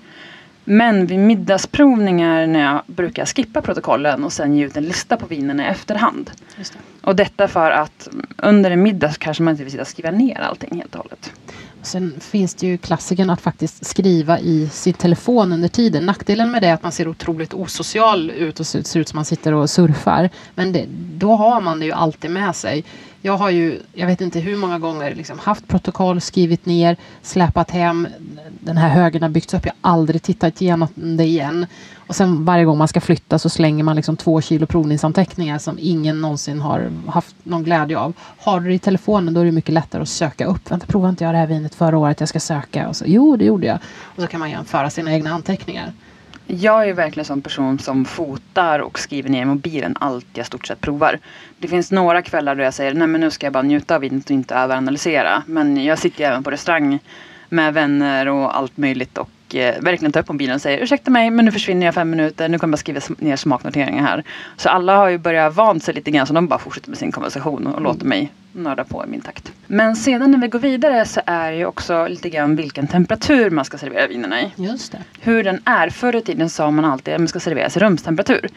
Men 0.70 1.06
vid 1.06 1.20
middagsprovningar 1.20 2.48
när 2.48 2.60
jag 2.60 2.82
brukar 2.88 3.26
skippa 3.26 3.62
protokollen 3.62 4.24
och 4.24 4.34
sen 4.34 4.56
ge 4.56 4.66
ut 4.66 4.78
en 4.78 4.84
lista 4.84 5.18
på 5.18 5.26
vinerna 5.26 5.64
i 5.64 5.68
efterhand. 5.68 6.32
Det. 6.58 6.64
Och 7.02 7.16
detta 7.16 7.48
för 7.48 7.72
att 7.72 8.08
under 8.38 8.72
en 8.72 8.84
middag 8.84 9.12
så 9.12 9.20
kanske 9.20 9.44
man 9.44 9.52
inte 9.52 9.64
vill 9.64 9.72
sitta 9.72 9.82
och 9.82 9.88
skriva 9.88 10.12
ner 10.12 10.40
allting 10.40 10.78
helt 10.78 10.96
och 10.96 11.02
hållet. 11.02 11.32
Sen 11.82 12.20
finns 12.20 12.56
det 12.56 12.68
ju 12.68 12.78
klassikern 12.78 13.30
att 13.30 13.42
faktiskt 13.42 13.86
skriva 13.86 14.40
i 14.40 14.70
sin 14.70 14.94
telefon 14.94 15.54
under 15.54 15.68
tiden. 15.68 16.06
Nackdelen 16.06 16.52
med 16.52 16.62
det 16.62 16.68
är 16.68 16.74
att 16.74 16.84
man 16.84 16.92
ser 16.92 17.08
otroligt 17.08 17.54
osocial 17.54 18.32
ut 18.32 18.60
och 18.60 18.68
ser 18.68 19.00
ut 19.00 19.08
som 19.08 19.18
man 19.18 19.26
sitter 19.26 19.54
och 19.54 19.70
surfar. 19.70 20.30
Men 20.56 20.72
det, 20.72 20.86
då 21.14 21.36
har 21.36 21.62
man 21.62 21.80
det 21.80 21.86
ju 21.86 21.92
alltid 21.92 22.32
med 22.32 22.56
sig. 22.56 22.84
Jag 23.22 23.38
har 23.38 23.50
ju, 23.50 23.80
jag 23.94 24.08
vet 24.08 24.22
inte 24.22 24.40
hur 24.40 24.58
många 24.58 24.80
gånger, 24.80 25.16
liksom 25.16 25.40
haft 25.40 25.68
protokoll, 25.68 26.22
skrivit 26.22 26.66
ner, 26.66 26.98
släpat 27.22 27.72
hem. 27.72 28.08
Den 28.60 28.78
här 28.78 28.90
högen 28.90 29.22
har 29.22 29.30
byggts 29.30 29.54
upp. 29.54 29.66
Jag 29.66 29.74
har 29.82 29.92
aldrig 29.92 30.24
tittat 30.24 30.62
igenom 30.62 30.88
det 30.96 31.24
igen. 31.24 31.66
Och 32.08 32.16
sen 32.16 32.46
varje 32.46 32.66
gång 32.66 32.78
man 32.78 32.88
ska 32.88 33.02
flytta 33.02 33.40
så 33.40 33.50
slänger 33.50 33.84
man 33.84 33.96
liksom 33.96 34.18
två 34.18 34.42
kilo 34.42 34.66
provningsanteckningar 34.66 35.58
som 35.58 35.78
ingen 35.82 36.22
någonsin 36.22 36.62
har 36.62 36.92
haft 37.08 37.36
någon 37.44 37.64
glädje 37.64 37.98
av. 37.98 38.14
Har 38.20 38.60
du 38.60 38.68
det 38.68 38.74
i 38.74 38.80
telefonen 38.80 39.34
då 39.34 39.42
är 39.42 39.46
det 39.46 39.52
mycket 39.52 39.74
lättare 39.74 40.02
att 40.02 40.10
söka 40.10 40.46
upp. 40.46 40.72
Vänta, 40.72 40.86
provade 40.86 41.10
inte 41.10 41.24
jag 41.24 41.34
det 41.34 41.38
här 41.38 41.48
vinet 41.48 41.76
förra 41.76 41.98
året? 41.98 42.20
Jag 42.20 42.30
ska 42.30 42.40
söka. 42.40 42.88
Och 42.88 42.96
så, 42.96 43.06
jo, 43.08 43.36
det 43.38 43.46
gjorde 43.46 43.68
jag. 43.68 43.80
Och 44.16 44.22
så 44.22 44.28
kan 44.28 44.40
man 44.40 44.50
jämföra 44.50 44.90
sina 44.90 45.14
egna 45.14 45.30
anteckningar. 45.30 45.94
Jag 46.50 46.90
är 46.90 46.94
verkligen 46.94 47.22
en 47.22 47.26
sån 47.26 47.42
person 47.42 47.80
som 47.80 48.06
fotar 48.06 48.80
och 48.80 49.00
skriver 49.00 49.30
ner 49.30 49.42
i 49.42 49.46
mobilen 49.46 49.98
allt 50.00 50.26
jag 50.34 50.46
stort 50.46 50.68
sett 50.68 50.82
provar. 50.82 51.20
Det 51.60 51.68
finns 51.68 51.92
några 51.92 52.22
kvällar 52.22 52.56
då 52.56 52.64
jag 52.64 52.74
säger 52.74 52.94
nej 52.94 53.08
men 53.08 53.22
nu 53.22 53.32
ska 53.32 53.46
jag 53.46 53.54
bara 53.54 53.64
njuta 53.64 53.96
av 53.96 54.02
vinet 54.02 54.26
och 54.26 54.32
inte 54.32 54.56
överanalysera. 54.56 55.44
Men 55.48 55.84
jag 55.84 56.00
sitter 56.00 56.20
ju 56.20 56.26
även 56.26 56.44
på 56.44 56.52
restaurang 56.52 57.00
med 57.50 57.74
vänner 57.74 58.28
och 58.28 58.58
allt 58.58 58.78
möjligt 58.78 59.18
och 59.18 59.30
eh, 59.56 59.82
verkligen 59.82 60.12
tar 60.12 60.20
upp 60.20 60.30
mobilen 60.30 60.56
och 60.56 60.62
säger 60.62 60.84
ursäkta 60.84 61.12
mig 61.12 61.30
men 61.30 61.46
nu 61.46 61.52
försvinner 61.52 61.86
jag 61.86 61.96
fem 61.96 62.10
minuter, 62.10 62.50
nu 62.50 62.60
kommer 62.60 62.72
jag 62.72 62.80
skriva 62.80 63.02
ner 63.18 63.36
smaknoteringar 63.36 64.04
här. 64.04 64.24
Så 64.58 64.70
alla 64.70 64.98
har 64.98 65.10
ju 65.10 65.18
börjat 65.18 65.56
vant 65.56 65.84
sig 65.84 65.94
lite 65.94 66.12
grann 66.12 66.28
så 66.28 66.34
de 66.34 66.48
bara 66.48 66.60
fortsätter 66.60 66.90
med 66.90 66.98
sin 66.98 67.12
konversation 67.12 67.68
och 67.68 67.82
låter 67.82 68.06
mig 68.06 68.32
nörda 68.52 68.84
på 68.84 69.04
i 69.06 69.10
min 69.10 69.22
takt. 69.22 69.52
Men 69.68 69.96
sedan 69.96 70.32
när 70.32 70.38
vi 70.38 70.48
går 70.48 70.60
vidare 70.60 71.06
så 71.06 71.22
är 71.26 71.52
det 71.52 71.58
ju 71.58 71.66
också 71.66 72.08
lite 72.08 72.30
grann 72.30 72.56
vilken 72.56 72.88
temperatur 72.88 73.50
man 73.50 73.66
ska 73.66 73.78
servera 73.78 74.08
vinerna 74.08 74.42
i 74.42 74.52
Just 74.56 74.92
det. 74.92 74.98
hur 75.20 75.44
den 75.44 75.62
är. 75.66 75.90
Förr 75.90 76.16
i 76.16 76.22
tiden 76.22 76.50
sa 76.50 76.72
man 76.72 76.86
alltid 76.86 77.14
att 77.14 77.20
den 77.20 77.28
ska 77.28 77.40
serveras 77.40 77.78
i 77.78 77.80
rumstemperatur. 77.80 78.50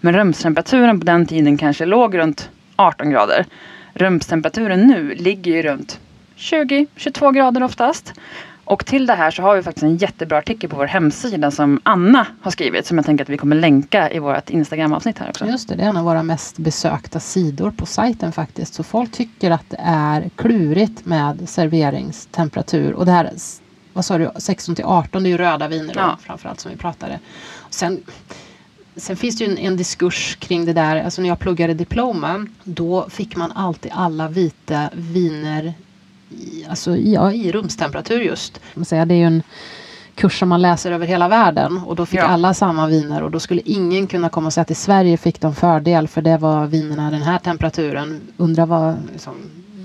Men 0.00 0.14
rumstemperaturen 0.16 1.00
på 1.00 1.06
den 1.06 1.26
tiden 1.26 1.56
kanske 1.56 1.84
låg 1.84 2.18
runt 2.18 2.50
18 2.76 3.10
grader. 3.10 3.46
Rumstemperaturen 3.94 4.80
nu 4.86 5.14
ligger 5.14 5.52
ju 5.52 5.62
runt 5.62 6.00
20-22 6.36 7.32
grader 7.32 7.62
oftast. 7.62 8.12
Och 8.68 8.86
till 8.86 9.06
det 9.06 9.14
här 9.14 9.30
så 9.30 9.42
har 9.42 9.56
vi 9.56 9.62
faktiskt 9.62 9.82
en 9.82 9.96
jättebra 9.96 10.38
artikel 10.38 10.70
på 10.70 10.76
vår 10.76 10.86
hemsida 10.86 11.50
som 11.50 11.80
Anna 11.82 12.26
har 12.42 12.50
skrivit 12.50 12.86
som 12.86 12.96
jag 12.98 13.06
tänker 13.06 13.24
att 13.24 13.28
vi 13.28 13.36
kommer 13.36 13.56
länka 13.56 14.10
i 14.10 14.18
vårt 14.18 14.50
Instagram-avsnitt 14.50 15.18
här 15.18 15.28
också. 15.28 15.46
Just 15.46 15.68
det, 15.68 15.74
det 15.76 15.82
är 15.82 15.88
en 15.88 15.96
av 15.96 16.04
våra 16.04 16.22
mest 16.22 16.58
besökta 16.58 17.20
sidor 17.20 17.70
på 17.70 17.86
sajten 17.86 18.32
faktiskt. 18.32 18.74
Så 18.74 18.82
folk 18.82 19.12
tycker 19.12 19.50
att 19.50 19.70
det 19.70 19.80
är 19.84 20.30
klurigt 20.36 21.04
med 21.04 21.48
serveringstemperatur. 21.48 22.92
Och 22.92 23.06
det 23.06 23.12
här, 23.12 23.30
vad 23.92 24.04
sa 24.04 24.18
du, 24.18 24.30
16 24.36 24.74
till 24.74 24.84
18, 24.84 25.22
det 25.22 25.28
är 25.28 25.30
ju 25.30 25.38
röda 25.38 25.68
viner 25.68 25.94
då, 25.94 26.00
Ja. 26.00 26.18
framförallt 26.22 26.60
som 26.60 26.70
vi 26.70 26.76
pratade. 26.76 27.18
Och 27.56 27.74
sen, 27.74 28.02
sen 28.96 29.16
finns 29.16 29.38
det 29.38 29.44
ju 29.44 29.50
en, 29.50 29.58
en 29.58 29.76
diskurs 29.76 30.36
kring 30.36 30.64
det 30.64 30.72
där, 30.72 31.04
alltså 31.04 31.22
när 31.22 31.28
jag 31.28 31.38
pluggade 31.38 31.74
diploma, 31.74 32.46
då 32.64 33.08
fick 33.10 33.36
man 33.36 33.52
alltid 33.52 33.92
alla 33.94 34.28
vita 34.28 34.90
viner 34.94 35.74
i, 36.30 36.66
alltså, 36.70 36.96
ja, 36.96 37.32
i 37.32 37.52
rumstemperatur 37.52 38.20
just. 38.20 38.60
Det 38.74 38.92
är 38.96 39.12
ju 39.12 39.24
en 39.24 39.42
kurs 40.14 40.38
som 40.38 40.48
man 40.48 40.62
läser 40.62 40.92
över 40.92 41.06
hela 41.06 41.28
världen 41.28 41.78
och 41.78 41.96
då 41.96 42.06
fick 42.06 42.18
Ja. 42.20 42.24
alla 42.24 42.54
samma 42.54 42.86
viner 42.86 43.22
och 43.22 43.30
då 43.30 43.40
skulle 43.40 43.60
ingen 43.64 44.06
kunna 44.06 44.28
komma 44.28 44.46
och 44.46 44.52
säga 44.52 44.62
att 44.62 44.70
i 44.70 44.74
Sverige 44.74 45.16
fick 45.16 45.40
de 45.40 45.54
fördel 45.54 46.08
för 46.08 46.22
det 46.22 46.36
var 46.38 46.66
vinerna 46.66 47.10
den 47.10 47.22
här 47.22 47.38
temperaturen. 47.38 48.20
Undra 48.36 48.66
vad, 48.66 48.96
liksom, 49.12 49.34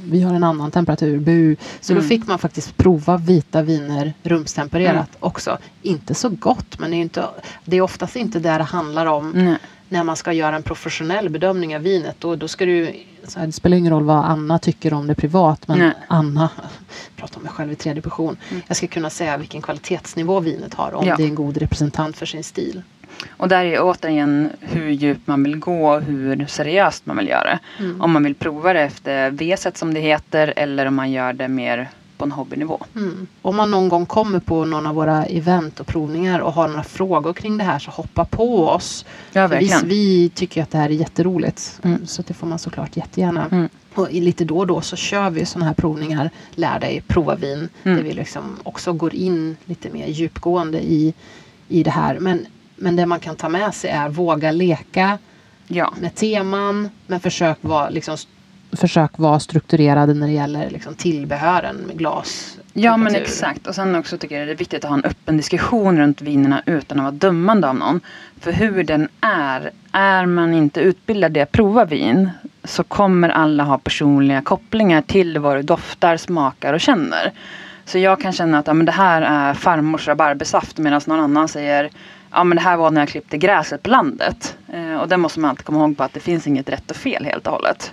vi 0.06 0.22
har 0.22 0.34
en 0.34 0.44
annan 0.44 0.72
temperatur, 0.72 1.20
bu. 1.20 1.56
Så 1.82 1.94
då 1.94 2.00
Mm. 2.00 2.10
fick 2.10 2.28
man 2.28 2.40
faktiskt 2.40 2.78
prova 2.78 3.18
vita 3.18 3.62
viner 3.62 4.14
rumstempererat 4.24 4.94
Mm. 4.96 5.08
också. 5.20 5.58
Inte 5.82 6.14
så 6.16 6.30
gott 6.30 6.80
men 6.80 6.92
det 6.92 6.98
är, 6.98 7.02
inte, 7.02 7.26
det 7.66 7.78
är 7.78 7.82
oftast 7.82 8.16
inte 8.16 8.40
det 8.40 8.58
det 8.58 8.64
handlar 8.64 9.06
om 9.06 9.32
Nej. 9.36 9.58
När 9.94 10.04
man 10.04 10.16
ska 10.16 10.34
göra 10.34 10.56
en 10.56 10.64
professionell 10.64 11.30
bedömning 11.30 11.76
av 11.76 11.82
vinet. 11.82 12.16
Då, 12.20 12.36
då 12.36 12.48
ska 12.48 12.66
du, 12.66 12.94
så 13.28 13.40
här, 13.40 13.46
det 13.46 13.52
spelar 13.52 13.78
ingen 13.78 13.94
roll 13.94 14.04
vad 14.04 14.26
Anna 14.26 14.60
tycker 14.60 14.94
om 14.94 15.08
det 15.08 15.16
privat. 15.16 15.68
Men 15.68 15.80
Nej. 15.80 15.92
Anna, 16.08 16.50
pratar 17.16 17.38
om 17.38 17.44
mig 17.44 17.52
själv 17.52 17.72
i 17.72 17.76
tredje 17.76 18.02
person. 18.02 18.38
Mm. 18.50 18.62
Jag 18.68 18.78
ska 18.78 18.88
kunna 18.88 19.10
säga 19.10 19.38
vilken 19.38 19.62
kvalitetsnivå 19.62 20.40
vinet 20.40 20.74
har. 20.74 20.94
Om 20.94 21.08
Ja. 21.08 21.16
det 21.16 21.24
är 21.24 21.28
en 21.28 21.36
god 21.36 21.58
representant 21.58 22.18
för 22.18 22.26
sin 22.26 22.44
stil. 22.44 22.82
Och 23.30 23.48
där 23.48 23.66
är 23.66 23.82
återigen 23.82 24.50
hur 24.60 24.90
djupt 24.90 25.28
man 25.28 25.44
vill 25.44 25.56
gå 25.60 25.94
och 25.94 26.02
hur 26.02 26.46
seriöst 26.46 27.06
man 27.06 27.18
vill 27.18 27.28
göra. 27.28 27.60
Mm. 27.80 28.02
Om 28.02 28.12
man 28.12 28.24
vill 28.24 28.36
prova 28.36 28.74
det 28.74 28.82
efter 28.82 29.30
V-set 29.32 29.78
som 29.78 29.94
det 29.94 30.00
heter 30.00 30.54
eller 30.56 30.86
om 30.86 30.96
man 30.96 31.12
gör 31.12 31.34
det 31.34 31.48
mer 31.48 31.90
på 32.18 32.26
en 32.26 32.32
hobbynivå. 32.32 32.84
Mm. 32.96 33.28
Om 33.42 33.56
man 33.56 33.72
någon 33.72 33.90
gång 33.90 34.06
kommer 34.06 34.40
på 34.40 34.66
någon 34.66 34.88
av 34.88 34.96
våra 34.96 35.26
event 35.26 35.80
och 35.80 35.88
provningar 35.88 36.40
och 36.40 36.54
har 36.54 36.68
några 36.68 36.84
frågor 36.84 37.34
kring 37.34 37.58
det 37.58 37.64
här 37.64 37.80
så 37.80 37.92
hoppa 37.92 38.26
på 38.26 38.68
oss. 38.68 39.06
Ja, 39.32 39.50
För 39.50 39.86
vi, 39.86 40.30
tycker 40.30 40.64
att 40.64 40.72
det 40.72 40.78
här 40.78 40.90
är 40.90 40.94
jätteroligt. 40.94 41.80
Mm. 41.84 42.08
Så 42.08 42.22
det 42.22 42.34
får 42.34 42.48
man 42.48 42.60
såklart 42.60 42.98
jättegärna. 42.98 43.48
Mm. 43.52 43.70
Och 43.94 44.12
lite 44.12 44.46
då 44.46 44.58
och 44.58 44.68
då 44.68 44.82
så 44.82 44.96
kör 44.96 45.30
vi 45.30 45.46
sådana 45.46 45.66
här 45.66 45.74
provningar. 45.74 46.30
Lär 46.52 46.80
dig 46.80 47.04
prova 47.08 47.36
vin. 47.36 47.70
Mm. 47.84 47.98
Där 47.98 48.04
vi 48.04 48.14
liksom 48.14 48.58
också 48.64 48.94
går 48.94 49.16
in 49.16 49.58
lite 49.66 49.90
mer 49.90 50.08
djupgående 50.08 50.82
i, 50.82 51.14
i 51.68 51.84
det 51.84 51.92
här. 51.92 52.20
Men, 52.20 52.46
men 52.76 52.96
det 52.96 53.06
man 53.06 53.20
kan 53.20 53.36
ta 53.36 53.50
med 53.50 53.74
sig 53.76 53.90
är 53.90 54.10
våga 54.10 54.52
leka 54.52 55.18
Ja. 55.68 55.94
med 56.02 56.16
teman. 56.16 56.90
Men 57.08 57.20
försök 57.20 57.58
vara, 57.62 57.90
liksom, 57.90 58.18
försök 58.78 59.12
vara 59.18 59.40
strukturerade 59.40 60.14
när 60.14 60.28
det 60.28 60.34
gäller 60.34 60.70
liksom, 60.70 60.96
tillbehören 60.96 61.76
med 61.76 61.98
glas. 61.98 62.58
Ja 62.74 62.98
men 62.98 63.16
exakt. 63.16 63.68
Och 63.68 63.76
sen 63.76 63.96
också 63.96 64.18
tycker 64.18 64.40
jag 64.40 64.48
det 64.48 64.52
är 64.52 64.56
viktigt 64.56 64.84
att 64.84 64.90
ha 64.90 64.98
en 64.98 65.04
öppen 65.04 65.38
diskussion 65.38 65.98
runt 65.98 66.22
vinerna 66.22 66.64
utan 66.66 67.00
att 67.00 67.04
vara 67.04 67.12
dömande 67.12 67.70
av 67.70 67.76
någon. 67.76 68.02
För 68.40 68.52
hur 68.52 68.84
den 68.84 69.08
är, 69.22 69.72
är 69.92 70.26
man 70.26 70.54
inte 70.54 70.82
utbildad 70.82 71.38
i 71.38 71.42
att 71.42 71.52
prova 71.52 71.86
vin 71.86 72.30
så 72.64 72.84
kommer 72.84 73.30
alla 73.30 73.64
ha 73.64 73.78
personliga 73.78 74.42
kopplingar 74.42 75.02
till 75.02 75.38
vad 75.38 75.58
du 75.58 75.62
doftar, 75.62 76.18
smakar 76.18 76.74
och 76.74 76.82
känner. 76.82 77.32
Så 77.86 77.98
jag 77.98 78.22
kan 78.22 78.32
känna 78.32 78.60
att 78.60 78.68
ja, 78.68 78.74
men 78.74 78.86
det 78.86 78.92
här 78.92 79.22
är 79.22 79.54
farmors 79.54 80.08
rabarbersaft 80.08 80.78
medan 80.78 81.02
någon 81.06 81.20
annan 81.20 81.48
säger 81.48 81.90
ja 82.32 82.44
men 82.44 82.56
det 82.56 82.62
här 82.62 82.78
var 82.78 82.92
när 82.92 83.02
jag 83.02 83.10
klippte 83.10 83.38
gräset 83.38 83.84
på 83.84 83.90
landet. 83.90 84.58
Eh, 84.74 84.96
och 84.96 85.08
det 85.08 85.18
måste 85.18 85.40
man 85.40 85.50
alltid 85.50 85.66
komma 85.66 85.80
ihåg 85.80 85.98
på 85.98 86.04
att 86.04 86.14
det 86.14 86.20
finns 86.20 86.48
inget 86.48 86.70
rätt 86.70 86.92
och 86.92 86.98
fel 86.98 87.26
helt 87.26 87.48
och 87.48 87.54
hållet. 87.54 87.92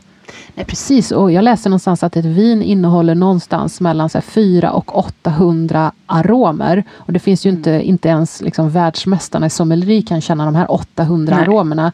Nej, 0.54 0.66
precis. 0.66 1.12
Och 1.12 1.32
jag 1.32 1.44
läste 1.44 1.68
någonstans 1.68 2.02
att 2.02 2.16
ett 2.16 2.24
vin 2.24 2.62
innehåller 2.62 3.14
någonstans 3.14 3.80
mellan 3.80 4.08
så 4.08 4.18
här, 4.18 4.22
4 4.22 4.72
och 4.72 4.98
800 4.98 5.92
aromer. 6.06 6.84
Och 6.96 7.12
det 7.12 7.18
finns 7.18 7.46
ju 7.46 7.48
Mm. 7.50 7.58
inte, 7.58 7.70
inte 7.82 8.08
ens 8.08 8.40
liksom, 8.40 8.70
världsmästarna 8.70 9.46
i 9.46 9.50
sommelier 9.50 10.02
kan 10.02 10.20
känna 10.20 10.44
de 10.44 10.54
här 10.54 10.70
800 10.72 11.36
Nej. 11.36 11.44
aromerna. 11.44 11.92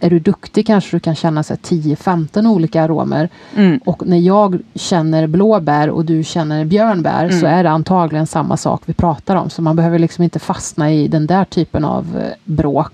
Är 0.00 0.10
du 0.10 0.18
duktig 0.18 0.66
kanske 0.66 0.96
du 0.96 1.00
kan 1.00 1.14
känna 1.14 1.42
så 1.42 1.52
här, 1.52 1.58
10-15 1.60 2.46
olika 2.46 2.82
aromer. 2.82 3.28
Mm. 3.56 3.80
Och 3.84 4.06
när 4.06 4.18
jag 4.18 4.58
känner 4.74 5.26
blåbär 5.26 5.90
och 5.90 6.04
du 6.04 6.24
känner 6.24 6.64
björnbär 6.64 7.28
så 7.28 7.46
Mm. 7.46 7.58
är 7.58 7.62
det 7.64 7.70
antagligen 7.70 8.26
samma 8.26 8.56
sak 8.56 8.82
vi 8.86 8.92
pratar 8.94 9.36
om. 9.36 9.50
Så 9.50 9.62
man 9.62 9.76
behöver 9.76 9.98
liksom 9.98 10.24
inte 10.24 10.38
fastna 10.38 10.92
i 10.92 11.08
den 11.08 11.26
där 11.26 11.44
typen 11.44 11.84
av 11.84 12.06
eh, 12.16 12.32
bråk. 12.44 12.92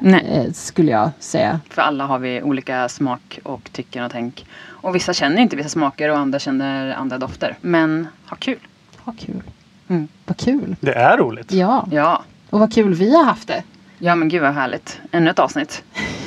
Nej. 0.00 0.44
Eh, 0.46 0.52
skulle 0.52 0.90
jag 0.90 1.10
säga. 1.18 1.60
För 1.70 1.82
alla 1.82 2.06
har 2.06 2.18
vi 2.18 2.42
olika 2.42 2.88
smak 2.88 3.38
och 3.42 3.72
tycken 3.72 4.04
och 4.04 4.12
tänk. 4.12 4.46
Och 4.62 4.94
vissa 4.94 5.12
känner 5.12 5.42
inte 5.42 5.56
vissa 5.56 5.68
smaker 5.68 6.08
och 6.08 6.18
andra 6.18 6.38
känner 6.38 6.94
andra 6.94 7.18
dofter. 7.18 7.56
Men 7.60 8.08
ha 8.26 8.36
kul. 8.36 8.58
Vad 9.04 9.18
kul. 9.18 9.42
Mm. 9.88 10.08
Vad 10.26 10.36
kul. 10.36 10.76
Det 10.80 10.92
är 10.94 11.16
roligt. 11.16 11.52
Ja. 11.52 11.86
Ja. 11.90 12.22
Och 12.50 12.60
vad 12.60 12.74
kul 12.74 12.94
vi 12.94 13.16
har 13.16 13.24
haft 13.24 13.48
det. 13.48 13.62
Ja 13.98 14.14
men 14.14 14.28
gud 14.28 14.42
vad 14.42 14.54
härligt. 14.54 15.00
Ännu 15.12 15.30
ett 15.30 15.38
avsnitt. 15.38 15.82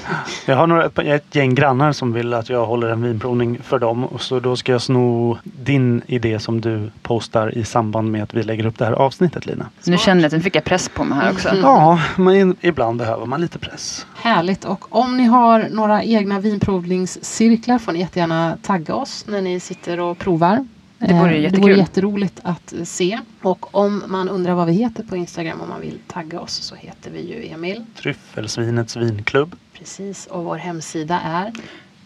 Jag 0.45 0.55
har 0.55 0.67
några, 0.67 0.85
ett 1.15 1.35
gäng 1.35 1.55
grannar 1.55 1.91
som 1.91 2.13
vill 2.13 2.33
att 2.33 2.49
jag 2.49 2.65
håller 2.65 2.89
en 2.89 3.03
vinprovning 3.03 3.59
för 3.63 3.79
dem. 3.79 4.05
Och 4.05 4.21
så 4.21 4.39
då 4.39 4.55
ska 4.55 4.71
jag 4.71 4.81
sno 4.81 5.37
din 5.43 6.01
idé 6.07 6.39
som 6.39 6.61
du 6.61 6.91
postar 7.01 7.57
i 7.57 7.63
samband 7.63 8.11
med 8.11 8.23
att 8.23 8.33
vi 8.33 8.43
lägger 8.43 8.65
upp 8.65 8.77
det 8.77 8.85
här 8.85 8.91
avsnittet 8.91 9.45
Lina. 9.45 9.69
Nu 9.85 9.97
känner 9.97 10.21
jag 10.21 10.27
att 10.27 10.33
nu 10.33 10.41
fick 10.41 10.55
jag 10.55 10.63
press 10.63 10.89
på 10.89 11.03
mig 11.03 11.17
här 11.17 11.31
också. 11.31 11.49
Ja, 11.61 11.99
men 12.15 12.55
ibland 12.61 12.97
behöver 12.97 13.25
man 13.25 13.41
lite 13.41 13.59
press. 13.59 14.05
Härligt 14.15 14.65
och 14.65 14.95
om 14.95 15.17
ni 15.17 15.23
har 15.23 15.67
några 15.71 16.03
egna 16.03 16.39
vinprovningscirklar 16.39 17.79
får 17.79 17.91
ni 17.91 17.99
jättegärna 17.99 18.57
tagga 18.61 18.95
oss 18.95 19.25
när 19.27 19.41
ni 19.41 19.59
sitter 19.59 19.99
och 19.99 20.17
provar. 20.17 20.65
Det 21.07 21.13
vore 21.13 21.35
Eh, 21.35 21.41
jättekul. 21.41 21.61
Det 21.61 21.67
vore 21.67 21.77
jätteroligt 21.81 22.39
att 22.43 22.73
se. 22.83 23.19
Och 23.41 23.75
om 23.75 24.03
man 24.07 24.29
undrar 24.29 24.53
vad 24.53 24.67
vi 24.67 24.73
heter 24.73 25.03
på 25.03 25.15
Instagram 25.15 25.61
om 25.61 25.69
man 25.69 25.81
vill 25.81 25.99
tagga 26.07 26.39
oss 26.39 26.53
så 26.53 26.75
heter 26.75 27.11
vi 27.11 27.21
ju 27.21 27.47
Emil. 27.47 27.85
Tryffelsvinets 27.95 28.95
vinklubb. 28.95 29.55
Precis 29.73 30.27
och 30.27 30.43
vår 30.43 30.57
hemsida 30.57 31.19
är 31.19 31.53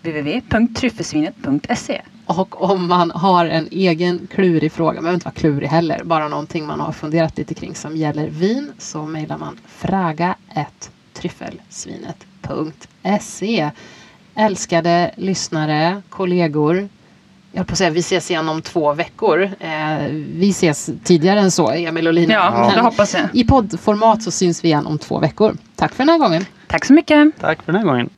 www.tryffelsvinet.se 0.02 2.02
Och 2.26 2.70
om 2.72 2.88
man 2.88 3.12
har 3.12 3.46
en 3.46 3.68
egen 3.72 4.28
klurig 4.34 4.72
fråga, 4.72 4.94
men 4.94 5.02
behöver 5.02 5.16
inte 5.16 5.26
vara 5.26 5.36
klurig 5.36 5.68
heller, 5.68 6.04
bara 6.04 6.28
någonting 6.28 6.66
man 6.66 6.80
har 6.80 6.92
funderat 6.92 7.38
lite 7.38 7.54
kring 7.54 7.76
som 7.76 7.98
gäller 7.98 8.30
vin 8.30 8.72
så 8.78 9.06
mejlar 9.06 9.38
man 9.38 9.60
fraga 9.68 10.36
tryffelsvinet.se 11.14 13.72
Älskade 14.36 15.12
lyssnare, 15.16 16.02
kollegor, 16.10 16.90
jag 17.58 17.62
höll 17.62 17.68
på 17.68 17.74
att 17.74 17.78
säga 17.78 17.90
vi 17.90 18.00
ses 18.00 18.32
igen 18.32 18.50
om 18.50 18.62
två 18.62 18.94
veckor. 18.94 19.44
Eh, 19.60 20.08
vi 20.12 20.50
ses 20.50 20.90
tidigare 21.04 21.40
än 21.40 21.52
så, 21.52 21.72
Emil 21.72 22.08
och 22.08 22.14
Lina. 22.14 22.34
Ja, 22.34 22.72
det 22.76 22.82
hoppas 22.82 23.14
jag. 23.14 23.24
I 23.34 23.44
poddformat 23.44 24.24
så 24.24 24.32
syns 24.32 24.64
vi 24.64 24.68
igen 24.68 24.86
om 24.88 24.98
två 24.98 25.20
veckor. 25.20 25.58
Tack 25.76 25.94
för 25.94 26.06
den 26.06 26.10
här 26.10 26.20
gången. 26.20 26.46
Tack 26.68 26.86
så 26.86 26.94
mycket. 26.94 27.40
Tack 27.40 27.64
för 27.64 27.72
den 27.72 27.82
här 27.82 27.88
gången. 27.88 28.10